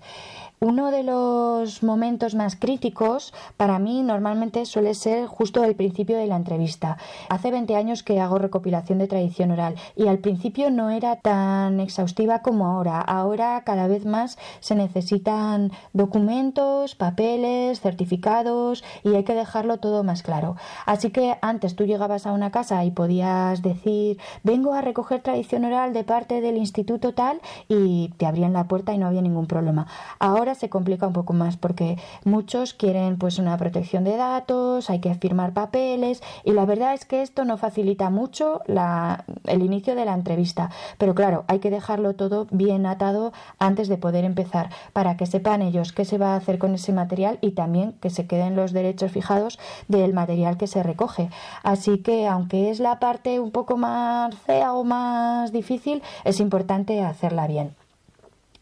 [0.61, 6.27] Uno de los momentos más críticos para mí normalmente suele ser justo el principio de
[6.27, 6.99] la entrevista.
[7.29, 11.79] Hace 20 años que hago recopilación de tradición oral y al principio no era tan
[11.79, 13.01] exhaustiva como ahora.
[13.01, 20.25] Ahora cada vez más se necesitan documentos, papeles, certificados y hay que dejarlo todo más
[20.25, 20.57] claro.
[20.87, 25.67] Así que antes tú llegabas a una casa y podías decir vengo a recoger tradición
[25.67, 29.47] oral de parte del instituto tal y te abrían la puerta y no había ningún
[29.47, 29.87] problema.
[30.19, 35.01] Ahora se complica un poco más porque muchos quieren pues una protección de datos, hay
[35.01, 39.95] que firmar papeles y la verdad es que esto no facilita mucho la, el inicio
[39.95, 40.71] de la entrevista.
[40.99, 45.63] Pero claro, hay que dejarlo todo bien atado antes de poder empezar para que sepan
[45.63, 48.73] ellos qué se va a hacer con ese material y también que se queden los
[48.73, 49.59] derechos fijados
[49.89, 51.31] del material que se recoge.
[51.63, 57.03] Así que aunque es la parte un poco más fea o más difícil, es importante
[57.03, 57.78] hacerla bien.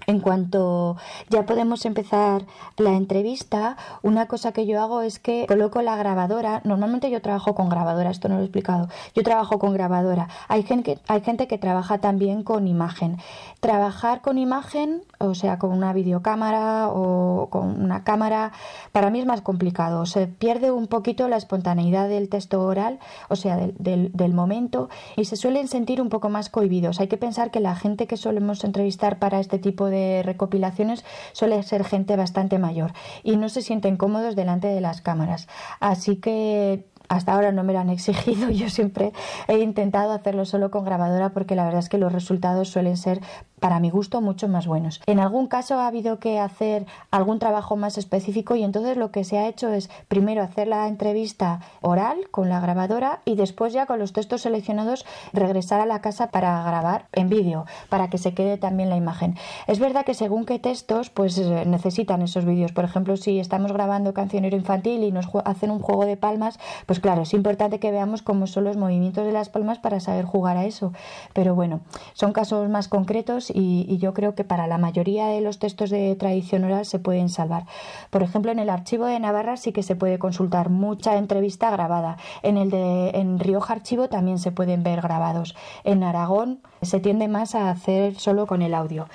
[0.06, 0.96] En cuanto
[1.30, 2.46] ya podemos empezar
[2.76, 6.60] la entrevista, una cosa que yo hago es que coloco la grabadora.
[6.62, 8.88] Normalmente yo trabajo con grabadora, esto no lo he explicado.
[9.14, 10.28] Yo trabajo con grabadora.
[10.46, 13.18] Hay gente, hay gente que trabaja también con imagen.
[13.58, 18.52] Trabajar con imagen, o sea, con una videocámara o con una cámara,
[18.92, 20.06] para mí es más complicado.
[20.06, 22.98] Se pierde un poquito la espontaneidad del texto oral,
[23.28, 27.00] o sea, del, del momento, y se suelen sentir un poco más cohibidos.
[27.00, 31.62] Hay que pensar que la gente que solemos entrevistar para este tipo de recopilaciones suele
[31.62, 32.92] ser gente bastante mayor
[33.22, 35.48] y no se sienten cómodos delante de las cámaras.
[35.80, 39.12] Así que hasta ahora no me lo han exigido, yo siempre
[39.48, 43.20] he intentado hacerlo solo con grabadora porque la verdad es que los resultados suelen ser
[43.60, 45.00] para mi gusto mucho más buenos.
[45.06, 49.24] En algún caso ha habido que hacer algún trabajo más específico y entonces lo que
[49.24, 53.86] se ha hecho es primero hacer la entrevista oral con la grabadora y después ya
[53.86, 58.34] con los textos seleccionados regresar a la casa para grabar en vídeo, para que se
[58.34, 59.36] quede también la imagen.
[59.66, 62.72] Es verdad que según qué textos pues eh, necesitan esos vídeos.
[62.72, 66.95] Por ejemplo, si estamos grabando cancionero infantil y nos hacen un juego de palmas, pues
[67.00, 70.56] claro, es importante que veamos cómo son los movimientos de las palmas para saber jugar
[70.56, 70.92] a eso.
[71.32, 71.80] Pero bueno,
[72.12, 76.14] son casos más concretos y, yo creo que para la mayoría de los textos de
[76.16, 77.64] tradición oral se pueden salvar.
[78.10, 82.18] Por ejemplo, en el archivo de Navarra sí que se puede consultar mucha entrevista grabada.
[82.42, 85.56] En el de en Rioja Archivo también se pueden ver grabados.
[85.84, 89.08] En Aragón se tiende más a hacer solo con el audio.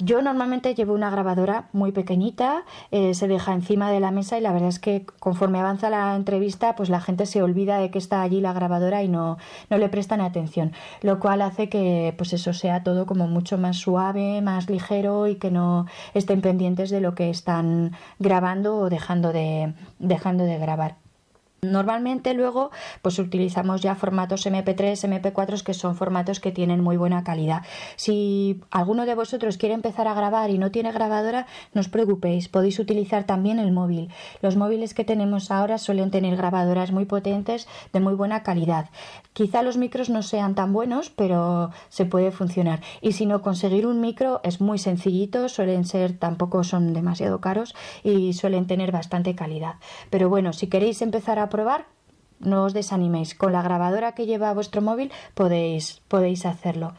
[0.00, 2.62] Yo normalmente llevo una grabadora muy pequeñita,
[2.92, 6.14] eh, se deja encima de la mesa y la verdad es que conforme avanza la
[6.14, 9.38] entrevista, pues la gente se olvida de que está allí la grabadora y no,
[9.70, 10.72] no le prestan atención,
[11.02, 15.34] lo cual hace que pues eso sea todo como mucho más suave, más ligero y
[15.34, 21.07] que no estén pendientes de lo que están grabando o dejando de, dejando de grabar.
[21.60, 22.70] Normalmente luego
[23.02, 27.62] pues utilizamos ya formatos MP3, MP4 que son formatos que tienen muy buena calidad.
[27.96, 32.48] Si alguno de vosotros quiere empezar a grabar y no tiene grabadora, no os preocupéis,
[32.48, 34.08] podéis utilizar también el móvil.
[34.40, 38.90] Los móviles que tenemos ahora suelen tener grabadoras muy potentes de muy buena calidad.
[39.32, 42.80] Quizá los micros no sean tan buenos, pero se puede funcionar.
[43.00, 47.74] Y si no, conseguir un micro es muy sencillito, suelen ser, tampoco son demasiado caros
[48.02, 49.74] y suelen tener bastante calidad.
[50.10, 51.86] Pero bueno, si queréis empezar a probar,
[52.40, 53.34] no os desaniméis.
[53.34, 56.94] Con la grabadora que lleva vuestro móvil podéis, podéis hacerlo.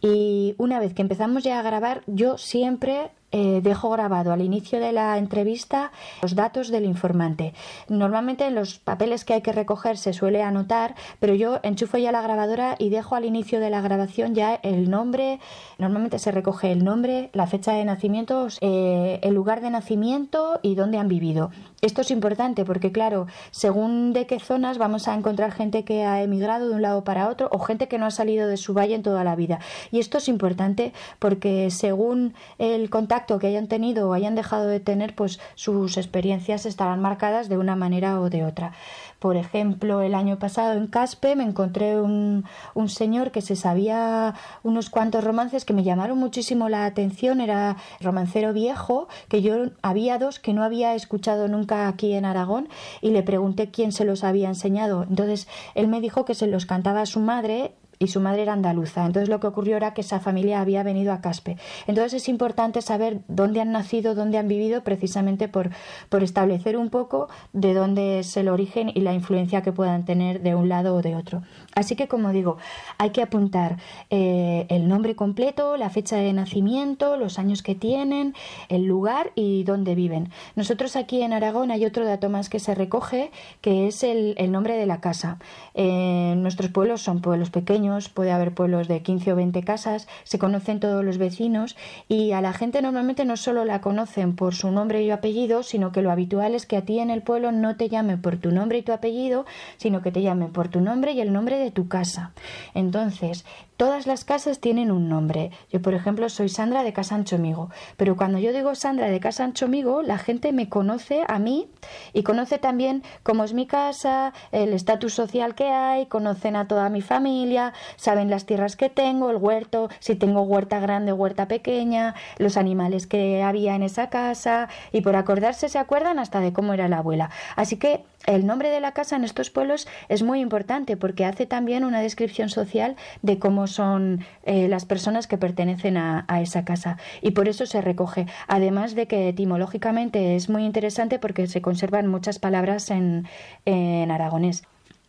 [0.00, 4.80] Y una vez que empezamos ya a grabar, yo siempre eh, dejo grabado al inicio
[4.80, 5.92] de la entrevista
[6.22, 7.52] los datos del informante.
[7.88, 12.10] Normalmente en los papeles que hay que recoger se suele anotar, pero yo enchufo ya
[12.10, 15.40] la grabadora y dejo al inicio de la grabación ya el nombre.
[15.76, 20.74] Normalmente se recoge el nombre, la fecha de nacimiento, eh, el lugar de nacimiento y
[20.74, 21.50] dónde han vivido.
[21.82, 26.22] Esto es importante porque, claro, según de qué zonas vamos a encontrar gente que ha
[26.22, 28.94] emigrado de un lado para otro o gente que no ha salido de su valle
[28.94, 29.60] en toda la vida.
[29.92, 34.80] Y esto es importante porque según el contacto que hayan tenido o hayan dejado de
[34.80, 38.72] tener, pues sus experiencias estarán marcadas de una manera o de otra.
[39.18, 44.34] Por ejemplo, el año pasado en Caspe me encontré un, un señor que se sabía
[44.62, 47.40] unos cuantos romances que me llamaron muchísimo la atención.
[47.40, 52.68] Era romancero viejo, que yo había dos que no había escuchado nunca aquí en Aragón
[53.00, 55.02] y le pregunté quién se los había enseñado.
[55.02, 58.52] Entonces él me dijo que se los cantaba a su madre y su madre era
[58.52, 59.04] andaluza.
[59.04, 61.56] Entonces lo que ocurrió era que esa familia había venido a Caspe.
[61.86, 65.70] Entonces es importante saber dónde han nacido, dónde han vivido, precisamente por,
[66.08, 70.42] por establecer un poco de dónde es el origen y la influencia que puedan tener
[70.42, 71.42] de un lado o de otro.
[71.78, 72.56] Así que, como digo,
[72.98, 73.76] hay que apuntar
[74.10, 78.34] eh, el nombre completo, la fecha de nacimiento, los años que tienen,
[78.68, 80.32] el lugar y dónde viven.
[80.56, 83.30] Nosotros aquí en Aragón hay otro dato más que se recoge,
[83.60, 85.38] que es el, nombre de la casa.
[85.74, 90.40] Eh, nuestros pueblos son pueblos pequeños, puede haber pueblos de 15 o 20 casas, se
[90.40, 91.76] conocen todos los vecinos
[92.08, 95.92] y a la gente normalmente no solo la conocen por su nombre y apellido, sino
[95.92, 98.50] que lo habitual es que a ti en el pueblo no te llame por tu
[98.50, 99.46] nombre y tu apellido,
[99.76, 102.32] sino que te llame por tu nombre y el nombre de tu casa.
[102.74, 103.44] Entonces,
[103.78, 105.52] Todas las casas tienen un nombre.
[105.70, 107.70] Yo, por ejemplo, soy Sandra de Casa Anchomigo.
[107.96, 111.70] Pero cuando yo digo Sandra de Casa Anchomigo, la gente me conoce a mí
[112.12, 116.88] y conoce también cómo es mi casa, el estatus social que hay, conocen a toda
[116.88, 121.46] mi familia, saben las tierras que tengo, el huerto, si tengo huerta grande o huerta
[121.46, 126.52] pequeña, los animales que había en esa casa y por acordarse se acuerdan hasta de
[126.52, 127.30] cómo era la abuela.
[127.54, 131.46] Así que el nombre de la casa en estos pueblos es muy importante porque hace
[131.46, 136.98] también una descripción social de cómo son eh, las personas que pertenecen a, esa casa
[137.22, 138.26] y por eso se recoge.
[138.46, 143.26] Además de que etimológicamente es muy interesante porque se conservan muchas palabras en,
[143.64, 144.64] en aragonés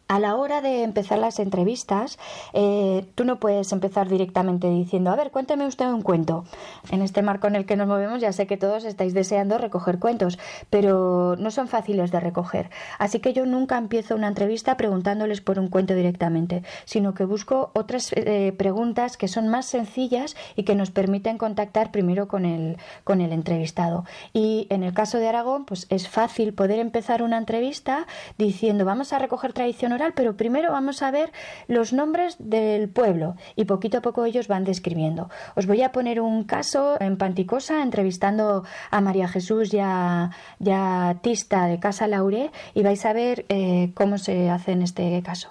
[0.09, 2.17] a la hora de empezar las entrevistas,
[2.53, 6.45] eh, tú no puedes empezar directamente diciendo, a ver, cuénteme usted un cuento.
[6.89, 9.99] En este marco en el que nos movemos ya sé que todos estáis deseando recoger
[9.99, 10.39] cuentos,
[10.71, 12.71] pero no son fáciles de recoger.
[12.97, 17.69] Así que yo nunca empiezo una entrevista preguntándoles por un cuento directamente, sino que busco
[17.75, 22.77] otras eh, preguntas que son más sencillas y que nos permiten contactar primero con el,
[23.03, 24.05] con el entrevistado.
[24.33, 28.07] Y en el caso de Aragón, pues es fácil poder empezar una entrevista
[28.39, 31.31] diciendo, vamos a recoger tradición pero primero vamos a ver
[31.67, 35.29] los nombres del pueblo y poquito a poco ellos van describiendo.
[35.55, 41.65] Os voy a poner un caso en Panticosa entrevistando a María Jesús ya, ya Tista
[41.65, 45.49] de Casa Laure y vais a ver eh, cómo se hace en este caso.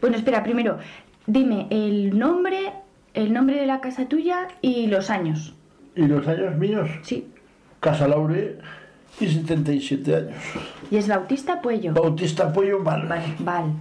[0.00, 0.78] Bueno, espera, primero,
[1.26, 2.72] dime el nombre,
[3.14, 5.54] el nombre de la casa tuya y los años.
[5.94, 6.88] ¿Y los años míos?
[7.02, 7.28] Sí.
[7.80, 8.58] Casa Laure
[9.20, 10.36] y 77 años.
[10.90, 11.92] ¿Y es Bautista Puello?
[11.94, 13.06] Bautista Puello Val.
[13.40, 13.72] Val.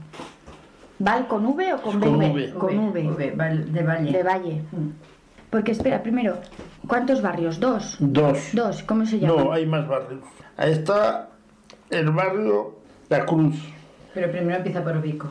[1.00, 1.28] Val.
[1.28, 2.54] con V o con, con v?
[2.54, 3.02] Con V.
[3.02, 4.12] de Valle.
[4.12, 4.62] De Valle.
[4.72, 4.90] Mm.
[5.50, 6.38] Porque espera, primero,
[6.88, 7.60] ¿cuántos barrios?
[7.60, 7.98] ¿Dos?
[8.00, 8.52] Dos.
[8.54, 9.44] Dos, ¿cómo se llama?
[9.44, 10.22] No, hay más barrios.
[10.56, 11.30] Ahí está
[11.90, 12.76] el barrio
[13.10, 13.56] La Cruz.
[14.14, 15.30] Pero primero empieza por Ubico.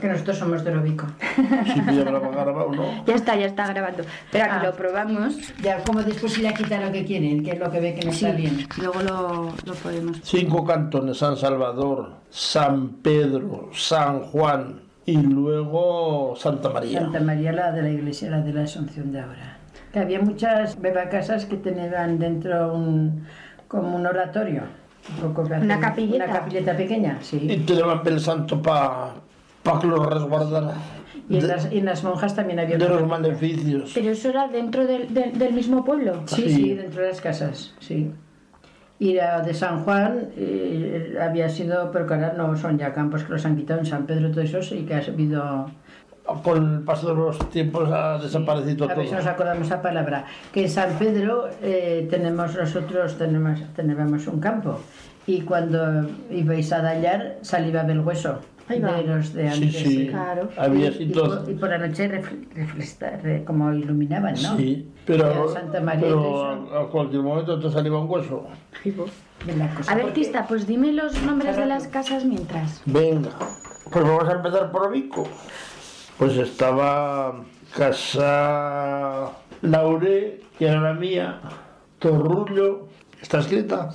[0.00, 1.06] Que nosotros somos de Robico.
[1.36, 3.04] Sí, ya grabado, ¿no?
[3.04, 4.02] Ya está, ya está grabando.
[4.02, 4.62] Espera, que ah.
[4.64, 5.36] lo probamos.
[5.62, 8.04] Ya, como después se le quita lo que quieren, que es lo que ve que
[8.04, 8.66] no está bien.
[8.78, 10.20] Luego lo, lo podemos.
[10.22, 17.00] Cinco cantones: San Salvador, San Pedro, San Juan y luego Santa María.
[17.00, 19.58] Santa María, la de la iglesia, la de la Asunción de ahora.
[19.92, 23.24] Que había muchas bebacasas que tenían dentro un,
[23.68, 24.64] como un oratorio.
[25.62, 26.24] una capilleta.
[26.24, 27.38] Una capilleta pequeña, sí.
[27.50, 29.14] Y te el santo para
[29.62, 30.74] para que lo resguardara.
[31.28, 32.78] Y en, las, las, monjas también había...
[32.78, 33.92] De los maleficios.
[33.94, 36.22] ¿Pero eso era dentro del, del, mismo pueblo?
[36.26, 38.10] Sí, sí, dentro de las casas, sí.
[38.98, 43.24] Y la de San Juan eh, había sido, pero que ahora no son ya campos
[43.24, 45.66] que los han quitado en San Pedro, todo eso, y que ha habido...
[46.42, 48.90] Con el paso de los tiempos ha desaparecido todo.
[48.90, 50.26] A ver si nos acordamos esa palabra.
[50.52, 54.78] Que en San Pedro eh, tenemos nosotros tenemos, tenemos un campo
[55.26, 59.72] y cuando ibais a dallar salía del hueso de los de antes.
[59.72, 60.06] Sí, sí.
[60.08, 60.48] Claro.
[60.56, 64.56] Había y, por, y, por, la noche refle, como iluminaban, ¿no?
[64.56, 68.46] Sí, pero, Santa María pero a, cualquier momento te salía un hueso.
[69.86, 72.82] A ver, Tista, pues dime los nombres de las casas mientras.
[72.84, 73.30] Venga,
[73.90, 75.26] pues vamos a empezar por Abico.
[76.18, 77.44] Pues estaba
[77.76, 79.30] Casa
[79.62, 81.40] Laure, que era la mía,
[81.98, 82.88] Torrullo,
[83.22, 83.90] está escrita,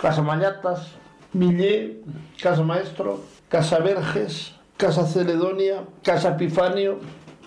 [0.00, 0.92] Casa Mallatas,
[1.32, 2.00] Millé,
[2.40, 6.98] Casa Maestro, Casa Verges, Casa Celedonia, Casa Epifanio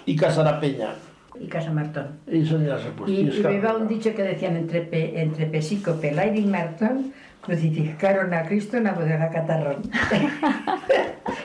[0.06, 0.95] y Casa La Peña.
[1.40, 2.19] Y Casa Martón.
[2.28, 3.11] Y eso ya se puede.
[3.11, 8.44] Y, y me un dicho que decían entre, entre Pesico, Pelaire y Martón, crucificaron a
[8.44, 9.82] Cristo en la bodega Catarrón.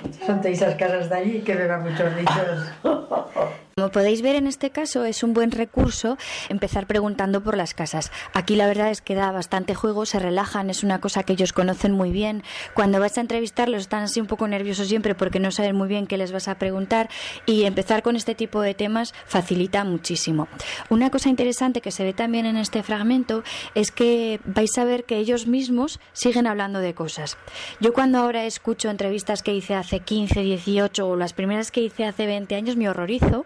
[0.27, 2.73] Son de esas casas de allí que me muchos dichos.
[3.79, 6.17] Como podéis ver en este caso es un buen recurso
[6.49, 8.11] empezar preguntando por las casas.
[8.33, 11.53] Aquí la verdad es que da bastante juego, se relajan, es una cosa que ellos
[11.53, 12.43] conocen muy bien.
[12.73, 16.07] Cuando vas a entrevistarlos están así un poco nerviosos siempre porque no saben muy bien
[16.07, 17.11] qué les vas a preguntar
[17.45, 20.49] y empezar con este tipo de temas facilita muchísimo.
[20.89, 23.43] Una cosa interesante que se ve también en este fragmento
[23.75, 27.37] es que vais a ver que ellos mismos siguen hablando de cosas.
[27.81, 32.07] Yo cuando ahora escucho entrevistas que hice hace 15, 18 o las primeras que hice
[32.07, 33.45] hace 20 años me horrorizo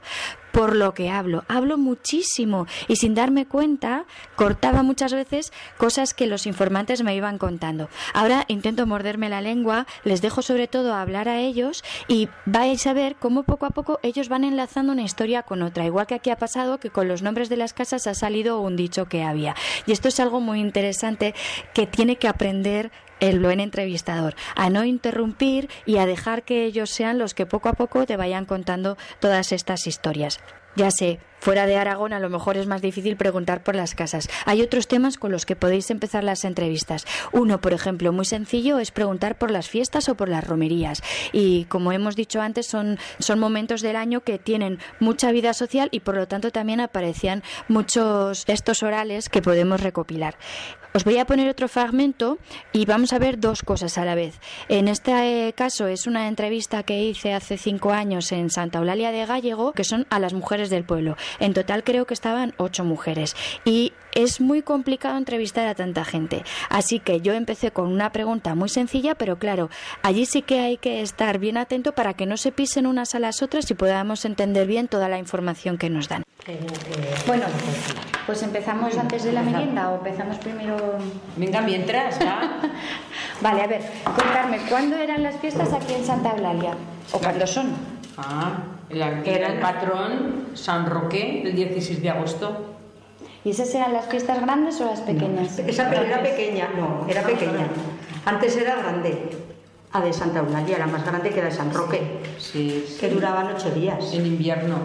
[0.52, 1.44] por lo que hablo.
[1.48, 4.04] Hablo muchísimo y sin darme cuenta
[4.36, 7.88] cortaba muchas veces cosas que los informantes me iban contando.
[8.14, 12.92] Ahora intento morderme la lengua, les dejo sobre todo hablar a ellos y vais a
[12.92, 15.86] ver cómo poco a poco ellos van enlazando una historia con otra.
[15.86, 18.76] Igual que aquí ha pasado que con los nombres de las casas ha salido un
[18.76, 19.54] dicho que había.
[19.86, 21.34] Y esto es algo muy interesante
[21.74, 22.90] que tiene que aprender
[23.20, 27.68] el buen entrevistador, a no interrumpir y a dejar que ellos sean los que poco
[27.68, 30.40] a poco te vayan contando todas estas historias.
[30.76, 34.28] Ya sé, fuera de Aragón a lo mejor es más difícil preguntar por las casas.
[34.46, 37.06] Hay otros temas con los que podéis empezar las entrevistas.
[37.32, 41.02] Uno, por ejemplo, muy sencillo es preguntar por las fiestas o por las romerías.
[41.32, 45.88] Y como hemos dicho antes, son, son momentos del año que tienen mucha vida social
[45.90, 50.36] y por lo tanto también aparecían muchos textos orales que podemos recopilar.
[50.92, 52.38] Os voy a poner otro fragmento
[52.72, 54.40] y vamos a ver dos cosas a la vez.
[54.68, 59.24] En este caso es una entrevista que hice hace cinco años en Santa Eulalia de
[59.24, 61.16] Gallego, que son a las mujeres del pueblo.
[61.38, 63.36] En total creo que estaban ocho mujeres.
[63.64, 66.42] Y es muy complicado entrevistar a tanta gente.
[66.68, 69.70] Así que yo empecé con una pregunta muy sencilla, pero claro,
[70.02, 73.18] allí sí que hay que estar bien atento para que no se pisen unas a
[73.18, 76.22] las otras y podamos entender bien toda la información que nos dan.
[77.26, 77.44] Bueno,
[78.26, 80.98] pues empezamos antes de la merienda o empezamos primero.
[81.36, 82.60] Venga, mientras, ¿va?
[83.40, 86.74] vale, a ver, contarme, ¿cuándo eran las fiestas aquí en Santa Eulalia?
[87.12, 87.72] ¿O cuándo son?
[88.16, 88.62] Ah,
[88.92, 92.66] la, era el patrón San Roque el 16 de agosto.
[93.44, 95.58] ¿Y esas eran las fiestas grandes o las pequeñas?
[95.58, 97.68] esa era pequeña, no, era pequeña.
[98.24, 99.30] Antes era grande.
[99.92, 102.00] La de Santa Eulalia era más grande que la de San Roque.
[102.38, 104.12] Sí, Que duraban ocho días.
[104.12, 104.76] En invierno.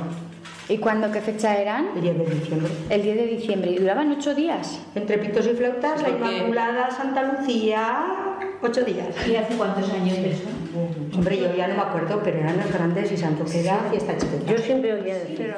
[0.68, 1.90] ¿Y cuándo, qué fecha eran?
[1.95, 2.72] El 10 de diciembre.
[2.90, 3.72] El 10 de diciembre.
[3.72, 4.82] ¿Y duraban ocho días?
[4.95, 8.03] Entre pitos y flautas, la Inmaculada, Santa Lucía,
[8.61, 9.15] ocho días.
[9.27, 10.48] ¿Y hace cuántos años de eso?
[11.14, 14.18] Hombre, yo ya no me acuerdo, pero eran los grandes y Santo que era fiesta
[14.18, 14.52] chiquita.
[14.52, 15.53] Yo siempre oía decir.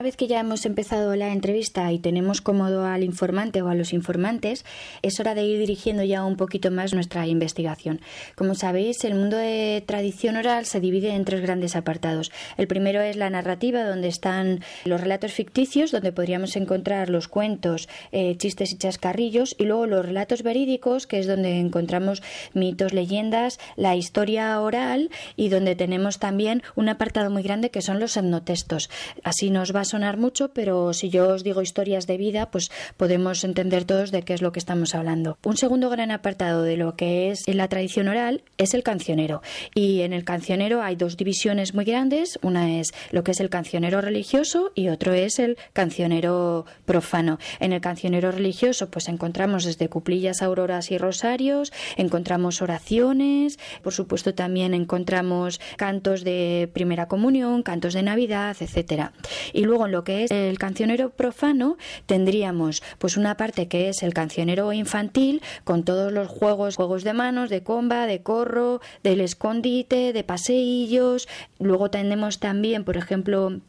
[0.00, 3.74] Una vez que ya hemos empezado la entrevista y tenemos cómodo al informante o a
[3.74, 4.64] los informantes,
[5.02, 8.00] es hora de ir dirigiendo ya un poquito más nuestra investigación.
[8.36, 12.30] Como sabéis, el mundo de tradición oral se divide en tres grandes apartados.
[12.56, 17.88] El primero es la narrativa, donde están los relatos ficticios, donde podríamos encontrar los cuentos,
[18.12, 22.22] eh, chistes y chascarrillos, y luego los relatos verídicos, que es donde encontramos
[22.54, 27.98] mitos, leyendas, la historia oral y donde tenemos también un apartado muy grande que son
[27.98, 28.90] los etnotextos.
[29.24, 33.44] Así nos va sonar mucho, pero si yo os digo historias de vida, pues podemos
[33.44, 35.38] entender todos de qué es lo que estamos hablando.
[35.44, 39.42] Un segundo gran apartado de lo que es la tradición oral es el cancionero.
[39.74, 42.38] Y en el cancionero hay dos divisiones muy grandes.
[42.42, 47.38] Una es lo que es el cancionero religioso y otro es el cancionero profano.
[47.60, 54.34] En el cancionero religioso pues encontramos desde cuplillas, auroras y rosarios, encontramos oraciones, por supuesto
[54.34, 59.12] también encontramos cantos de primera comunión, cantos de Navidad, etcétera.
[59.52, 61.76] Y luego en lo que es el cancionero profano
[62.06, 67.12] tendríamos pues una parte que es el cancionero infantil con todos los juegos, juegos de
[67.12, 71.28] manos, de comba, de corro, del escondite, de paseillos.
[71.58, 73.60] Luego tenemos también, por ejemplo,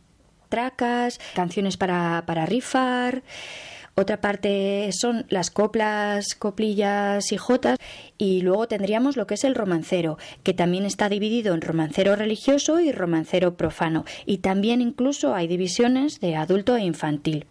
[0.50, 3.24] tracas, canciones para, para rifar.
[3.96, 7.78] Otra parte son las coplas, coplillas y jotas.
[8.18, 12.80] Y luego tendríamos lo que es el romancero, que también está dividido en romancero religioso
[12.80, 14.06] y romancero profano.
[14.26, 17.46] Y también incluso hay divisiones de adulto e infantil.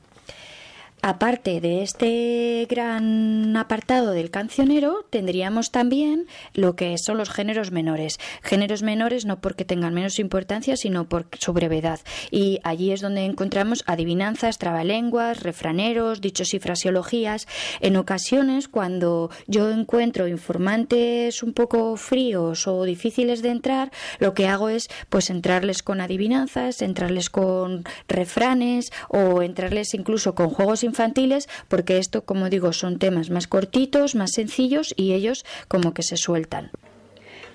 [1.00, 8.18] Aparte de este gran apartado del cancionero, tendríamos también lo que son los géneros menores.
[8.42, 12.00] Géneros menores no porque tengan menos importancia, sino por su brevedad.
[12.32, 17.46] Y allí es donde encontramos adivinanzas, trabalenguas, refraneros, dichos y fraseologías.
[17.80, 24.48] En ocasiones, cuando yo encuentro informantes un poco fríos o difíciles de entrar, lo que
[24.48, 31.48] hago es pues entrarles con adivinanzas, entrarles con refranes o entrarles incluso con juegos infantiles,
[31.68, 36.16] porque esto, como digo, son temas más cortitos, más sencillos y ellos como que se
[36.16, 36.70] sueltan.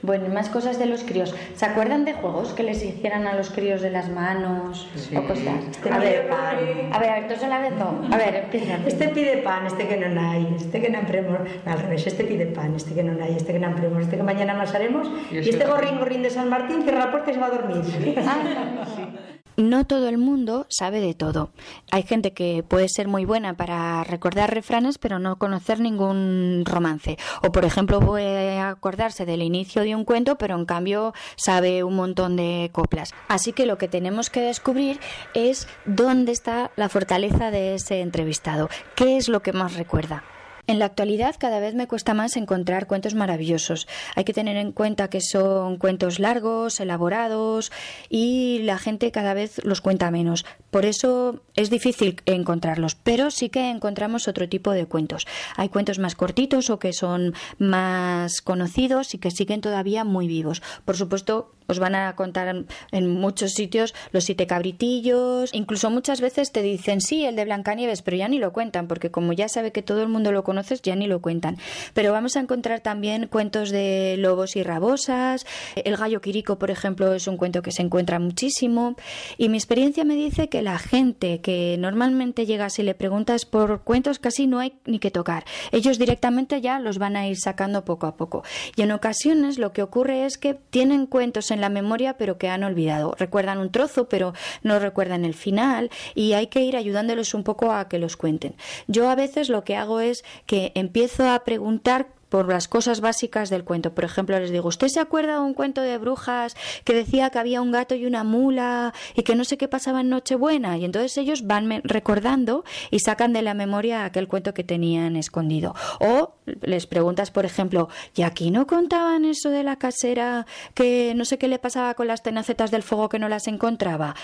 [0.06, 1.34] Bueno, más cosas de los críos.
[1.56, 5.16] ¿Se acuerdan de juegos que les hicieran a los críos de las manos Sí.
[5.16, 5.64] o cosas?
[5.72, 6.58] Este a, pide ver, pan.
[6.92, 8.06] a ver, a ver, todos a la vez no.
[8.12, 8.80] A ver, empieza.
[8.86, 12.48] Este pide pan, este que no hay, este que no empremos, al revés, este pide
[12.48, 15.52] pan, este que no hay, este que no empremos, este que mañana amasaremos, y, ese
[15.52, 15.78] este otro.
[15.78, 17.78] gorrín gorrín de San Martín cierra la puerta y se va a dormir.
[17.78, 19.14] no
[19.88, 21.52] todo el mundo sabe de todo.
[21.92, 27.18] Hay gente que puede ser muy buena para recordar refranes, pero no conocer ningún romance.
[27.42, 31.96] O, por ejemplo, puede acordarse del inicio de un cuento, pero en cambio sabe un
[31.96, 33.12] montón de coplas.
[33.28, 35.00] Así que lo que tenemos que descubrir
[35.34, 38.70] es dónde está la fortaleza de ese entrevistado.
[38.96, 40.24] ¿Qué es lo que más recuerda?
[40.66, 43.86] En la actualidad cada vez me cuesta más encontrar cuentos maravillosos.
[44.16, 47.70] Hay que tener en cuenta que son cuentos largos, elaborados
[48.10, 50.46] y la gente cada vez los cuenta menos.
[50.72, 55.28] Por eso es difícil encontrarlos, pero sí que encontramos otro tipo de cuentos.
[55.58, 60.62] Hay cuentos más cortitos o que son más conocidos y que siguen todavía muy vivos.
[60.86, 66.52] Por supuesto, os van a contar en muchos sitios los siete cabritillos, incluso muchas veces
[66.52, 69.72] te dicen sí, el de Blancanieves, pero ya ni lo cuentan, porque como ya sabe
[69.72, 71.58] que todo el mundo lo conoce, ya ni lo cuentan.
[71.94, 75.46] Pero vamos a encontrar también cuentos de lobos y rabosas,
[75.76, 78.96] el gallo quirico, por ejemplo, es un cuento que se encuentra muchísimo,
[79.38, 83.84] y mi experiencia me dice que la gente que normalmente llega si le preguntas por
[83.84, 85.46] cuentos casi no hay ni que tocar.
[85.72, 88.44] Ellos directamente ya los van a ir sacando poco a poco.
[88.76, 92.50] Y en ocasiones lo que ocurre es que tienen cuentos en la memoria pero que
[92.50, 93.16] han olvidado.
[93.18, 94.34] Recuerdan un trozo pero
[94.64, 98.56] no recuerdan el final y hay que ir ayudándolos un poco a que los cuenten.
[98.88, 103.52] Yo a veces lo que hago es que empiezo a preguntar por las cosas básicas
[103.52, 103.94] del cuento.
[103.94, 107.38] Por ejemplo, les digo, ¿usted se acuerda de un cuento de brujas que decía que
[107.38, 110.76] había un gato y una mula y que no sé qué pasaba en Nochebuena?
[110.80, 115.76] Y entonces ellos van recordando y sacan de la memoria aquel cuento que tenían escondido.
[116.00, 116.34] O
[116.64, 121.38] les preguntas, por ejemplo, ¿y aquí no contaban eso de la casera que no sé
[121.38, 124.16] qué le pasaba con las tenacetas del fuego que no las encontraba?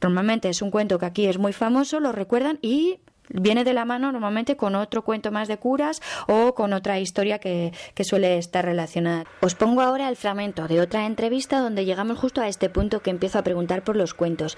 [0.00, 2.98] Normalmente es un cuento que aquí es muy famoso, lo recuerdan y
[3.32, 7.38] viene de la mano normalmente con otro cuento más de curas o con otra historia
[7.38, 9.24] que, que, suele estar relacionada.
[9.40, 13.10] Os pongo ahora el fragmento de otra entrevista donde llegamos justo a este punto que
[13.10, 14.56] empiezo a preguntar por los cuentos.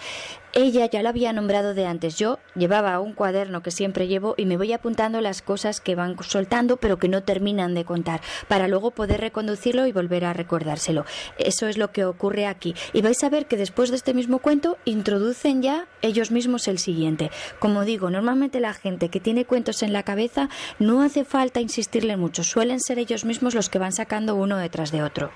[0.52, 2.16] Ella ya lo había nombrado de antes.
[2.16, 6.16] Yo llevaba un cuaderno que siempre llevo y me voy apuntando las cosas que van
[6.22, 11.04] soltando pero que no terminan de contar para luego poder reconducirlo y volver a recordárselo.
[11.38, 12.74] Eso es lo que ocurre aquí.
[12.92, 16.78] Y vais a ver que después de este mismo cuento introducen ya ellos mismos el
[16.78, 17.30] siguiente.
[17.58, 22.16] Como digo, normalmente la gente que tiene cuentos en la cabeza no hace falta insistirle
[22.16, 22.42] mucho.
[22.42, 25.30] Suelen ser ellos mismos los que van sacando uno detrás de otro.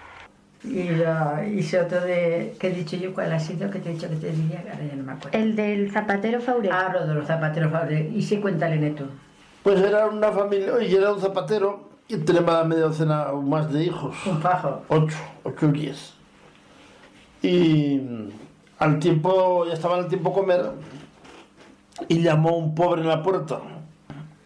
[0.65, 3.71] Y, lo, y ese otro de, que he dicho yo, ¿cuál ha sido?
[3.71, 5.39] Que te he dicho que te diría, ahora ya no me acuerdo.
[5.39, 6.71] El del zapatero Faure.
[6.73, 8.11] Ah, lo de los zapateros Faure.
[8.15, 9.05] Y sí, cuéntale, Neto.
[9.63, 13.85] Pues era una familia, oye, era un zapatero y tenía media docena o más de
[13.85, 14.17] hijos.
[14.27, 14.83] Un fajo.
[14.89, 16.15] Ocho, ocho o diez.
[17.43, 18.01] Y
[18.79, 20.73] al tiempo, ya estaba en el tiempo comer
[22.07, 23.61] y llamó un pobre en la puerta.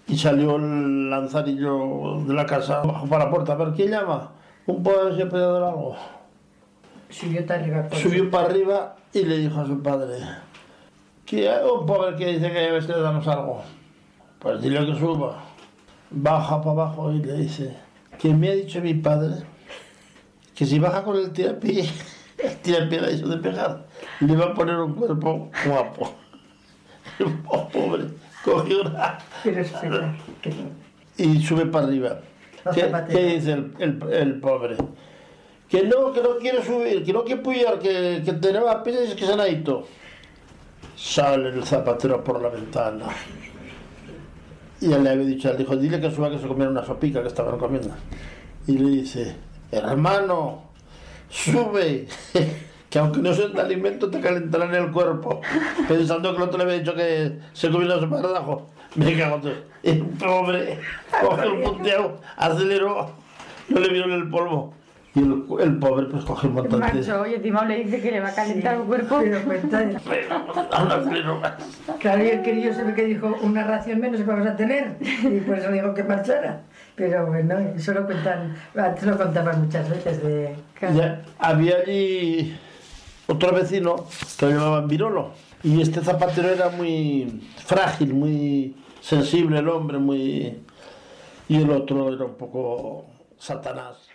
[0.07, 4.33] Y salió el lanzarillo de la casa, bajó para la puerta, a ver, ¿quién llama?
[4.67, 5.97] un pobre se ha pedido algo.
[7.09, 7.89] Subió para arriba.
[7.93, 10.19] Subió para arriba y le dijo a su padre,
[11.27, 13.63] que hay un pobre que dice que debes de darnos algo.
[14.39, 15.43] Pues dile que suba.
[16.11, 17.77] Baja para abajo y le dice,
[18.19, 19.45] que me ha dicho mi padre
[20.55, 21.89] que si baja con el tirapié,
[22.39, 23.87] el tirapié la hizo de pegar,
[24.21, 26.15] le va a poner un cuerpo guapo.
[27.19, 28.05] El pobre
[28.45, 29.19] cogió una...
[31.17, 32.19] Y sube para arriba.
[32.75, 34.77] ¿Qué, ¿Qué, dice el, el, el, pobre?
[35.69, 39.27] Que no, que no quiere subir, que no quiere puyar, que, que tenemos pies que
[39.27, 39.87] se han ido.
[40.97, 43.07] Sale el zapatero por la ventana.
[44.81, 47.21] Y él le había dicho, él dijo, dile que suba que se comiera una sopica
[47.23, 47.91] que estaban comiendo.
[48.67, 49.37] Y le dice,
[49.71, 50.71] hermano,
[51.29, 52.07] sube,
[52.93, 55.41] que aunque no sea de alimento te calentarán el cuerpo.
[55.89, 58.71] Pensando que el otro le había dicho que se comiera una sopa de ajo.
[58.97, 60.79] Me cago en El pobre
[61.23, 63.11] coge el punteado, aceleró,
[63.71, 64.75] no le vieron el polvo.
[65.15, 66.87] Y el, el pobre pues coge un montón de...
[66.87, 69.19] Macho, y encima le dice que le va a calentar el cuerpo.
[69.21, 69.91] Pero cuenta
[71.99, 74.97] Claro, y el querido se ve que dijo una ración menos que vamos a tener.
[75.01, 76.61] Y por eso dijo que marchara.
[76.95, 80.55] Pero bueno, eso lo cuentan, antes lo contaban muchas veces de...
[80.95, 82.57] Ya, había allí
[83.33, 84.07] otro vecino
[84.41, 85.33] lo llamaban Virolo.
[85.65, 90.61] Y este zapatero era muy frágil, muy sensible el hombre, muy...
[91.49, 93.07] Y el otro era un poco
[93.39, 94.09] satanás.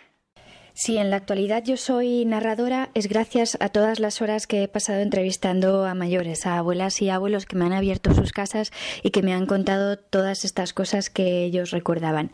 [0.80, 4.68] Si en la actualidad yo soy narradora es gracias a todas las horas que he
[4.68, 8.70] pasado entrevistando a mayores, a abuelas y abuelos que me han abierto sus casas
[9.02, 12.30] y que me han contado todas estas cosas que ellos recordaban.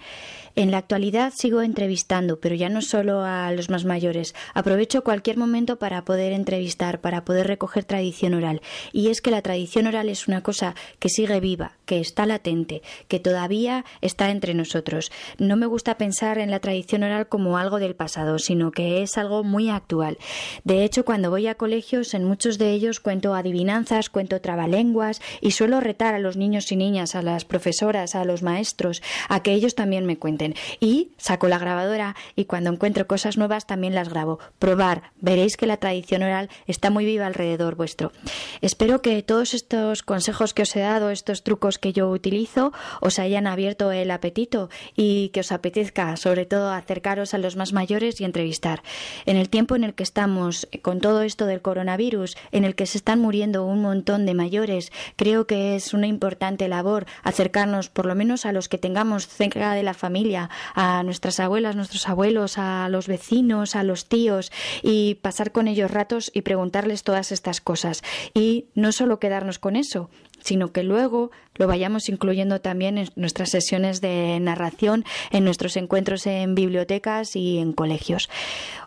[0.57, 4.37] En la actualidad sigo entrevistando, pero ya no solo a los más mayores.
[4.55, 8.63] Aprovecho cualquier momento para poder entrevistar, para poder recoger tradición oral.
[8.93, 12.83] Y es que la tradición oral es una cosa que sigue viva, que está latente,
[13.09, 15.13] que todavía está entre nosotros.
[15.39, 19.19] No me gusta pensar en la tradición oral como algo del pasado, sino que es
[19.19, 20.19] algo muy actual.
[20.65, 25.53] De hecho, cuando voy a colegios, en muchos de ellos cuento adivinanzas, cuento trabalenguas y
[25.53, 29.53] suelo retar a los niños y niñas, a las profesoras, a los maestros, a que
[29.53, 34.09] ellos también me cuenten y saco la grabadora y cuando encuentro cosas nuevas también las
[34.09, 34.39] grabo.
[34.59, 38.13] Probar, veréis que la tradición oral está muy viva alrededor vuestro.
[38.61, 43.19] Espero que todos estos consejos que os he dado, estos trucos que yo utilizo, os
[43.19, 48.21] hayan abierto el apetito y que os apetezca sobre todo acercaros a los más mayores
[48.21, 48.83] y entrevistar.
[49.27, 52.87] En el tiempo en el que estamos con todo esto del coronavirus, en el que
[52.87, 58.07] se están muriendo un montón de mayores, creo que es una importante labor acercarnos por
[58.07, 62.59] lo menos a los que tengamos cerca de la familia a nuestras abuelas, nuestros abuelos,
[62.59, 64.53] a los vecinos, a los tíos
[64.83, 68.03] y pasar con ellos ratos y preguntarles todas estas cosas.
[68.35, 70.11] Y no solo quedarnos con eso,
[70.45, 76.27] sino que luego lo vayamos incluyendo también en nuestras sesiones de narración, en nuestros encuentros
[76.27, 78.29] en bibliotecas y en colegios.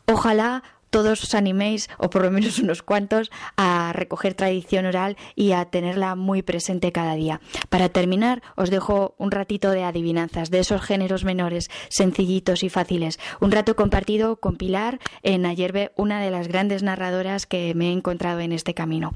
[0.06, 5.52] Ojalá todos os animéis, o por lo menos unos cuantos, a recoger tradición oral y
[5.52, 7.42] a tenerla muy presente cada día.
[7.70, 13.20] Para terminar, os dejo un ratito de adivinanzas, de esos géneros menores, sencillitos y fáciles.
[13.42, 17.92] Un rato compartido con Pilar en Ayerbe, una de las grandes narradoras que me he
[17.92, 19.14] encontrado en este camino.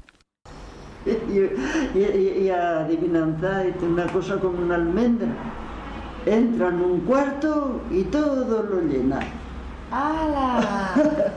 [1.94, 5.28] Y, y, adivinanza es una cosa como una almendra.
[6.26, 9.18] Entra en un cuarto y todo lo llena
[9.90, 10.94] ¡Hala!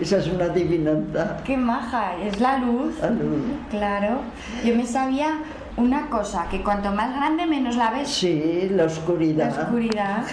[0.00, 1.38] Esa es una adivinanza.
[1.44, 2.16] ¡Qué maja!
[2.16, 2.98] Es la luz.
[3.00, 3.42] La luz.
[3.70, 4.20] Claro.
[4.64, 5.40] Yo me sabía
[5.76, 8.08] una cosa, que cuanto más grande menos la ves.
[8.08, 9.54] Sí, la oscuridad.
[9.54, 10.24] La oscuridad.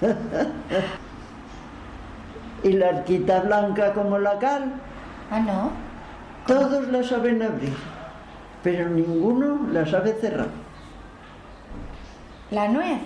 [2.64, 4.72] y la arquita blanca como la cal.
[5.30, 5.70] Ah, no.
[6.48, 7.74] Todos la saben abrir,
[8.62, 10.48] pero ninguno la sabe cerrar.
[12.50, 13.00] La nuez.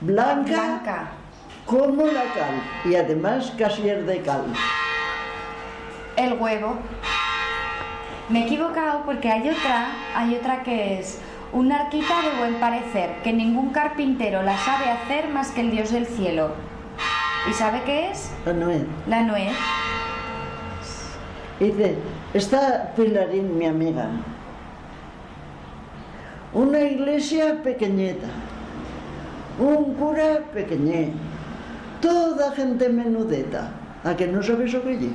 [0.00, 0.52] Blanca.
[0.52, 1.08] Blanca
[1.66, 4.44] como la cal y además casi es de cal.
[6.16, 6.76] El huevo.
[8.28, 11.20] Me he equivocado porque hay otra, hay otra que es
[11.52, 15.92] una arquita de buen parecer, que ningún carpintero la sabe hacer más que el Dios
[15.92, 16.52] del cielo.
[17.48, 18.32] ¿Y sabe qué es?
[18.46, 18.82] La nuez.
[19.06, 19.52] La nuez.
[21.60, 21.96] Dice,
[22.34, 24.10] está Pilarín, mi amiga.
[26.52, 28.28] Una iglesia pequeñeta.
[29.58, 31.12] Un cura pequeñé
[32.04, 33.72] toda gente menudeta.
[34.04, 35.10] ¿A que no sabes lo que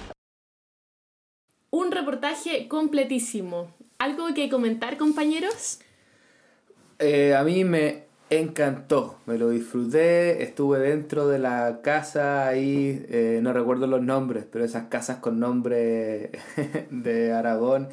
[1.70, 3.72] Un reportaje completísimo.
[3.98, 5.78] ¿Algo que comentar, compañeros?
[6.98, 13.40] Eh, a mí me encantó, me lo disfruté, estuve dentro de la casa ahí, eh,
[13.42, 16.30] no recuerdo los nombres, pero esas casas con nombre
[16.90, 17.88] de Aragón,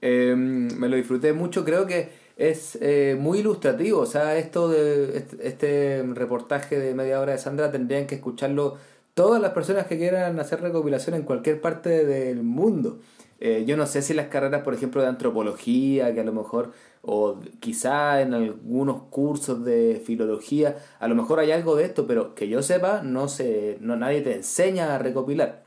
[0.00, 4.00] eh, me lo disfruté mucho, creo que es eh, muy ilustrativo.
[4.00, 8.76] O sea, esto de este, reportaje de media hora de Sandra tendrían que escucharlo
[9.14, 12.98] todas las personas que quieran hacer recopilación en cualquier parte del mundo.
[13.40, 16.72] Eh, yo no sé si las carreras, por ejemplo, de antropología, que a lo mejor,
[17.02, 22.34] o quizá en algunos cursos de filología, a lo mejor hay algo de esto, pero
[22.34, 25.64] que yo sepa, no sé, no nadie te enseña a recopilar.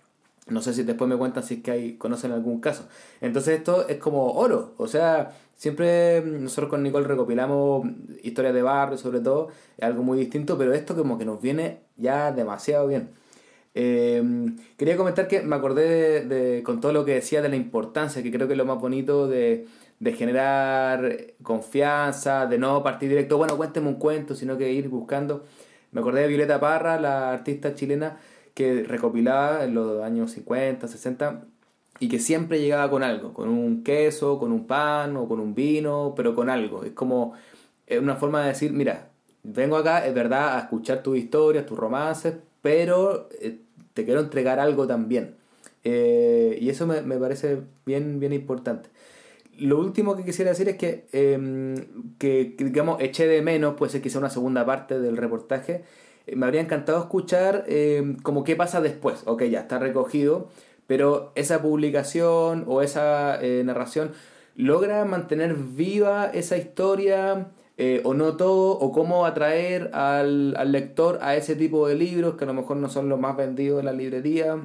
[0.49, 2.87] No sé si después me cuentan si es que hay, conocen algún caso.
[3.19, 4.73] Entonces esto es como oro.
[4.77, 7.85] O sea, siempre nosotros con Nicole recopilamos
[8.23, 9.49] historias de barrio sobre todo.
[9.81, 13.09] Algo muy distinto, pero esto como que nos viene ya demasiado bien.
[13.79, 14.23] Eh,
[14.75, 18.31] quería comentar que me acordé de, con todo lo que decía de la importancia, que
[18.31, 19.67] creo que es lo más bonito de,
[19.99, 25.43] de generar confianza, de no partir directo, bueno, cuénteme un cuento, sino que ir buscando.
[25.91, 28.17] Me acordé de Violeta Parra, la artista chilena,
[28.55, 31.45] que recopilaba en los años 50, 60
[31.99, 35.53] y que siempre llegaba con algo, con un queso, con un pan o con un
[35.53, 36.83] vino, pero con algo.
[36.83, 37.33] Es como
[37.91, 39.09] una forma de decir, mira,
[39.43, 43.59] vengo acá, es verdad, a escuchar tus historias, tus romances, pero eh,
[43.97, 45.33] te quiero entregar algo también.
[45.83, 48.89] Eh, y eso me, parece bien, bien importante.
[49.57, 51.75] Lo último que quisiera decir es que, em,
[52.19, 55.83] que, digamos, eché de menos, puede ser quizá una segunda parte del reportaje,
[56.31, 59.23] me habría encantado escuchar eh, como qué pasa después.
[59.25, 60.49] Ok, ya está recogido,
[60.85, 64.11] pero esa publicación o esa eh, narración
[64.55, 67.47] logra mantener viva esa historia
[67.77, 72.35] eh, o no todo, o cómo atraer al, al, lector a ese tipo de libros
[72.35, 74.57] que a lo mejor no son los más vendidos en la librería.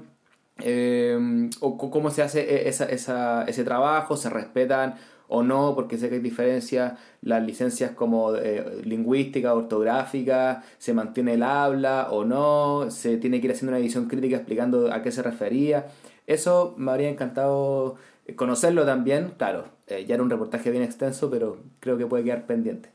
[1.60, 4.96] o cómo se hace esa, esa, ese trabajo, se respetan
[5.34, 11.34] o no, porque sé que hay diferencias, las licencias como eh, lingüística, ortográfica, se mantiene
[11.34, 15.10] el habla o no, se tiene que ir haciendo una edición crítica explicando a qué
[15.10, 15.86] se refería.
[16.26, 17.96] Eso me habría encantado
[18.36, 22.44] conocerlo también, claro, eh, ya era un reportaje bien extenso, pero creo que puede quedar
[22.46, 22.90] pendiente.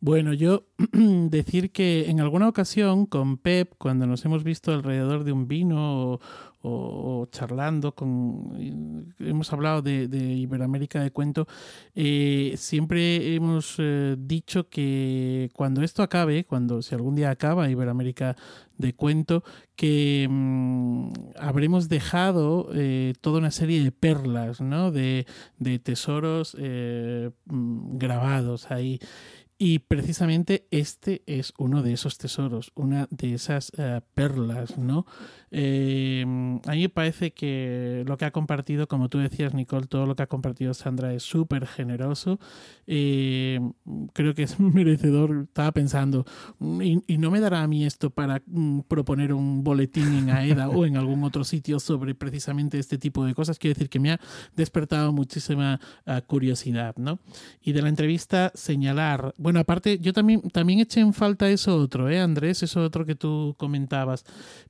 [0.00, 5.32] Bueno, yo decir que en alguna ocasión con Pep, cuando nos hemos visto alrededor de
[5.32, 6.20] un vino
[6.60, 11.46] o, charlando con hemos hablado de, Iberoamérica de cuento
[11.94, 18.36] eh, siempre hemos eh, dicho que cuando esto acabe cuando si algún día acaba Iberoamérica
[18.76, 19.44] de cuento
[19.76, 24.90] que mm, habremos dejado eh, toda una serie de perlas ¿no?
[24.90, 25.26] de,
[25.58, 28.98] de tesoros mm, grabados ahí
[29.58, 35.04] y precisamente este es uno de esos tesoros, una de esas eh, perlas, ¿no?
[35.50, 36.24] Eh,
[36.66, 40.14] a mí me parece que lo que ha compartido, como tú decías, Nicole, todo lo
[40.14, 42.38] que ha compartido Sandra es súper generoso.
[42.86, 43.60] Eh,
[44.12, 46.24] creo que es merecedor, estaba pensando,
[46.60, 50.86] y, no me dará a mí esto para mm, proponer un boletín en AEDA o
[50.86, 53.58] en algún otro sitio sobre precisamente este tipo de cosas.
[53.58, 54.20] Quiero decir que me ha
[54.56, 57.18] despertado muchísima ah, curiosidad, ¿no?
[57.62, 62.08] Y de la entrevista señalar, bueno, aparte, yo también, también eché en falta eso otro,
[62.08, 62.62] ¿eh, Andrés?
[62.62, 64.24] Eso otro que tú comentabas,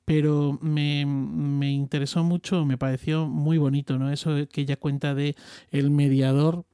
[0.05, 4.11] pero me, me interesó mucho, me pareció muy bonito, ¿no?
[4.11, 5.35] Eso que ella cuenta de
[5.71, 6.65] el mediador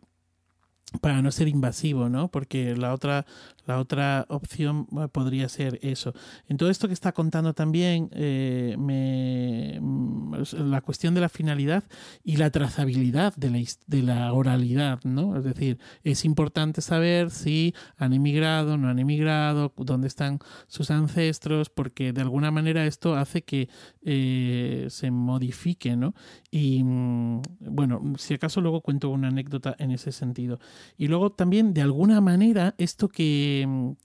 [1.02, 2.30] para no ser invasivo, ¿no?
[2.30, 3.26] Porque la otra,
[3.66, 6.14] la otra opción podría ser eso.
[6.48, 10.36] En todo esto que está contando también, eh, me, mm,
[10.70, 11.84] la cuestión de la finalidad
[12.24, 15.38] y la trazabilidad de la, oralidad, ¿no?
[15.38, 21.70] Es decir, es importante saber si han emigrado, no han emigrado, dónde están sus ancestros,
[21.70, 23.70] porque de alguna manera esto hace que
[24.04, 26.14] eh, se modifique, ¿no?
[26.52, 30.60] Y mm, bueno, si acaso luego cuento una anécdota en ese sentido.
[30.98, 33.55] Y luego también, de alguna manera, esto que,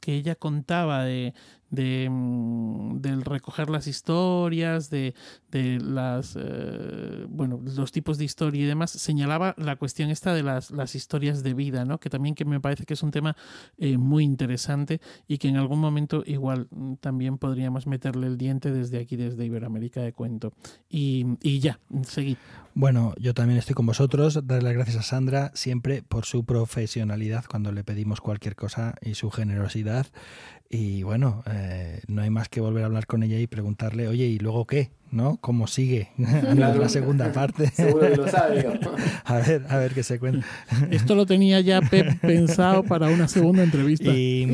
[0.00, 1.34] que ella contaba de,
[1.70, 5.14] de, mm, del recoger las historias, de,
[5.50, 10.42] de las eh, bueno, los tipos de historia y demás, señalaba la cuestión esta de
[10.42, 11.98] las, las historias de vida, ¿no?
[11.98, 13.36] Que también que me parece que es un tema
[13.78, 18.70] eh, muy interesante y que en algún momento igual mm, también podríamos meterle el diente
[18.70, 20.52] desde aquí, desde Iberoamérica de Cuento.
[20.88, 22.36] Y, y ya, seguid.
[22.74, 24.46] Bueno, yo también estoy con vosotros.
[24.46, 29.14] Darle las gracias a Sandra siempre por su profesionalidad cuando le pedimos cualquier cosa y
[29.14, 30.06] su generosidad.
[30.72, 34.26] Y bueno, eh, no hay más que volver a hablar con ella y preguntarle, oye,
[34.26, 34.92] ¿y luego qué?
[35.10, 35.36] ¿No?
[35.38, 37.66] ¿Cómo sigue la segunda parte?
[37.74, 38.64] Seguro que lo sabe.
[39.24, 40.46] a ver, a ver qué se cuenta.
[40.92, 44.12] Esto lo tenía ya Pep pensado para una segunda entrevista.
[44.12, 44.46] Y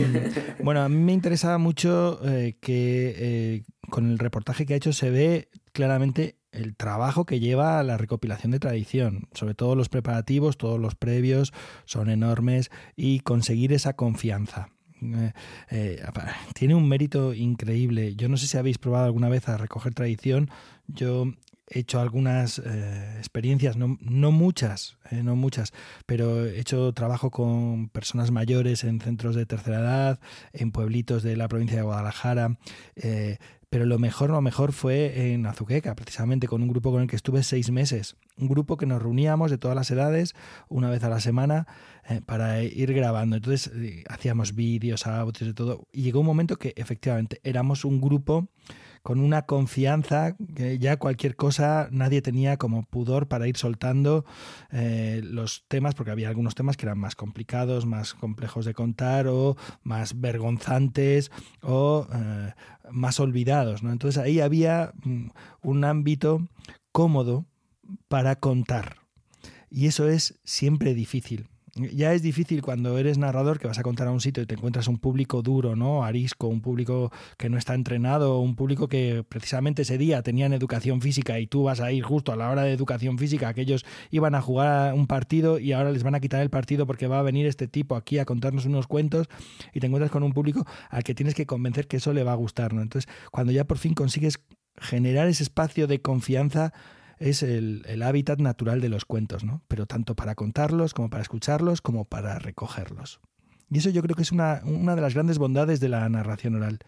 [0.63, 4.95] bueno, a mí me interesaba mucho eh, que eh, con el reportaje que ha hecho
[4.95, 10.57] se ve claramente el trabajo que lleva la recopilación de tradición, sobre todo los preparativos,
[10.57, 11.53] todos los previos
[11.85, 14.71] son enormes y conseguir esa confianza.
[15.03, 15.33] Eh,
[15.71, 16.03] eh,
[16.55, 18.15] tiene un mérito increíble.
[18.17, 20.51] Yo no sé si habéis probado alguna vez a recoger tradición.
[20.87, 21.33] Yo
[21.69, 25.73] he hecho algunas eh, experiencias, no, no muchas, no muchas,
[26.07, 30.21] pero he hecho trabajo con personas mayores en centros de tercera edad,
[30.53, 32.57] en pueblitos de la provincia de Guadalajara.
[33.77, 37.17] Pero lo mejor, lo mejor fue en Azuqueca, precisamente con un grupo con el que
[37.17, 38.17] estuve seis meses.
[38.39, 40.35] Un grupo que nos reuníamos de todas las edades,
[40.71, 41.67] una vez a la semana,
[42.09, 43.37] eh, para ir grabando.
[43.37, 45.87] Entonces eh, hacíamos vídeos, audios, de todo.
[45.93, 48.49] Y llegó un momento que efectivamente éramos un grupo
[49.07, 54.25] con una confianza que ya cualquier cosa nadie tenía como pudor para ir soltando
[54.73, 59.29] eh, los temas, porque había algunos temas que eran más complicados, más complejos de contar
[59.29, 61.31] o más vergonzantes
[61.63, 62.05] o
[62.91, 63.85] más olvidados.
[63.85, 63.93] ¿no?
[63.93, 65.29] Entonces ahí había mm,
[65.63, 66.49] un ámbito
[66.91, 67.47] cómodo
[68.09, 68.97] para contar.
[69.71, 74.09] Y eso es siempre difícil ya es difícil cuando eres narrador que vas a contar
[74.09, 76.05] a un sitio y te encuentras un público duro, ¿no?
[76.05, 81.01] Arisco, un público que no está entrenado, un público que precisamente ese día tenían educación
[81.01, 84.35] física y tú vas a ir justo a la hora de educación física, aquellos iban
[84.35, 87.23] a jugar un partido y ahora les van a quitar el partido porque va a
[87.23, 89.29] venir este tipo aquí a contarnos unos cuentos
[89.73, 92.33] y te encuentras con un público al que tienes que convencer que eso le va
[92.33, 92.83] a gustar, ¿no?
[92.83, 94.41] Entonces, cuando ya por fin consigues
[94.79, 96.73] generar ese espacio de confianza,
[97.19, 99.63] es el, hábitat natural de los cuentos, ¿no?
[99.69, 103.21] Pero tanto para contarlos como para escucharlos como para recogerlos.
[103.71, 106.79] Y eso yo creo que es una, de las grandes bondades de la narración oral,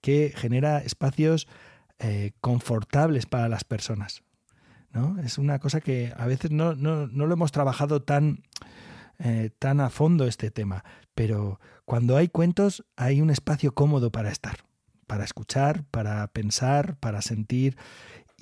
[0.00, 1.46] que genera espacios
[1.98, 4.22] eh, confortables para las personas.
[4.92, 5.18] ¿no?
[5.20, 8.42] Es una cosa que a veces no, lo hemos trabajado tan,
[9.18, 10.84] eh, tan a fondo este tema,
[11.14, 14.64] pero cuando hay cuentos hay un espacio cómodo para estar,
[15.06, 17.76] para escuchar, para pensar, para sentir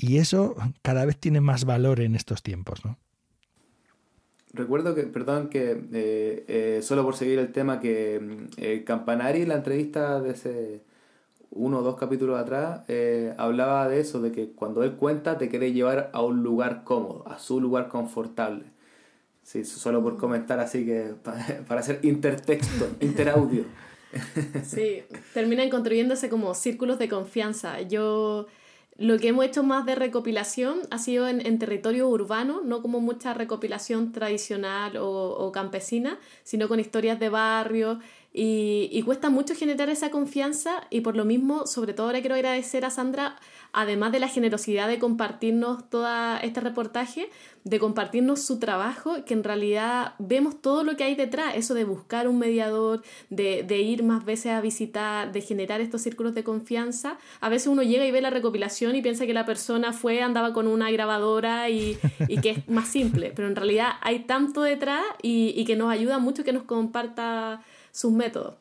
[0.03, 2.99] y eso cada vez tiene más valor en estos tiempos, ¿no?
[4.53, 9.43] recuerdo que, perdón, que eh, eh, solo por seguir el tema que mm, eh, Campanari
[9.43, 10.83] en la entrevista de ese
[11.51, 12.81] uno o dos capítulos atrás
[13.37, 17.29] hablaba de eso, de que cuando él cuenta te quiere llevar a un lugar cómodo,
[17.29, 18.65] a su lugar confortable.
[19.43, 21.15] Sí, solo por comentar así que
[21.69, 23.65] para, hacer intertexto, interaudio.
[24.65, 25.03] Sí,
[25.35, 27.83] terminan construyéndose como círculos de confianza.
[27.83, 28.47] Yo
[28.99, 33.01] lo que hemos hecho más de recopilación ha sido en, en territorio urbano, no como
[33.01, 38.01] mucha recopilación tradicional o, o campesina, sino con historias de barrio
[38.35, 42.35] y, y, cuesta mucho generar esa confianza y por lo mismo, sobre todo ahora quiero
[42.35, 43.37] agradecer a Sandra,
[43.73, 46.09] además de la generosidad de compartirnos todo
[46.43, 47.29] este reportaje,
[47.65, 51.85] de compartirnos su trabajo, que en realidad vemos todo lo que hay detrás, eso de
[51.85, 56.43] buscar un mediador, de, de ir más veces a visitar, de generar estos círculos de
[56.43, 57.19] confianza.
[57.41, 60.53] A veces uno llega y ve la recopilación y piensa que la persona fue, andaba
[60.53, 61.99] con una grabadora y,
[62.29, 65.91] y que es más simple, pero en realidad hay tanto detrás y, y que nos
[65.91, 67.63] ayuda mucho que nos comparta
[67.93, 68.55] sus métodos.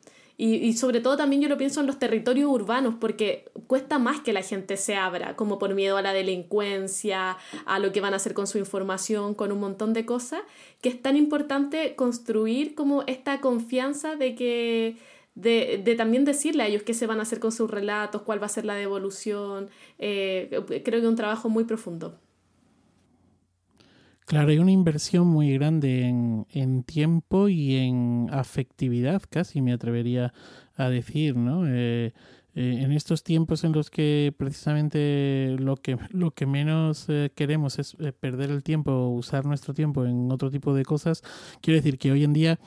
[0.44, 4.34] Y, sobre todo también yo lo pienso en los territorios urbanos, porque cuesta más que
[4.34, 8.16] la gente se abra, como por miedo a la delincuencia, a lo que van a
[8.16, 10.41] hacer con su información, con un montón de cosas,
[10.82, 14.98] que es tan importante construir como esta confianza de que...
[15.34, 18.41] De, de también decirle a ellos qué se van a hacer con sus relatos, cuál
[18.41, 19.70] va a ser la devolución.
[19.98, 22.20] Eh, creo que es un trabajo muy profundo.
[24.26, 30.34] Claro, hay una inversión muy grande en, en, tiempo y en afectividad, casi me atrevería
[30.77, 31.64] a decir, ¿no?
[31.68, 32.14] Eh,
[32.53, 37.80] eh, en estos tiempos en los que precisamente lo que, lo que menos eh, queremos
[37.80, 41.23] es eh, perder el tiempo, usar nuestro tiempo en otro tipo de cosas,
[41.61, 42.60] quiero decir que hoy en día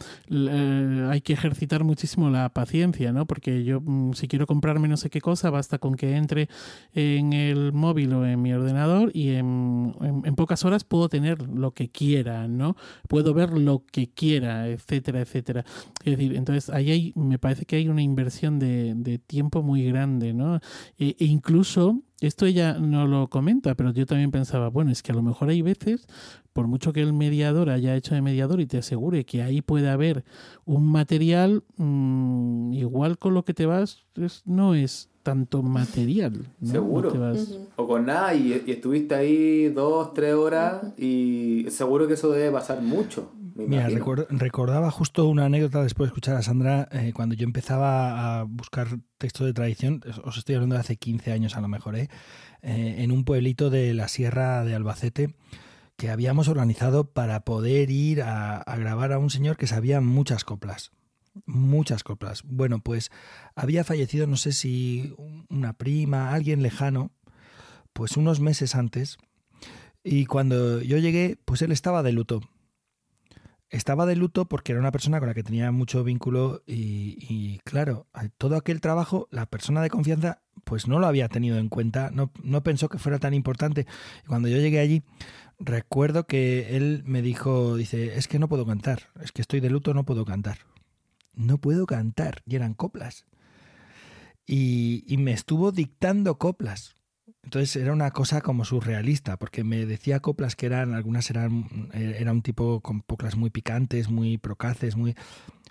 [1.11, 3.27] hay que ejercitar muchísimo la paciencia, ¿no?
[3.27, 6.49] Porque yo mm, si quiero comprarme no sé qué cosa, basta con que entre
[6.95, 11.43] en el móvil o en mi ordenador y en, en, en pocas horas puedo tener
[11.47, 12.77] lo que quiera, ¿no?
[13.07, 15.65] Puedo ver lo que quiera, etcétera, etcétera.
[16.05, 19.74] Es decir, entonces ahí hay, me parece que hay una inversión de, de tiempo muy
[19.75, 20.61] muy grande, ¿no?
[20.99, 25.11] E, e, incluso, esto ella no lo comenta, pero yo también pensaba, bueno, es que
[25.11, 26.07] a lo mejor hay veces,
[26.53, 29.91] por mucho que el mediador haya hecho de mediador y te asegure que ahí puede
[29.91, 30.25] haber
[30.65, 36.47] un material, mmm, igual con lo que te vas, es, no es tanto material.
[36.61, 36.71] ¿no?
[36.71, 37.13] Seguro.
[37.13, 37.49] No vas...
[37.49, 37.67] uh -huh.
[37.75, 41.03] O con nada y, y, estuviste ahí dos, tres horas uh -huh.
[41.03, 43.33] y seguro que eso debe pasar mucho.
[43.57, 48.41] Mira, record, recordaba justo una anécdota después de escuchar a Sandra eh, cuando yo empezaba
[48.41, 51.95] a buscar textos de tradición, os estoy hablando de hace 15 años a lo mejor,
[51.95, 52.09] ¿eh?
[52.63, 55.37] Eh, en un pueblito de la Sierra de Albacete
[55.97, 60.45] que habíamos organizado para poder ir a, a grabar a un señor que sabía muchas
[60.45, 60.91] coplas.
[61.47, 62.43] Muchas coplas.
[62.43, 63.13] Bueno, pues
[63.55, 65.15] había fallecido, no sé si
[65.49, 67.13] una prima, alguien lejano,
[67.93, 69.17] pues unos meses antes.
[70.03, 72.41] Y cuando yo llegué, pues él estaba de luto
[73.75, 78.07] estaba de luto porque era una persona con la que tenía mucho vínculo y, claro,
[78.39, 82.31] todo aquel trabajo, la persona de confianza, pues no lo había tenido en cuenta, no,
[82.43, 83.87] no pensó que fuera tan importante.
[84.29, 85.03] Cuando yo llegué allí,
[85.59, 89.71] recuerdo que él me dijo, dice, es que no puedo cantar, es que estoy de
[89.71, 90.59] luto, no puedo cantar.
[91.35, 93.27] No puedo cantar, y eran coplas.
[94.47, 96.97] Y me estuvo dictando coplas.
[97.45, 102.33] Entonces era una cosa como surrealista, porque me decía coplas que eran, algunas eran, era
[102.33, 105.15] un tipo con coplas muy picantes, muy procaces, muy...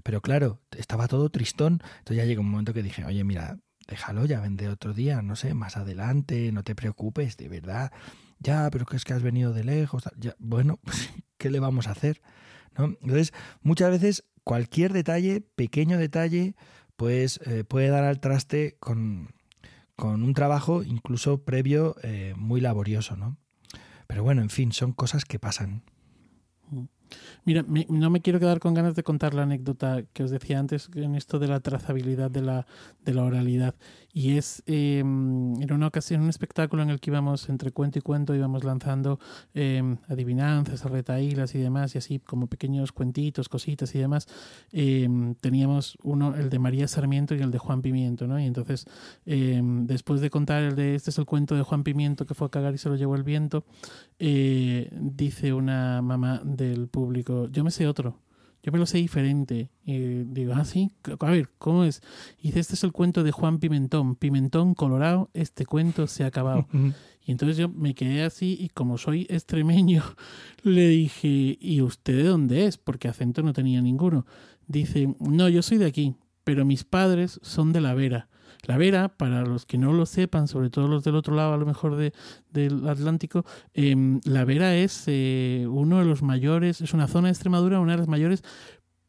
[0.03, 1.81] Pero claro, estaba todo tristón.
[1.99, 5.35] Entonces ya llegó un momento que dije, oye, mira, déjalo, ya vendré otro día, no
[5.35, 7.91] sé, más adelante, no te preocupes, de verdad.
[8.39, 10.03] Ya, pero que es que has venido de lejos.
[10.17, 12.21] Ya, bueno, pues, ¿qué le vamos a hacer?
[12.77, 12.85] ¿No?
[12.85, 16.55] Entonces, muchas veces cualquier detalle, pequeño detalle,
[16.95, 19.33] pues eh, puede dar al traste con,
[19.95, 23.37] con un trabajo incluso previo eh, muy laborioso, ¿no?
[24.07, 25.83] Pero bueno, en fin, son cosas que pasan.
[27.45, 30.59] Mira, me, no me quiero quedar con ganas de contar la anécdota que os decía
[30.59, 32.65] antes en esto de la trazabilidad de la,
[33.03, 33.75] de la oralidad.
[34.15, 38.03] Y es, eh, en una ocasión, un espectáculo en el que íbamos entre cuento y
[38.03, 39.19] cuento, íbamos lanzando
[39.55, 44.27] eh, adivinanzas, retaílas y demás, y así como pequeños cuentitos, cositas y demás.
[44.71, 45.09] Eh,
[45.41, 48.39] teníamos uno, el de María Sarmiento y el de Juan Pimiento, ¿no?
[48.39, 48.85] Y entonces,
[49.25, 52.51] después de contar el de este es el cuento de Juan Pimiento que fue a
[52.51, 53.65] cagar y se lo llevó el viento,
[54.19, 58.19] dice una mamá del público, yo me sé otro
[58.63, 59.69] yo me lo sé diferente.
[59.85, 62.01] Y digo, ah, sí, a ver, ¿cómo es?
[62.39, 64.15] Y dice, este es el cuento de Juan Pimentón.
[64.15, 66.65] Pimentón colorado, este cuento se ha acabado.
[67.25, 70.01] y entonces yo me quedé así y como soy extremeño,
[70.63, 72.77] le dije, ¿y usted de dónde es?
[72.77, 74.25] Porque acento no tenía ninguno.
[74.65, 76.15] Dice, no, yo soy de aquí,
[76.45, 78.29] pero mis padres son de la Vera.
[78.65, 81.57] La Vera, para los que no lo sepan, sobre todo los del otro lado a
[81.57, 82.13] lo mejor de,
[82.51, 87.33] del Atlántico, em, La Vera es eh, uno de los mayores, es una zona de
[87.33, 88.41] Extremadura, una de las mayores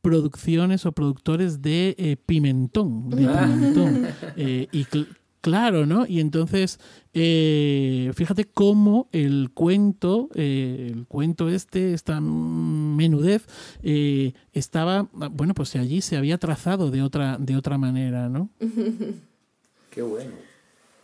[0.01, 3.09] producciones o productores de eh, pimentón.
[3.10, 3.47] De Ah.
[3.48, 4.06] pimentón.
[4.36, 5.06] Eh, y cl-
[5.40, 6.05] claro, ¿no?
[6.06, 6.78] Y entonces,
[7.12, 13.47] fíjate cómo el cuento, el cuento este, esta menudez,
[14.52, 18.51] estaba, bueno, pues allí se había trazado de otra, de otra manera, ¿no?
[19.94, 20.32] Qué bueno.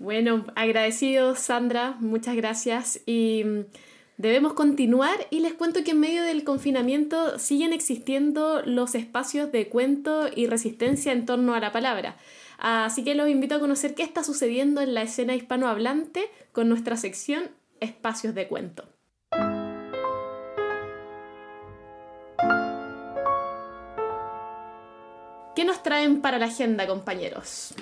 [0.01, 3.61] Bueno, agradecidos Sandra, muchas gracias y mm,
[4.17, 9.69] debemos continuar y les cuento que en medio del confinamiento siguen existiendo los espacios de
[9.69, 12.17] cuento y resistencia en torno a la palabra.
[12.59, 16.97] Así que los invito a conocer qué está sucediendo en la escena hispanohablante con nuestra
[16.97, 17.45] sección
[17.79, 18.85] Espacios de Cuento.
[25.55, 27.75] ¿Qué nos traen para la agenda, compañeros?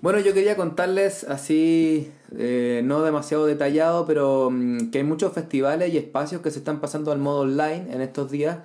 [0.00, 5.92] Bueno, yo quería contarles así, eh, no demasiado detallado, pero mm, que hay muchos festivales
[5.92, 8.58] y espacios que se están pasando al modo online en estos días.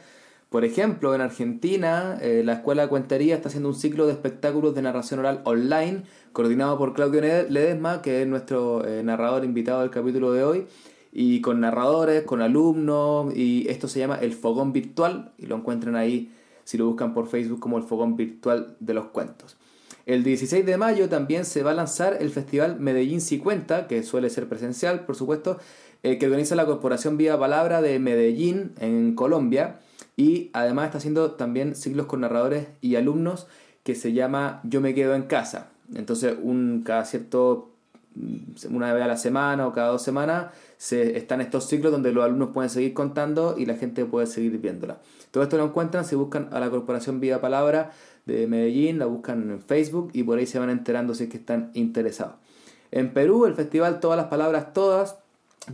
[0.50, 4.76] Por ejemplo, en Argentina, eh, la Escuela de Cuentería está haciendo un ciclo de espectáculos
[4.76, 6.04] de narración oral online,
[6.34, 10.68] coordinado por Claudio Ledesma, que es nuestro eh, narrador invitado del capítulo de hoy,
[11.12, 15.96] y con narradores, con alumnos, y esto se llama El Fogón Virtual, y lo encuentran
[15.96, 16.32] ahí
[16.64, 19.58] si lo buscan por Facebook como El Fogón Virtual de los Cuentos.
[20.06, 24.30] El 16 de mayo también se va a lanzar el festival Medellín 50, que suele
[24.30, 25.60] ser presencial, por supuesto,
[26.04, 29.80] eh, que organiza la Corporación Vía Palabra de Medellín, en Colombia,
[30.18, 33.48] y además está haciendo también ciclos con narradores y alumnos
[33.84, 35.70] que se llama Yo me quedo en casa.
[35.96, 37.72] Entonces, un, cada cierto,
[38.16, 40.48] mm, una vez a la semana o cada dos semanas,
[40.78, 44.58] se, están estos ciclos donde los alumnos pueden seguir contando y la gente puede seguir
[44.60, 44.98] viéndola.
[45.32, 47.92] Todo esto lo encuentran si buscan a la Corporación Vía Palabra
[48.26, 51.38] de Medellín, la buscan en Facebook y por ahí se van enterando si es que
[51.38, 52.36] están interesados.
[52.92, 55.18] En Perú, el festival Todas las Palabras Todas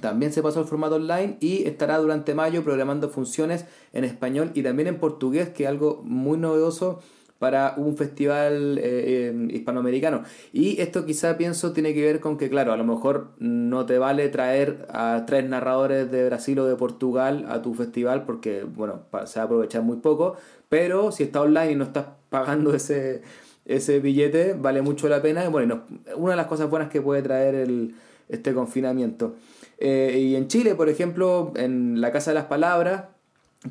[0.01, 4.61] también se pasó al formato online y estará durante mayo programando funciones en español y
[4.61, 6.99] también en portugués, que es algo muy novedoso
[7.39, 10.23] para un festival eh, eh, hispanoamericano.
[10.53, 13.97] Y esto quizá pienso tiene que ver con que, claro, a lo mejor no te
[13.97, 19.03] vale traer a tres narradores de Brasil o de Portugal a tu festival porque, bueno,
[19.25, 20.35] se va a aprovechar muy poco,
[20.67, 23.21] pero si está online y no estás pagando ese,
[23.65, 25.47] ese billete, vale mucho la pena.
[25.49, 25.83] Bueno,
[26.15, 27.95] una de las cosas buenas que puede traer el,
[28.29, 29.35] este confinamiento.
[29.77, 33.05] Eh, y en Chile, por ejemplo, en la Casa de las Palabras,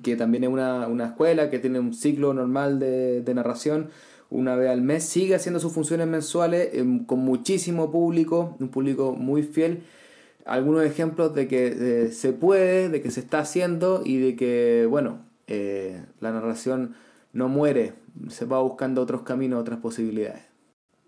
[0.03, 3.91] que también es una, una escuela que tiene un ciclo normal de, de narración
[4.31, 9.13] una vez al mes, sigue haciendo sus funciones mensuales em, con muchísimo público, un público
[9.13, 9.83] muy fiel.
[10.45, 15.21] Algunos ejemplos de que se puede, de que se está haciendo y de que, bueno,
[15.47, 16.95] eh, la narración
[17.33, 17.95] no muere,
[18.29, 20.43] se va buscando otros caminos, otras posibilidades.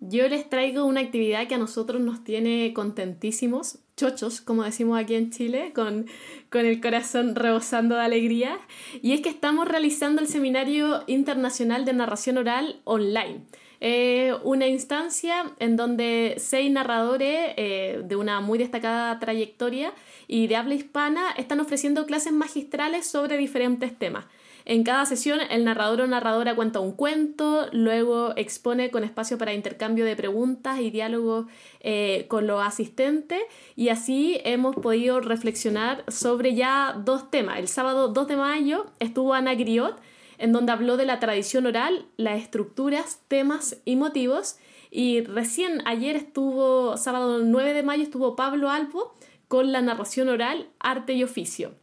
[0.02, 5.14] Yo les traigo una actividad que a nosotros nos tiene contentísimos, chochos, como decimos aquí
[5.14, 6.06] en Chile, con,
[6.48, 8.58] con el corazón rebosando de alegría,
[9.02, 13.42] y es que estamos realizando el Seminario Internacional de Narración Oral online.
[13.82, 19.94] Eh, una instancia en donde seis narradores eh, de una muy destacada trayectoria
[20.28, 24.26] y de habla hispana están ofreciendo clases magistrales sobre diferentes temas.
[24.70, 29.52] En cada sesión el narrador o narradora cuenta un cuento, luego expone con espacio para
[29.52, 31.48] intercambio de preguntas y diálogo
[31.80, 33.40] eh, con los asistentes
[33.74, 37.58] y así hemos podido reflexionar sobre ya dos temas.
[37.58, 40.00] El sábado 2 de mayo estuvo Ana Griot
[40.38, 44.56] en donde habló de la tradición oral, las estructuras, temas y motivos
[44.88, 49.16] y recién ayer estuvo, sábado 9 de mayo estuvo Pablo Albo
[49.48, 51.74] con la narración oral, arte y oficio.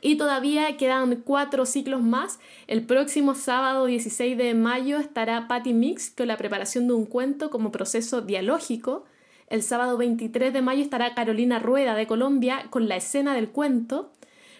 [0.00, 2.40] Y todavía quedan cuatro ciclos más.
[2.66, 7.50] El próximo sábado 16 de mayo estará Patty Mix con la preparación de un cuento
[7.50, 9.04] como proceso dialógico.
[9.48, 14.12] El sábado 23 de mayo estará Carolina Rueda de Colombia con la escena del cuento.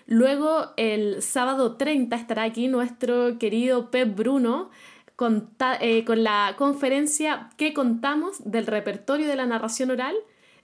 [0.07, 4.71] Luego el sábado 30 estará aquí nuestro querido Pep Bruno
[5.15, 5.51] con,
[5.81, 10.17] eh, con la conferencia que contamos del repertorio de la narración oral.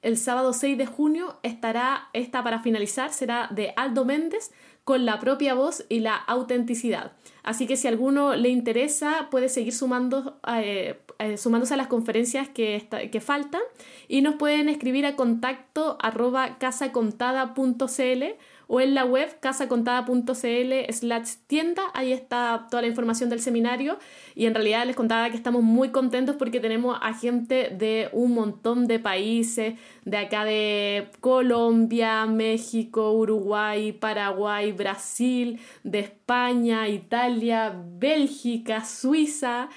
[0.03, 4.51] El sábado 6 de junio estará esta para finalizar, será de Aldo Méndez
[4.87, 7.11] con la propia voz y la autenticidad.
[7.43, 11.89] Así que si a alguno le interesa, puede seguir sumando, eh, eh, sumándose a las
[11.89, 13.63] conferencias que, está, que, faltan
[14.07, 18.25] y nos pueden escribir a contacto arroba casacontada.cl
[18.69, 23.99] o en la web casacontada.cl slash tienda, ahí está toda la información del seminario
[24.35, 28.35] y en realidad les contaba que estamos muy contentos porque tenemos a gente de un
[28.35, 29.75] montón de países,
[30.05, 39.69] de acá de Colombia, México, Uruguay, Paraguay, Brasil, de España, Italia, Bélgica, Suiza.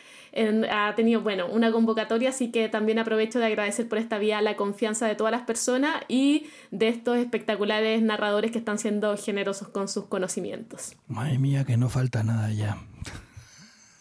[0.70, 4.56] Ha tenido, bueno, una convocatoria, así que también aprovecho de agradecer por esta vía la
[4.56, 9.88] confianza de todas las personas y de estos espectaculares narradores que están siendo generosos con
[9.88, 10.96] sus conocimientos.
[11.08, 12.78] Madre mía, que no falta nada ya.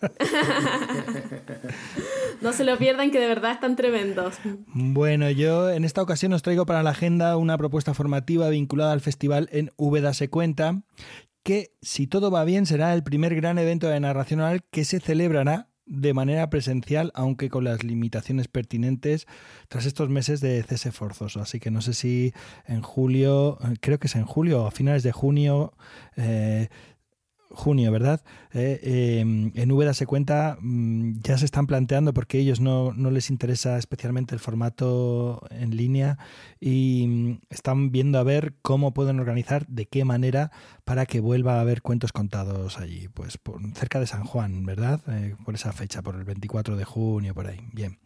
[2.41, 4.37] no se lo pierdan que de verdad están tremendos.
[4.69, 9.01] Bueno, yo en esta ocasión os traigo para la agenda una propuesta formativa vinculada al
[9.01, 10.83] festival en Úbeda se cuenta,
[11.43, 15.01] que si todo va bien será el primer gran evento de narración oral que se
[15.01, 19.27] celebrará de manera presencial, aunque con las limitaciones pertinentes
[19.69, 21.41] tras estos meses de cese forzoso.
[21.41, 22.33] Así que no sé si
[22.67, 25.73] en julio, creo que es en julio o a finales de junio,
[26.17, 26.69] eh,
[27.51, 28.23] junio, ¿verdad?
[28.53, 33.11] Eh, em, en Úbeda se cuenta, mm, ya se están planteando porque ellos no, no,
[33.11, 36.19] les interesa especialmente el formato en línea
[36.61, 40.51] y mm, están viendo a ver cómo pueden organizar, de qué manera,
[40.85, 45.01] para que vuelva a haber cuentos contados allí, pues por, cerca de San Juan, ¿verdad?
[45.09, 47.61] Eh, por esa fecha, por el 24 de junio, por ahí.
[47.73, 47.99] Bien.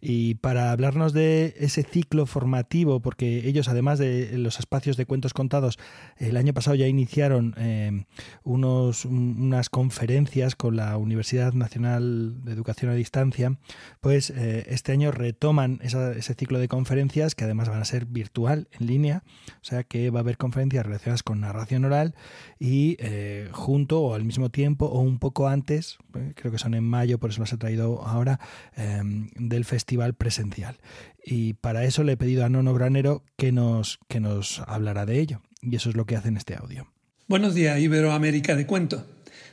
[0.00, 5.34] Y para hablarnos de ese ciclo formativo, porque ellos, además de los espacios de cuentos
[5.34, 5.78] contados,
[6.16, 8.06] el año pasado ya iniciaron eh,
[8.42, 13.58] unos, unas conferencias con la Universidad Nacional de Educación a Distancia,
[14.00, 18.68] pues eh, este año retoman ese ciclo de conferencias que además van a ser virtual,
[18.78, 19.22] en línea,
[19.60, 22.14] o sea que va a haber conferencias relacionadas con narración oral
[22.58, 25.98] y eh, junto o al mismo tiempo o un poco antes,
[26.36, 28.40] creo que son en mayo, por eso las he traído ahora,
[29.36, 30.76] del festival presencial.
[31.24, 35.20] Y para eso le he pedido a Nono Granero que nos, que nos hablará de
[35.20, 35.42] ello.
[35.62, 36.86] Y eso es lo que hace en este audio.
[37.28, 39.06] Buenos días, Iberoamérica de Cuento.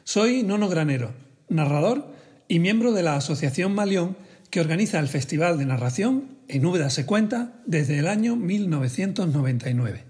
[0.03, 1.11] Soy Nono Granero,
[1.49, 2.13] narrador
[2.47, 4.17] y miembro de la Asociación Malión
[4.49, 10.03] que organiza el Festival de Narración en Úbeda se cuenta desde el año 1999.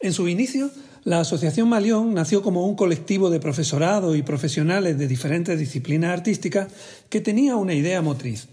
[0.00, 0.70] En su inicio,
[1.04, 6.68] la Asociación Malión nació como un colectivo de profesorado y profesionales de diferentes disciplinas artísticas
[7.08, 8.48] que tenía una idea motriz,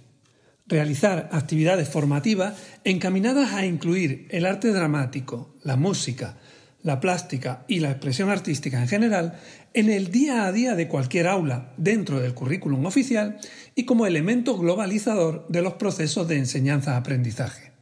[0.74, 6.38] realizar actividades formativas encaminadas a incluir el arte dramático, la música,
[6.82, 9.40] la plástica y la expresión artística en general
[9.76, 13.38] en el día a día de cualquier aula dentro del currículum oficial
[13.76, 17.73] y como elemento globalizador de los procesos de enseñanza-aprendizaje.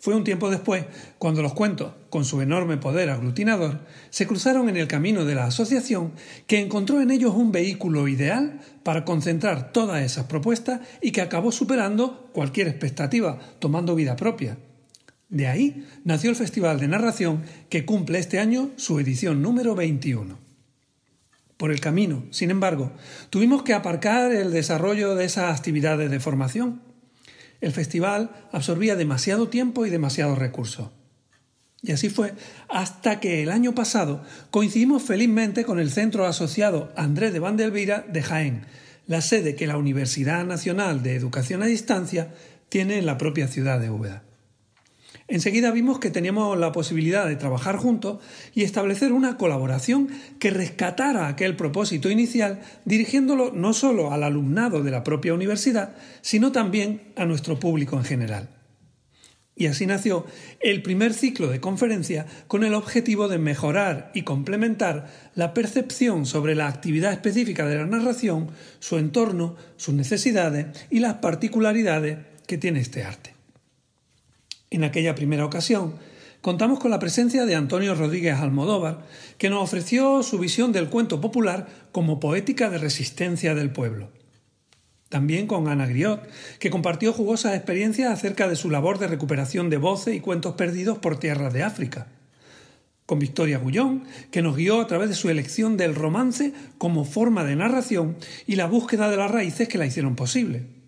[0.00, 0.86] Fue un tiempo después
[1.18, 5.44] cuando los cuentos, con su enorme poder aglutinador, se cruzaron en el camino de la
[5.44, 6.12] asociación
[6.46, 11.52] que encontró en ellos un vehículo ideal para concentrar todas esas propuestas y que acabó
[11.52, 14.56] superando cualquier expectativa, tomando vida propia.
[15.28, 20.38] De ahí nació el Festival de Narración que cumple este año su edición número 21.
[21.58, 22.90] Por el camino, sin embargo,
[23.28, 26.80] tuvimos que aparcar el desarrollo de esas actividades de formación
[27.60, 30.90] el festival absorbía demasiado tiempo y demasiados recursos.
[31.82, 32.34] Y así fue
[32.68, 38.22] hasta que el año pasado coincidimos felizmente con el Centro Asociado Andrés de Vandelvira de
[38.22, 38.66] Jaén,
[39.06, 42.34] la sede que la Universidad Nacional de Educación a Distancia
[42.68, 44.22] tiene en la propia ciudad de Úbeda.
[45.30, 48.18] Enseguida vimos que teníamos la posibilidad de trabajar juntos
[48.52, 50.08] y establecer una colaboración
[50.40, 56.50] que rescatara aquel propósito inicial, dirigiéndolo no solo al alumnado de la propia universidad, sino
[56.50, 58.48] también a nuestro público en general.
[59.54, 60.26] Y así nació
[60.58, 66.56] el primer ciclo de conferencia con el objetivo de mejorar y complementar la percepción sobre
[66.56, 68.48] la actividad específica de la narración,
[68.80, 73.39] su entorno, sus necesidades y las particularidades que tiene este arte.
[74.70, 75.96] En aquella primera ocasión,
[76.42, 79.04] contamos con la presencia de Antonio Rodríguez Almodóvar,
[79.36, 84.10] que nos ofreció su visión del cuento popular como poética de resistencia del pueblo.
[85.08, 86.22] También con Ana Griot,
[86.60, 90.98] que compartió jugosas experiencias acerca de su labor de recuperación de voces y cuentos perdidos
[90.98, 92.06] por tierras de África.
[93.06, 97.42] Con Victoria Gullón, que nos guió a través de su elección del romance como forma
[97.42, 98.16] de narración
[98.46, 100.79] y la búsqueda de las raíces que la hicieron posible.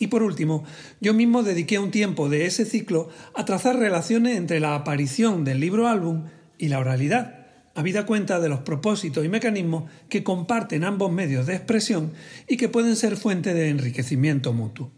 [0.00, 0.64] Y por último,
[1.02, 5.60] yo mismo dediqué un tiempo de ese ciclo a trazar relaciones entre la aparición del
[5.60, 6.24] libro álbum
[6.56, 11.54] y la oralidad, habida cuenta de los propósitos y mecanismos que comparten ambos medios de
[11.54, 12.14] expresión
[12.48, 14.90] y que pueden ser fuente de enriquecimiento mutuo.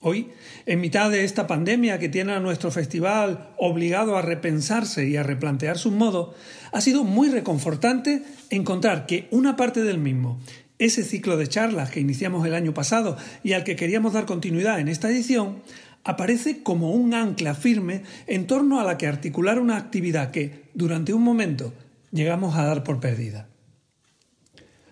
[0.00, 0.30] Hoy,
[0.66, 5.22] en mitad de esta pandemia que tiene a nuestro festival obligado a repensarse y a
[5.22, 6.34] replantear sus modos,
[6.72, 10.40] ha sido muy reconfortante encontrar que una parte del mismo
[10.78, 14.80] ese ciclo de charlas que iniciamos el año pasado y al que queríamos dar continuidad
[14.80, 15.62] en esta edición,
[16.04, 21.12] aparece como un ancla firme en torno a la que articular una actividad que, durante
[21.12, 21.72] un momento,
[22.10, 23.48] llegamos a dar por perdida.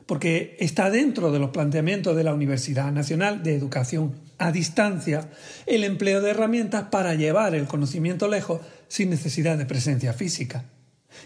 [0.06, 5.30] Porque está dentro de los planteamientos de la Universidad Nacional de Educación a Distancia
[5.66, 10.64] el empleo de herramientas para llevar el conocimiento lejos sin necesidad de presencia física.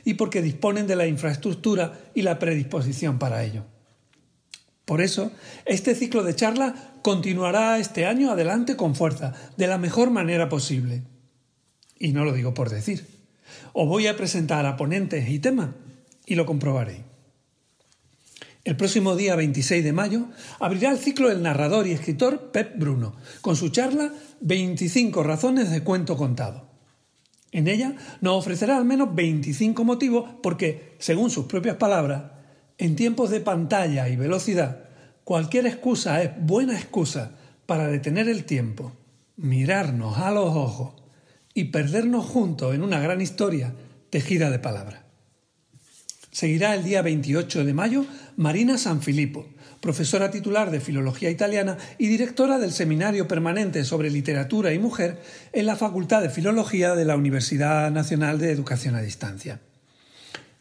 [0.04, 3.64] y porque disponen de la infraestructura y la predisposición para ello.
[4.84, 5.32] Por eso,
[5.64, 11.02] este ciclo de charlas continuará este año adelante con fuerza, de la mejor manera posible.
[11.98, 13.06] Y no lo digo por decir.
[13.72, 15.70] Os voy a presentar a ponentes y temas
[16.26, 17.00] y lo comprobaréis.
[18.64, 23.14] El próximo día 26 de mayo abrirá el ciclo el narrador y escritor Pep Bruno,
[23.42, 26.70] con su charla 25 razones de cuento contado.
[27.52, 32.33] En ella nos ofrecerá al menos 25 motivos porque, según sus propias palabras,
[32.78, 34.84] en tiempos de pantalla y velocidad,
[35.24, 37.32] cualquier excusa es buena excusa
[37.66, 38.92] para detener el tiempo,
[39.36, 40.94] mirarnos a los ojos
[41.54, 43.74] y perdernos juntos en una gran historia
[44.10, 45.02] tejida de palabras.
[46.30, 48.04] Seguirá el día 28 de mayo
[48.36, 49.46] Marina Sanfilippo,
[49.80, 55.22] profesora titular de Filología Italiana y directora del Seminario Permanente sobre Literatura y Mujer
[55.52, 59.60] en la Facultad de Filología de la Universidad Nacional de Educación a Distancia.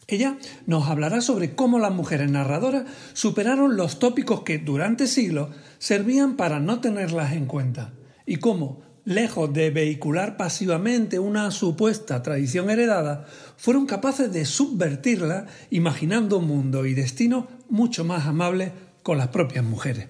[0.08, 2.84] Ella nos hablará sobre cómo las mujeres narradoras
[3.14, 5.50] superaron los tópicos que durante siglos
[5.80, 7.94] servían para no tenerlas en cuenta
[8.26, 13.26] y cómo, lejos de vehicular pasivamente una supuesta tradición heredada,
[13.58, 18.72] fueron capaces de subvertirla imaginando un mundo y destino mucho más amable
[19.04, 20.08] con las propias mujeres.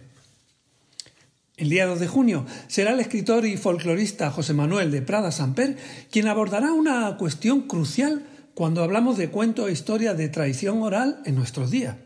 [1.55, 5.77] El día 2 de junio será el escritor y folclorista José Manuel de Prada Samper
[6.11, 8.23] quien abordará una cuestión crucial
[8.53, 11.97] cuando hablamos de cuentos e historias de tradición oral en nuestros días.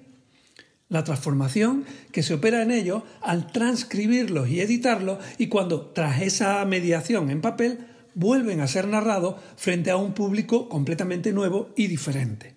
[0.89, 6.63] La transformación que se opera en ellos al transcribirlos y editarlos y cuando, tras esa
[6.63, 7.79] mediación en papel,
[8.13, 12.55] vuelven a ser narrados frente a un público completamente nuevo y diferente.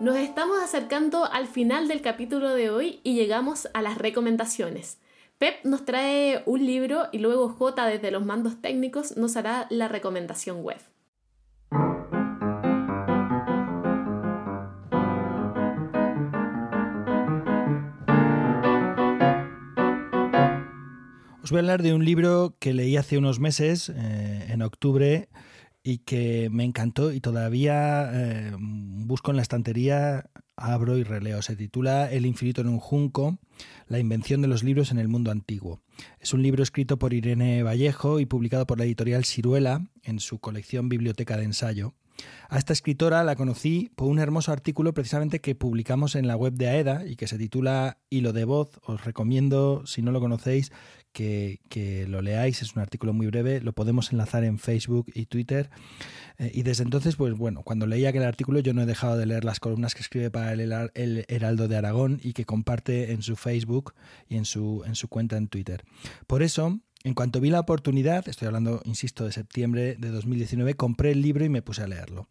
[0.00, 4.98] Nos estamos acercando al final del capítulo de hoy y llegamos a las recomendaciones.
[5.36, 9.88] Pep nos trae un libro y luego J desde los mandos técnicos nos hará la
[9.88, 10.80] recomendación web.
[21.50, 25.28] Voy a hablar de un libro que leí hace unos meses, eh, en octubre,
[25.82, 31.42] y que me encantó y todavía eh, busco en la estantería, abro y releo.
[31.42, 33.40] Se titula El infinito en un junco,
[33.88, 35.82] la invención de los libros en el mundo antiguo.
[36.20, 40.38] Es un libro escrito por Irene Vallejo y publicado por la editorial Ciruela en su
[40.38, 41.94] colección Biblioteca de Ensayo.
[42.48, 46.54] A esta escritora la conocí por un hermoso artículo precisamente que publicamos en la web
[46.54, 48.80] de AEDA y que se titula Hilo de voz.
[48.84, 50.72] Os recomiendo, si no lo conocéis,
[51.12, 55.70] que, lo leáis, es un artículo muy breve, lo podemos enlazar en Facebook y Twitter.
[56.38, 59.26] Eh, y desde entonces, pues bueno, cuando leía aquel artículo yo no he dejado de
[59.26, 63.22] leer las columnas que escribe para el, el Heraldo de Aragón y que comparte en
[63.22, 63.94] su Facebook
[64.28, 65.84] y en su, en su cuenta en Twitter.
[66.26, 71.12] Por eso, en cuanto vi la oportunidad, estoy hablando, insisto, de septiembre de 2019, compré
[71.12, 72.28] el libro y me puse a leerlo.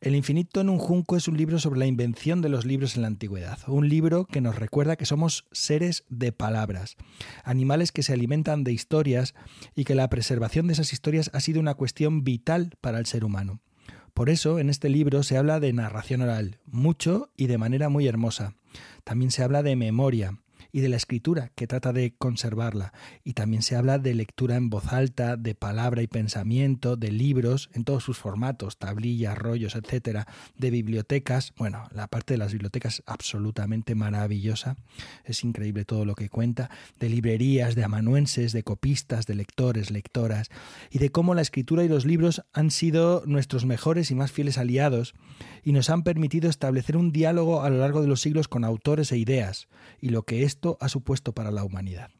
[0.00, 3.02] El infinito en un junco es un libro sobre la invención de los libros en
[3.02, 6.96] la antigüedad, un libro que nos recuerda que somos seres de palabras,
[7.44, 9.34] animales que se alimentan de historias
[9.74, 13.24] y que la preservación de esas historias ha sido una cuestión vital para el ser
[13.24, 13.60] humano.
[14.12, 18.06] Por eso, en este libro se habla de narración oral, mucho y de manera muy
[18.06, 18.54] hermosa.
[19.02, 20.38] También se habla de memoria,
[20.72, 22.92] y de la escritura, que trata de conservarla.
[23.24, 27.70] Y también se habla de lectura en voz alta, de palabra y pensamiento, de libros
[27.72, 31.52] en todos sus formatos, tablillas, rollos, etcétera, de bibliotecas.
[31.56, 34.76] Bueno, la parte de las bibliotecas es absolutamente maravillosa.
[35.24, 36.70] Es increíble todo lo que cuenta.
[36.98, 40.48] De librerías, de amanuenses, de copistas, de lectores, lectoras.
[40.90, 44.58] Y de cómo la escritura y los libros han sido nuestros mejores y más fieles
[44.58, 45.14] aliados
[45.64, 49.10] y nos han permitido establecer un diálogo a lo largo de los siglos con autores
[49.12, 49.68] e ideas
[50.00, 52.10] y lo que esto ha supuesto para la humanidad.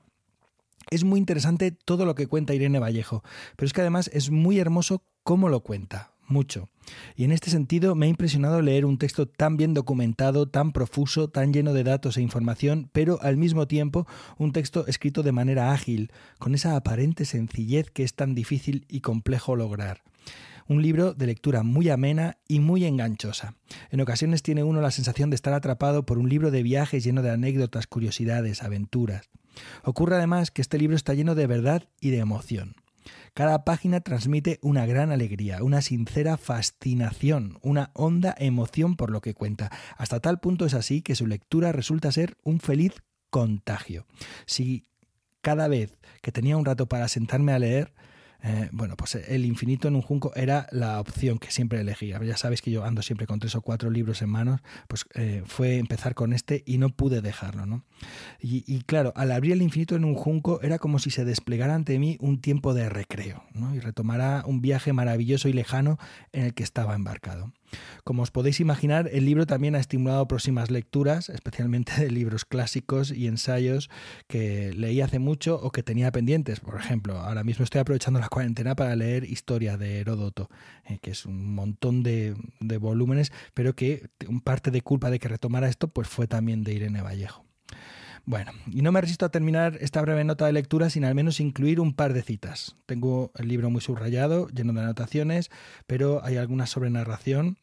[0.90, 3.24] Es muy interesante todo lo que cuenta Irene Vallejo,
[3.56, 6.68] pero es que además es muy hermoso cómo lo cuenta, mucho.
[7.16, 11.28] Y en este sentido me ha impresionado leer un texto tan bien documentado, tan profuso,
[11.28, 14.06] tan lleno de datos e información, pero al mismo tiempo
[14.36, 19.00] un texto escrito de manera ágil, con esa aparente sencillez que es tan difícil y
[19.00, 20.02] complejo lograr.
[20.68, 23.54] Un libro de lectura muy amena y muy enganchosa.
[23.90, 27.22] En ocasiones tiene uno la sensación de estar atrapado por un libro de viajes lleno
[27.22, 29.30] de anécdotas, curiosidades, aventuras.
[29.84, 32.74] Ocurre además que este libro está lleno de verdad y de emoción.
[33.32, 39.34] Cada página transmite una gran alegría, una sincera fascinación, una honda emoción por lo que
[39.34, 39.70] cuenta.
[39.96, 44.06] Hasta tal punto es así que su lectura resulta ser un feliz contagio.
[44.46, 44.88] Si
[45.42, 47.92] cada vez que tenía un rato para sentarme a leer,
[48.42, 52.22] eh, bueno, pues el infinito en un junco era la opción que siempre elegía.
[52.22, 55.42] Ya sabéis que yo ando siempre con tres o cuatro libros en manos, pues eh,
[55.46, 57.84] fue empezar con este y no pude dejarlo, ¿no?
[58.40, 61.98] Y, claro, al abrir el infinito en un junco era como si se desplegara ante
[61.98, 63.74] mí un tiempo de recreo, ¿no?
[63.74, 65.98] Y retomara un viaje maravilloso y lejano
[66.32, 67.52] en el que estaba embarcado.
[68.04, 73.10] Como os podéis imaginar, el libro también ha estimulado próximas lecturas, especialmente de libros clásicos
[73.10, 73.90] y ensayos
[74.26, 76.60] que leí hace mucho o que tenía pendientes.
[76.60, 80.48] Por ejemplo, ahora mismo estoy aprovechando la cuarentena para leer Historia de Heródoto,
[80.84, 84.08] eh, que es un montón de, de volúmenes, pero que
[84.44, 87.44] parte de culpa de que retomara esto pues fue también de Irene Vallejo.
[88.28, 91.38] Bueno, y no me resisto a terminar esta breve nota de lectura sin al menos
[91.38, 92.76] incluir un par de citas.
[92.84, 95.48] Tengo el libro muy subrayado, lleno de anotaciones,
[95.86, 97.56] pero hay alguna sobre narración.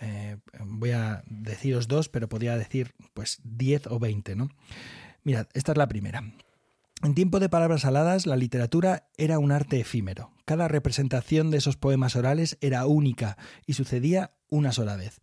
[0.00, 4.50] Eh, voy a deciros dos, pero podría decir pues 10 o 20, ¿no?
[5.24, 6.22] Mirad, esta es la primera.
[7.02, 10.30] En tiempo de palabras aladas, la literatura era un arte efímero.
[10.44, 13.36] Cada representación de esos poemas orales era única
[13.66, 15.20] y sucedía una sola vez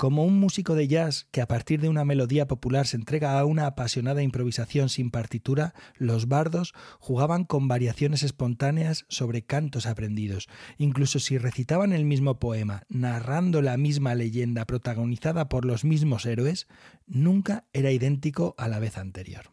[0.00, 3.44] como un músico de jazz que a partir de una melodía popular se entrega a
[3.44, 10.48] una apasionada improvisación sin partitura, los bardos jugaban con variaciones espontáneas sobre cantos aprendidos,
[10.78, 16.66] incluso si recitaban el mismo poema, narrando la misma leyenda protagonizada por los mismos héroes,
[17.06, 19.50] nunca era idéntico a la vez anterior.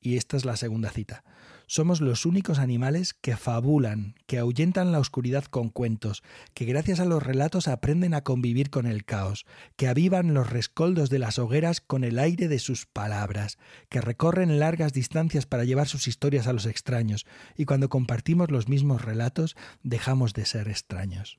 [0.00, 1.24] Y esta es la segunda cita.
[1.70, 6.22] Somos los únicos animales que fabulan, que ahuyentan la oscuridad con cuentos,
[6.54, 9.44] que gracias a los relatos aprenden a convivir con el caos,
[9.76, 13.58] que avivan los rescoldos de las hogueras con el aire de sus palabras,
[13.90, 18.66] que recorren largas distancias para llevar sus historias a los extraños, y cuando compartimos los
[18.66, 21.38] mismos relatos dejamos de ser extraños.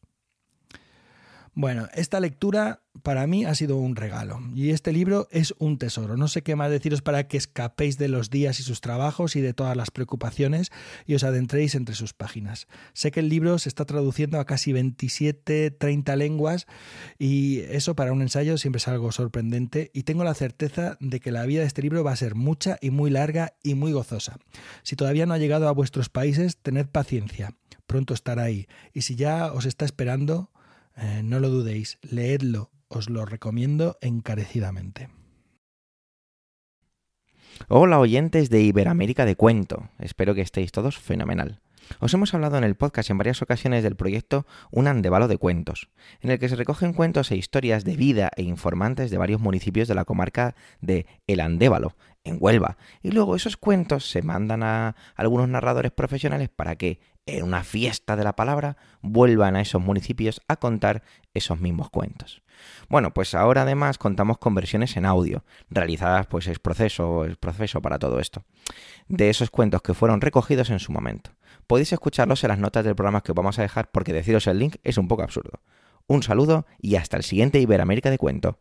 [1.53, 6.17] Bueno, esta lectura para mí ha sido un regalo y este libro es un tesoro.
[6.17, 9.41] No sé qué más deciros para que escapéis de los días y sus trabajos y
[9.41, 10.71] de todas las preocupaciones
[11.05, 12.67] y os adentréis entre sus páginas.
[12.93, 16.67] Sé que el libro se está traduciendo a casi 27, 30 lenguas
[17.17, 21.31] y eso para un ensayo siempre es algo sorprendente y tengo la certeza de que
[21.31, 24.37] la vida de este libro va a ser mucha y muy larga y muy gozosa.
[24.83, 27.55] Si todavía no ha llegado a vuestros países, tened paciencia.
[27.87, 28.67] Pronto estará ahí.
[28.93, 30.51] Y si ya os está esperando,
[31.01, 35.09] eh, no lo dudéis, leedlo, os lo recomiendo encarecidamente.
[37.67, 41.61] Hola oyentes de Iberoamérica de Cuento, espero que estéis todos fenomenal.
[41.99, 45.89] Os hemos hablado en el podcast en varias ocasiones del proyecto Un Andevalo de Cuentos,
[46.21, 49.87] en el que se recogen cuentos e historias de vida e informantes de varios municipios
[49.87, 54.95] de la comarca de El Andévalo, en Huelva, y luego esos cuentos se mandan a
[55.15, 56.99] algunos narradores profesionales para que,
[57.37, 62.41] en una fiesta de la palabra, vuelvan a esos municipios a contar esos mismos cuentos.
[62.89, 67.81] Bueno, pues ahora además contamos con versiones en audio, realizadas pues es proceso, es proceso
[67.81, 68.43] para todo esto,
[69.07, 71.31] de esos cuentos que fueron recogidos en su momento.
[71.67, 74.59] Podéis escucharlos en las notas del programa que os vamos a dejar porque deciros el
[74.59, 75.61] link es un poco absurdo.
[76.07, 78.59] Un saludo y hasta el siguiente Iberoamérica de Cuento.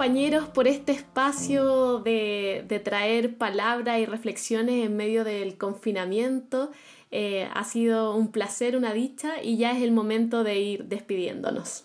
[0.00, 6.70] Compañeros por este espacio de, traer palabras y reflexiones en medio del confinamiento.
[7.10, 11.84] Eh, ha sido un placer, una dicha y ya es el momento de ir despidiéndonos.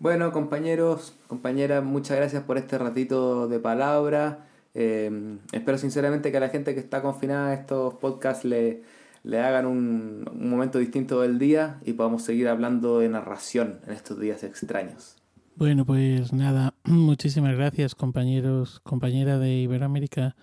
[0.00, 4.46] Bueno compañeros, compañeras, muchas gracias por este ratito de palabra.
[4.74, 8.82] Eh, espero sinceramente que a la gente que está confinada estos podcasts le,
[9.24, 13.94] le hagan un, un, momento distinto del día y podamos seguir hablando de narración en
[13.94, 15.15] estos días extraños.
[15.58, 20.36] Bueno, pues nada, muchísimas gracias compañeros, compañera de Iberoamérica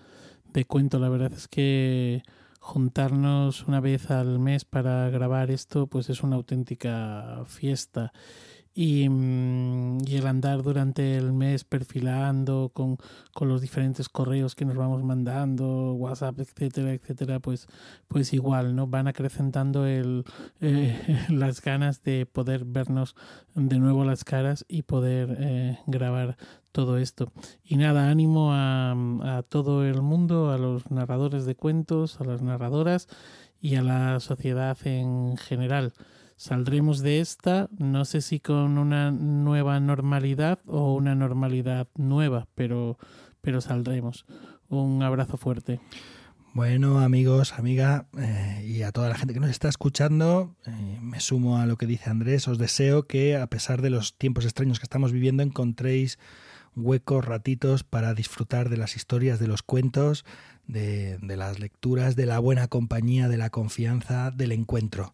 [0.52, 0.98] de Cuento.
[0.98, 2.24] La verdad es que
[2.58, 8.12] juntarnos una vez al mes para grabar esto pues es una auténtica fiesta
[8.74, 12.98] y, mm, y, el andar durante el mes perfilando con,
[13.32, 17.68] con, los diferentes correos que nos vamos mandando, WhatsApp, etcétera, etcétera, pues,
[18.08, 18.88] pues igual, ¿no?
[18.88, 20.24] Van acrecentando el,
[20.60, 20.98] eh,
[21.30, 23.14] las ganas de poder vernos
[23.54, 26.36] de nuevo las caras y poder eh, grabar
[26.72, 27.32] todo esto.
[27.62, 28.90] Y nada, ánimo a,
[29.38, 33.06] a todo el mundo, a los narradores de cuentos, a las narradoras
[33.60, 35.92] y a la sociedad en general
[36.36, 42.98] saldremos de esta, no sé si con una nueva normalidad o una normalidad nueva, pero,
[43.40, 44.26] pero saldremos.
[44.68, 45.80] Un abrazo fuerte.
[46.54, 51.18] Bueno, amigos, amiga, eh, y a toda la gente que nos está escuchando, eh, me
[51.18, 52.46] sumo a lo que dice Andrés.
[52.46, 56.18] Os deseo que, a pesar de los tiempos extraños que estamos viviendo, encontréis
[56.76, 60.24] huecos, ratitos para disfrutar de las historias, de los cuentos,
[60.68, 65.10] de, de las lecturas, de la buena compañía, de la confianza, del encuentro.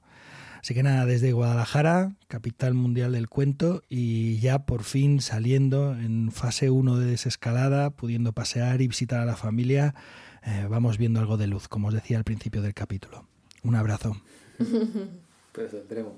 [0.61, 6.31] Así que nada, desde Guadalajara, capital mundial del cuento, y ya por fin saliendo en
[6.33, 9.95] fase 1 de desescalada, pudiendo pasear y visitar a la familia,
[10.45, 13.27] eh, vamos viendo algo de luz, como os decía al principio del capítulo.
[13.63, 14.21] Un abrazo.
[15.53, 16.15] pues tendremos.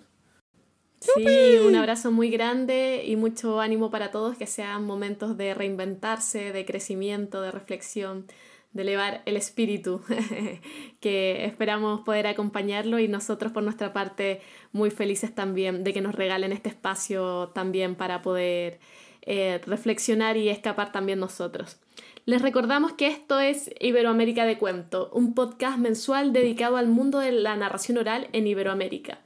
[1.00, 6.52] Sí, un abrazo muy grande y mucho ánimo para todos, que sean momentos de reinventarse,
[6.52, 8.26] de crecimiento, de reflexión,
[8.72, 10.02] de elevar el espíritu,
[11.00, 14.40] que esperamos poder acompañarlo y nosotros por nuestra parte
[14.72, 18.80] muy felices también de que nos regalen este espacio también para poder
[19.22, 21.78] eh, reflexionar y escapar también nosotros.
[22.24, 27.32] Les recordamos que esto es Iberoamérica de Cuento, un podcast mensual dedicado al mundo de
[27.32, 29.18] la narración oral en Iberoamérica.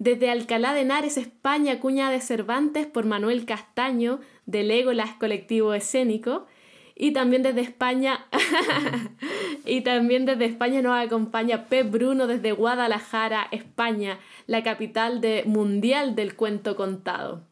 [0.00, 6.46] Desde Alcalá de Henares, España, cuña de Cervantes por Manuel Castaño, de Legolas Colectivo Escénico,
[7.02, 8.26] y también desde España,
[9.64, 16.14] y también desde España nos acompaña Pep Bruno desde Guadalajara, España, la capital de, mundial
[16.14, 17.46] del cuento contado.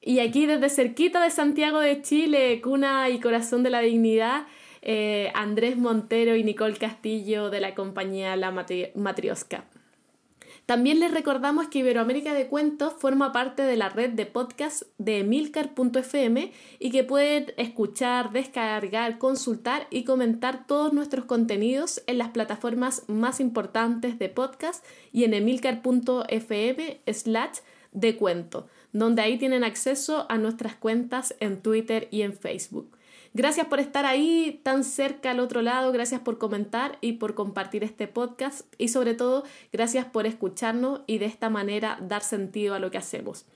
[0.00, 4.48] Y aquí desde cerquita de Santiago de Chile, cuna y corazón de la dignidad,
[4.82, 9.64] eh, Andrés Montero y Nicole Castillo de la compañía La Matriosca.
[10.68, 15.20] También les recordamos que Iberoamérica de Cuentos forma parte de la red de podcast de
[15.20, 23.04] emilcar.fm y que pueden escuchar, descargar, consultar y comentar todos nuestros contenidos en las plataformas
[23.08, 27.60] más importantes de podcast y en emilcar.fm slash
[27.92, 32.97] de cuento, donde ahí tienen acceso a nuestras cuentas en Twitter y en Facebook.
[33.38, 37.84] Gracias por estar ahí tan cerca al otro lado, gracias por comentar y por compartir
[37.84, 42.80] este podcast y sobre todo gracias por escucharnos y de esta manera dar sentido a
[42.80, 43.46] lo que hacemos.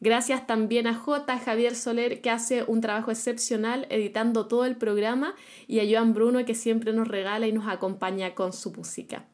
[0.00, 1.40] Gracias también a J.
[1.40, 5.34] Javier Soler que hace un trabajo excepcional editando todo el programa
[5.66, 9.24] y a Joan Bruno que siempre nos regala y nos acompaña con su música.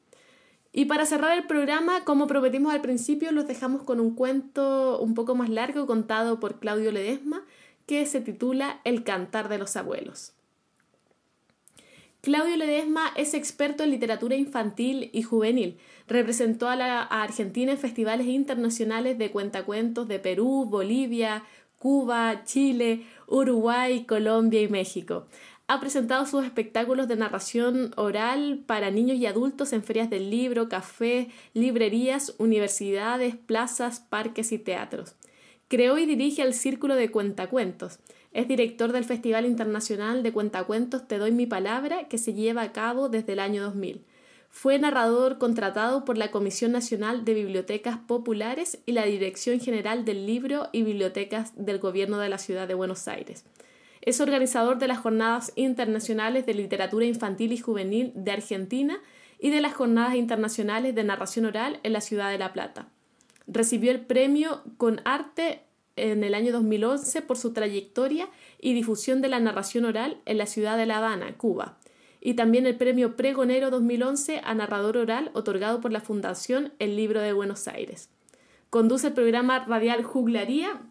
[0.72, 5.12] Y para cerrar el programa, como prometimos al principio, los dejamos con un cuento un
[5.12, 7.44] poco más largo contado por Claudio Ledesma
[7.88, 10.34] que se titula El cantar de los abuelos.
[12.20, 15.78] Claudio Ledesma es experto en literatura infantil y juvenil.
[16.06, 21.44] Representó a, la, Argentina en festivales internacionales de cuentacuentos de Perú, Bolivia,
[21.78, 25.26] Cuba, Chile, Uruguay, Colombia y México.
[25.66, 30.68] Ha presentado sus espectáculos de narración oral para niños y adultos en ferias del libro,
[30.68, 35.14] cafés, librerías, universidades, plazas, parques y teatros.
[35.68, 37.98] Creó y dirige el Círculo de Cuentacuentos.
[38.32, 42.72] Es director del Festival Internacional de Cuentacuentos Te Doy Mi Palabra, que se lleva a
[42.72, 44.02] cabo desde el año 2000.
[44.48, 50.24] Fue narrador contratado por la Comisión Nacional de Bibliotecas Populares y la Dirección General del
[50.24, 53.44] Libro y Bibliotecas del Gobierno de la Ciudad de Buenos Aires.
[54.00, 59.00] Es organizador de las Jornadas Internacionales de Literatura Infantil y Juvenil de Argentina
[59.38, 62.88] y de las Jornadas Internacionales de Narración Oral en la Ciudad de La Plata.
[63.48, 65.62] Recibió el premio con arte
[65.96, 68.28] en el año 2011 por su trayectoria
[68.60, 71.78] y difusión de la narración oral en la ciudad de La Habana, Cuba,
[72.20, 77.20] y también el premio Pregonero 2011 a narrador oral otorgado por la Fundación El Libro
[77.20, 78.10] de Buenos Aires.
[78.70, 80.82] Conduce el programa radial Juglaría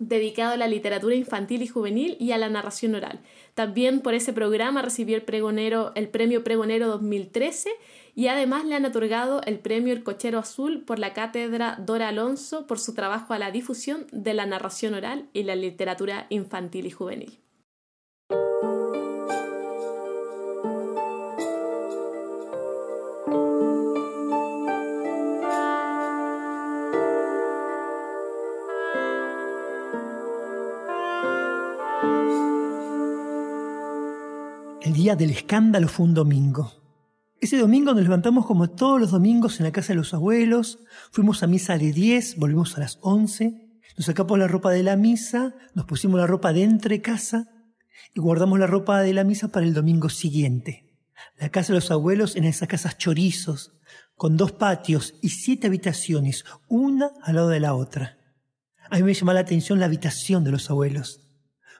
[0.00, 3.20] dedicado a la literatura infantil y juvenil y a la narración oral.
[3.54, 7.70] También por ese programa recibió el, pregonero, el premio Pregonero 2013
[8.16, 12.66] y además le han otorgado el premio El Cochero Azul por la cátedra Dora Alonso
[12.66, 16.90] por su trabajo a la difusión de la narración oral y la literatura infantil y
[16.90, 17.38] juvenil.
[35.00, 36.74] Día del escándalo fue un domingo.
[37.40, 40.80] Ese domingo nos levantamos como todos los domingos en la casa de los abuelos,
[41.10, 44.96] fuimos a misa de 10, volvimos a las 11, nos sacamos la ropa de la
[44.96, 47.48] misa, nos pusimos la ropa de entre casa
[48.14, 50.92] y guardamos la ropa de la misa para el domingo siguiente.
[51.38, 53.72] La casa de los abuelos en esas casas chorizos,
[54.16, 58.18] con dos patios y siete habitaciones, una al lado de la otra.
[58.90, 61.26] A mí me llamaba la atención la habitación de los abuelos,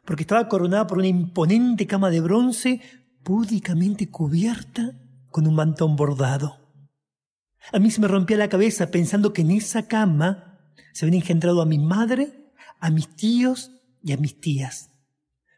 [0.06, 2.80] porque estaba coronada por una imponente cama de bronce
[3.22, 4.98] púdicamente cubierta
[5.30, 6.58] con un mantón bordado.
[7.72, 10.58] A mí se me rompía la cabeza pensando que en esa cama
[10.92, 13.70] se habían engendrado a mi madre, a mis tíos
[14.02, 14.90] y a mis tías.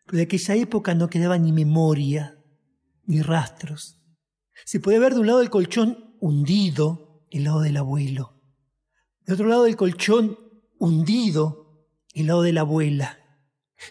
[0.06, 2.38] Pero de aquella época no quedaba ni memoria,
[3.06, 4.00] ni rastros.
[4.64, 8.40] Se podía ver de un lado del colchón hundido el lado del abuelo.
[9.24, 10.38] De otro lado del colchón
[10.78, 13.18] hundido el lado de la abuela.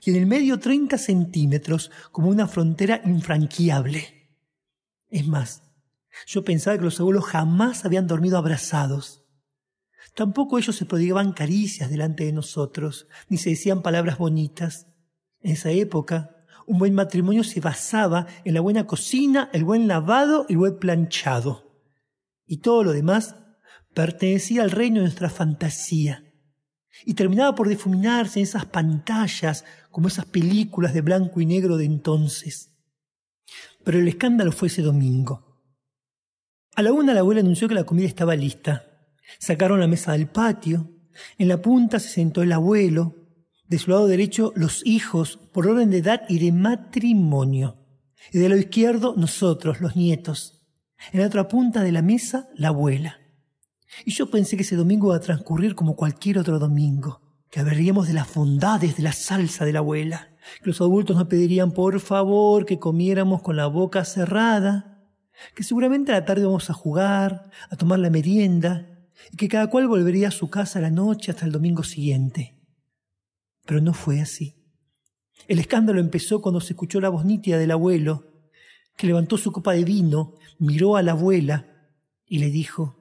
[0.04, 4.30] Y en el medio 30 centímetros como una frontera infranqueable.
[5.10, 5.64] Es más,
[6.28, 9.24] yo pensaba que los abuelos jamás habían dormido abrazados.
[10.16, 14.88] Tampoco ellos se prodigaban caricias delante de nosotros, ni se decían palabras bonitas.
[15.42, 16.36] En esa época,
[16.68, 20.80] un buen matrimonio se basaba en la buena cocina, el buen lavado y el buen
[20.80, 21.72] planchado.
[22.46, 23.36] Y todo lo demás
[23.94, 26.26] pertenecía al reino de nuestra fantasía.
[27.06, 31.86] Y terminaba por difuminarse en esas pantallas como esas películas de blanco y negro de
[31.86, 32.74] entonces.
[33.84, 35.52] Pero el escándalo fue ese domingo.
[36.76, 38.86] A la una la abuela anunció que la comida estaba lista.
[39.40, 40.90] Sacaron la mesa del patio.
[41.38, 43.16] En la punta se sentó el abuelo.
[43.68, 47.78] De su lado derecho los hijos, por orden de edad y de matrimonio.
[48.32, 50.62] Y de lado izquierdo nosotros, los nietos.
[51.12, 53.18] En la otra punta de la mesa, la abuela.
[54.06, 57.21] Y yo pensé que ese domingo iba a transcurrir como cualquier otro domingo,
[57.52, 60.30] que hablaríamos de las bondades de la salsa de la abuela,
[60.64, 65.06] que los adultos nos pedirían por favor que comiéramos con la boca cerrada,
[65.54, 68.88] que seguramente a la tarde vamos a jugar, a tomar la merienda,
[69.32, 72.58] y que cada cual volvería a su casa a la noche hasta el domingo siguiente.
[73.66, 74.56] Pero no fue así.
[75.50, 78.32] El escándalo empezó cuando se escuchó la voz nítida del abuelo,
[78.96, 81.68] que levantó su copa de vino, miró a la abuela
[82.26, 82.98] y le dijo,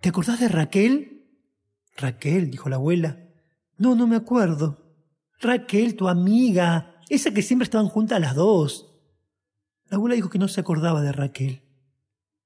[0.00, 1.26] ¿Te acordás de Raquel?
[1.96, 3.25] Raquel, dijo la abuela.
[3.78, 4.86] No, no me acuerdo.
[5.40, 8.86] Raquel, tu amiga, esa que siempre estaban juntas las dos.
[9.88, 11.62] La abuela dijo que no se acordaba de Raquel.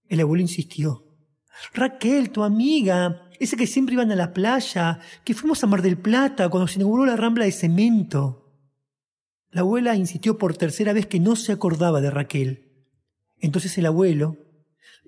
[0.09, 1.05] El abuelo insistió.
[1.73, 5.99] Raquel, tu amiga, esa que siempre iban a la playa, que fuimos a Mar del
[5.99, 8.52] Plata cuando se inauguró la rambla de cemento.
[9.50, 12.86] La abuela insistió por tercera vez que no se acordaba de Raquel.
[13.39, 14.36] Entonces el abuelo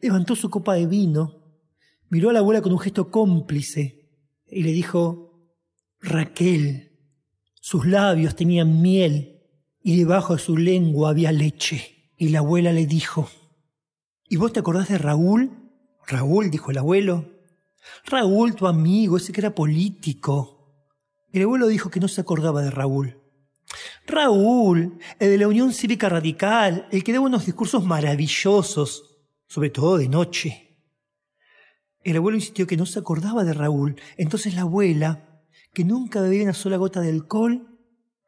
[0.01, 1.43] levantó su copa de vino,
[2.09, 4.09] miró a la abuela con un gesto cómplice
[4.47, 5.32] y le dijo,
[6.03, 6.99] Raquel,
[7.61, 9.41] sus labios tenían miel
[9.81, 12.13] y debajo de su lengua había leche.
[12.17, 13.31] Y la abuela le dijo,
[14.29, 15.53] ¿y vos te acordás de Raúl?
[16.09, 17.31] Raúl, dijo el abuelo.
[18.05, 20.87] Raúl, tu amigo, ese que era político.
[21.33, 23.19] El abuelo dijo que no se acordaba de Raúl.
[24.07, 29.99] Raúl, el de la Unión Cívica Radical, el que daba unos discursos maravillosos, sobre todo
[29.99, 30.79] de noche.
[32.03, 34.01] El abuelo insistió que no se acordaba de Raúl.
[34.17, 35.32] Entonces la abuela,
[35.73, 37.79] que nunca bebía una sola gota de alcohol,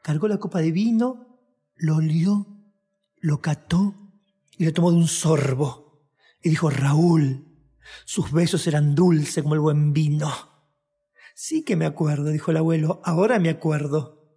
[0.02, 1.38] cargó la copa de vino,
[1.76, 2.54] lo olió
[3.24, 3.94] lo cató
[4.58, 6.10] y le tomó de un sorbo.
[6.42, 7.46] Y dijo, Raúl,
[8.04, 10.30] sus besos eran dulces como el buen vino.
[11.34, 14.28] Sí que me acuerdo, dijo el abuelo, ahora me acuerdo.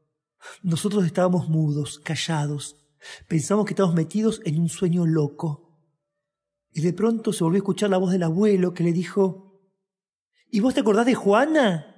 [0.64, 2.78] Nosotros estábamos mudos, callados.
[3.28, 5.78] Pensamos que estábamos metidos en un sueño loco.
[6.72, 9.60] Y de pronto se volvió a escuchar la voz del abuelo que le dijo,
[10.50, 11.97] ¿Y vos te acordás de Juana?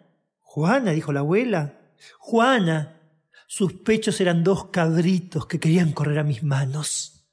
[0.52, 1.80] Juana, dijo la abuela.
[2.18, 3.00] Juana,
[3.46, 7.28] sus pechos eran dos cabritos que querían correr a mis manos.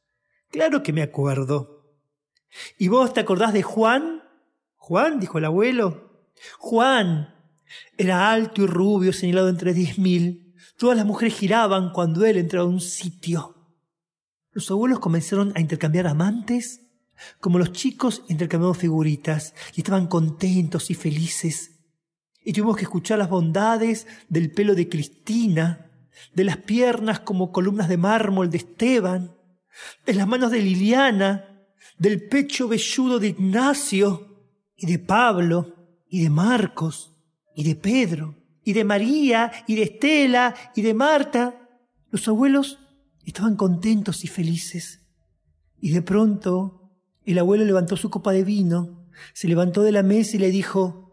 [0.50, 1.96] Claro que me acuerdo.
[2.76, 4.22] ¿Y vos te acordás de Juan?
[4.76, 6.28] Juan, dijo el abuelo.
[6.58, 7.34] Juan.
[7.96, 10.54] Era alto y rubio, señalado entre diez mil.
[10.76, 13.54] Todas las mujeres giraban cuando él entraba a un sitio.
[14.52, 16.82] Los abuelos comenzaron a intercambiar amantes,
[17.40, 21.75] como los chicos intercambiaban figuritas, y estaban contentos y felices.
[22.46, 25.90] Y tuvimos que escuchar las bondades del pelo de Cristina,
[26.32, 29.34] de las piernas como columnas de mármol de Esteban,
[30.06, 31.66] de las manos de Liliana,
[31.98, 35.74] del pecho velludo de Ignacio y de Pablo
[36.08, 37.16] y de Marcos
[37.52, 41.68] y de Pedro y de María y de Estela y de Marta.
[42.12, 42.78] Los abuelos
[43.24, 45.00] estaban contentos y felices.
[45.80, 46.92] Y de pronto
[47.24, 51.05] el abuelo levantó su copa de vino, se levantó de la mesa y le dijo,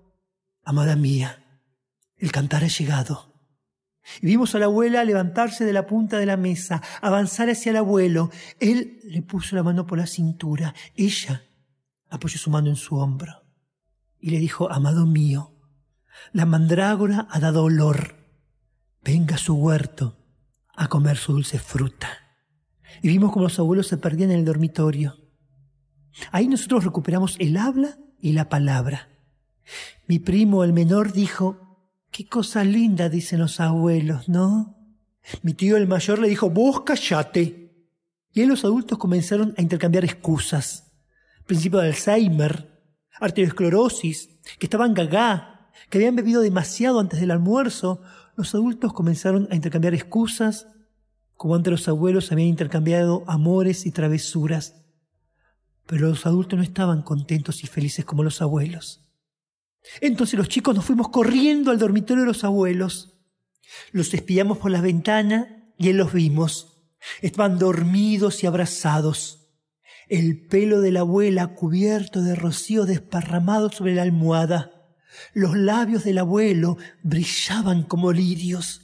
[0.63, 1.43] Amada mía,
[2.17, 3.33] el cantar ha llegado.
[4.21, 7.77] Y vimos a la abuela levantarse de la punta de la mesa, avanzar hacia el
[7.77, 8.29] abuelo.
[8.59, 10.73] Él le puso la mano por la cintura.
[10.95, 11.43] Ella
[12.09, 13.43] apoyó su mano en su hombro
[14.19, 15.53] y le dijo, amado mío,
[16.31, 18.15] la mandrágora ha dado olor.
[19.03, 20.17] Venga a su huerto
[20.75, 22.09] a comer su dulce fruta.
[23.01, 25.17] Y vimos como los abuelos se perdían en el dormitorio.
[26.31, 29.09] Ahí nosotros recuperamos el habla y la palabra.
[30.07, 34.77] Mi primo, el menor, dijo, qué cosa linda dicen los abuelos, ¿no?
[35.41, 37.71] Mi tío, el mayor, le dijo, vos callate.
[38.33, 40.91] Y ahí los adultos comenzaron a intercambiar excusas.
[41.45, 42.81] Principio de Alzheimer,
[43.19, 48.01] arteriosclerosis, que estaban gagá, que habían bebido demasiado antes del almuerzo.
[48.35, 50.67] Los adultos comenzaron a intercambiar excusas,
[51.35, 54.81] como antes los abuelos habían intercambiado amores y travesuras.
[55.85, 59.02] Pero los adultos no estaban contentos y felices como los abuelos.
[60.01, 63.13] Entonces los chicos nos fuimos corriendo al dormitorio de los abuelos.
[63.91, 66.77] Los espiamos por la ventana y él los vimos.
[67.21, 69.39] Estaban dormidos y abrazados.
[70.09, 74.71] El pelo de la abuela cubierto de rocío desparramado sobre la almohada.
[75.33, 78.81] Los labios del abuelo brillaban como lirios.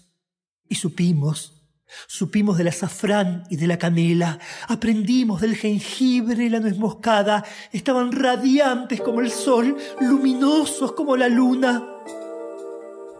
[0.67, 1.58] Y supimos
[2.07, 8.11] Supimos del azafrán y de la canela, aprendimos del jengibre y la nuez moscada, estaban
[8.11, 11.83] radiantes como el sol, luminosos como la luna.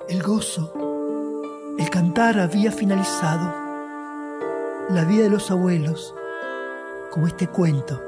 [0.08, 3.68] El gozo, el cantar había finalizado.
[4.90, 6.14] La vida de los abuelos,
[7.12, 8.02] como este cuento,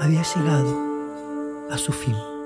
[0.00, 2.37] había llegado a su fin.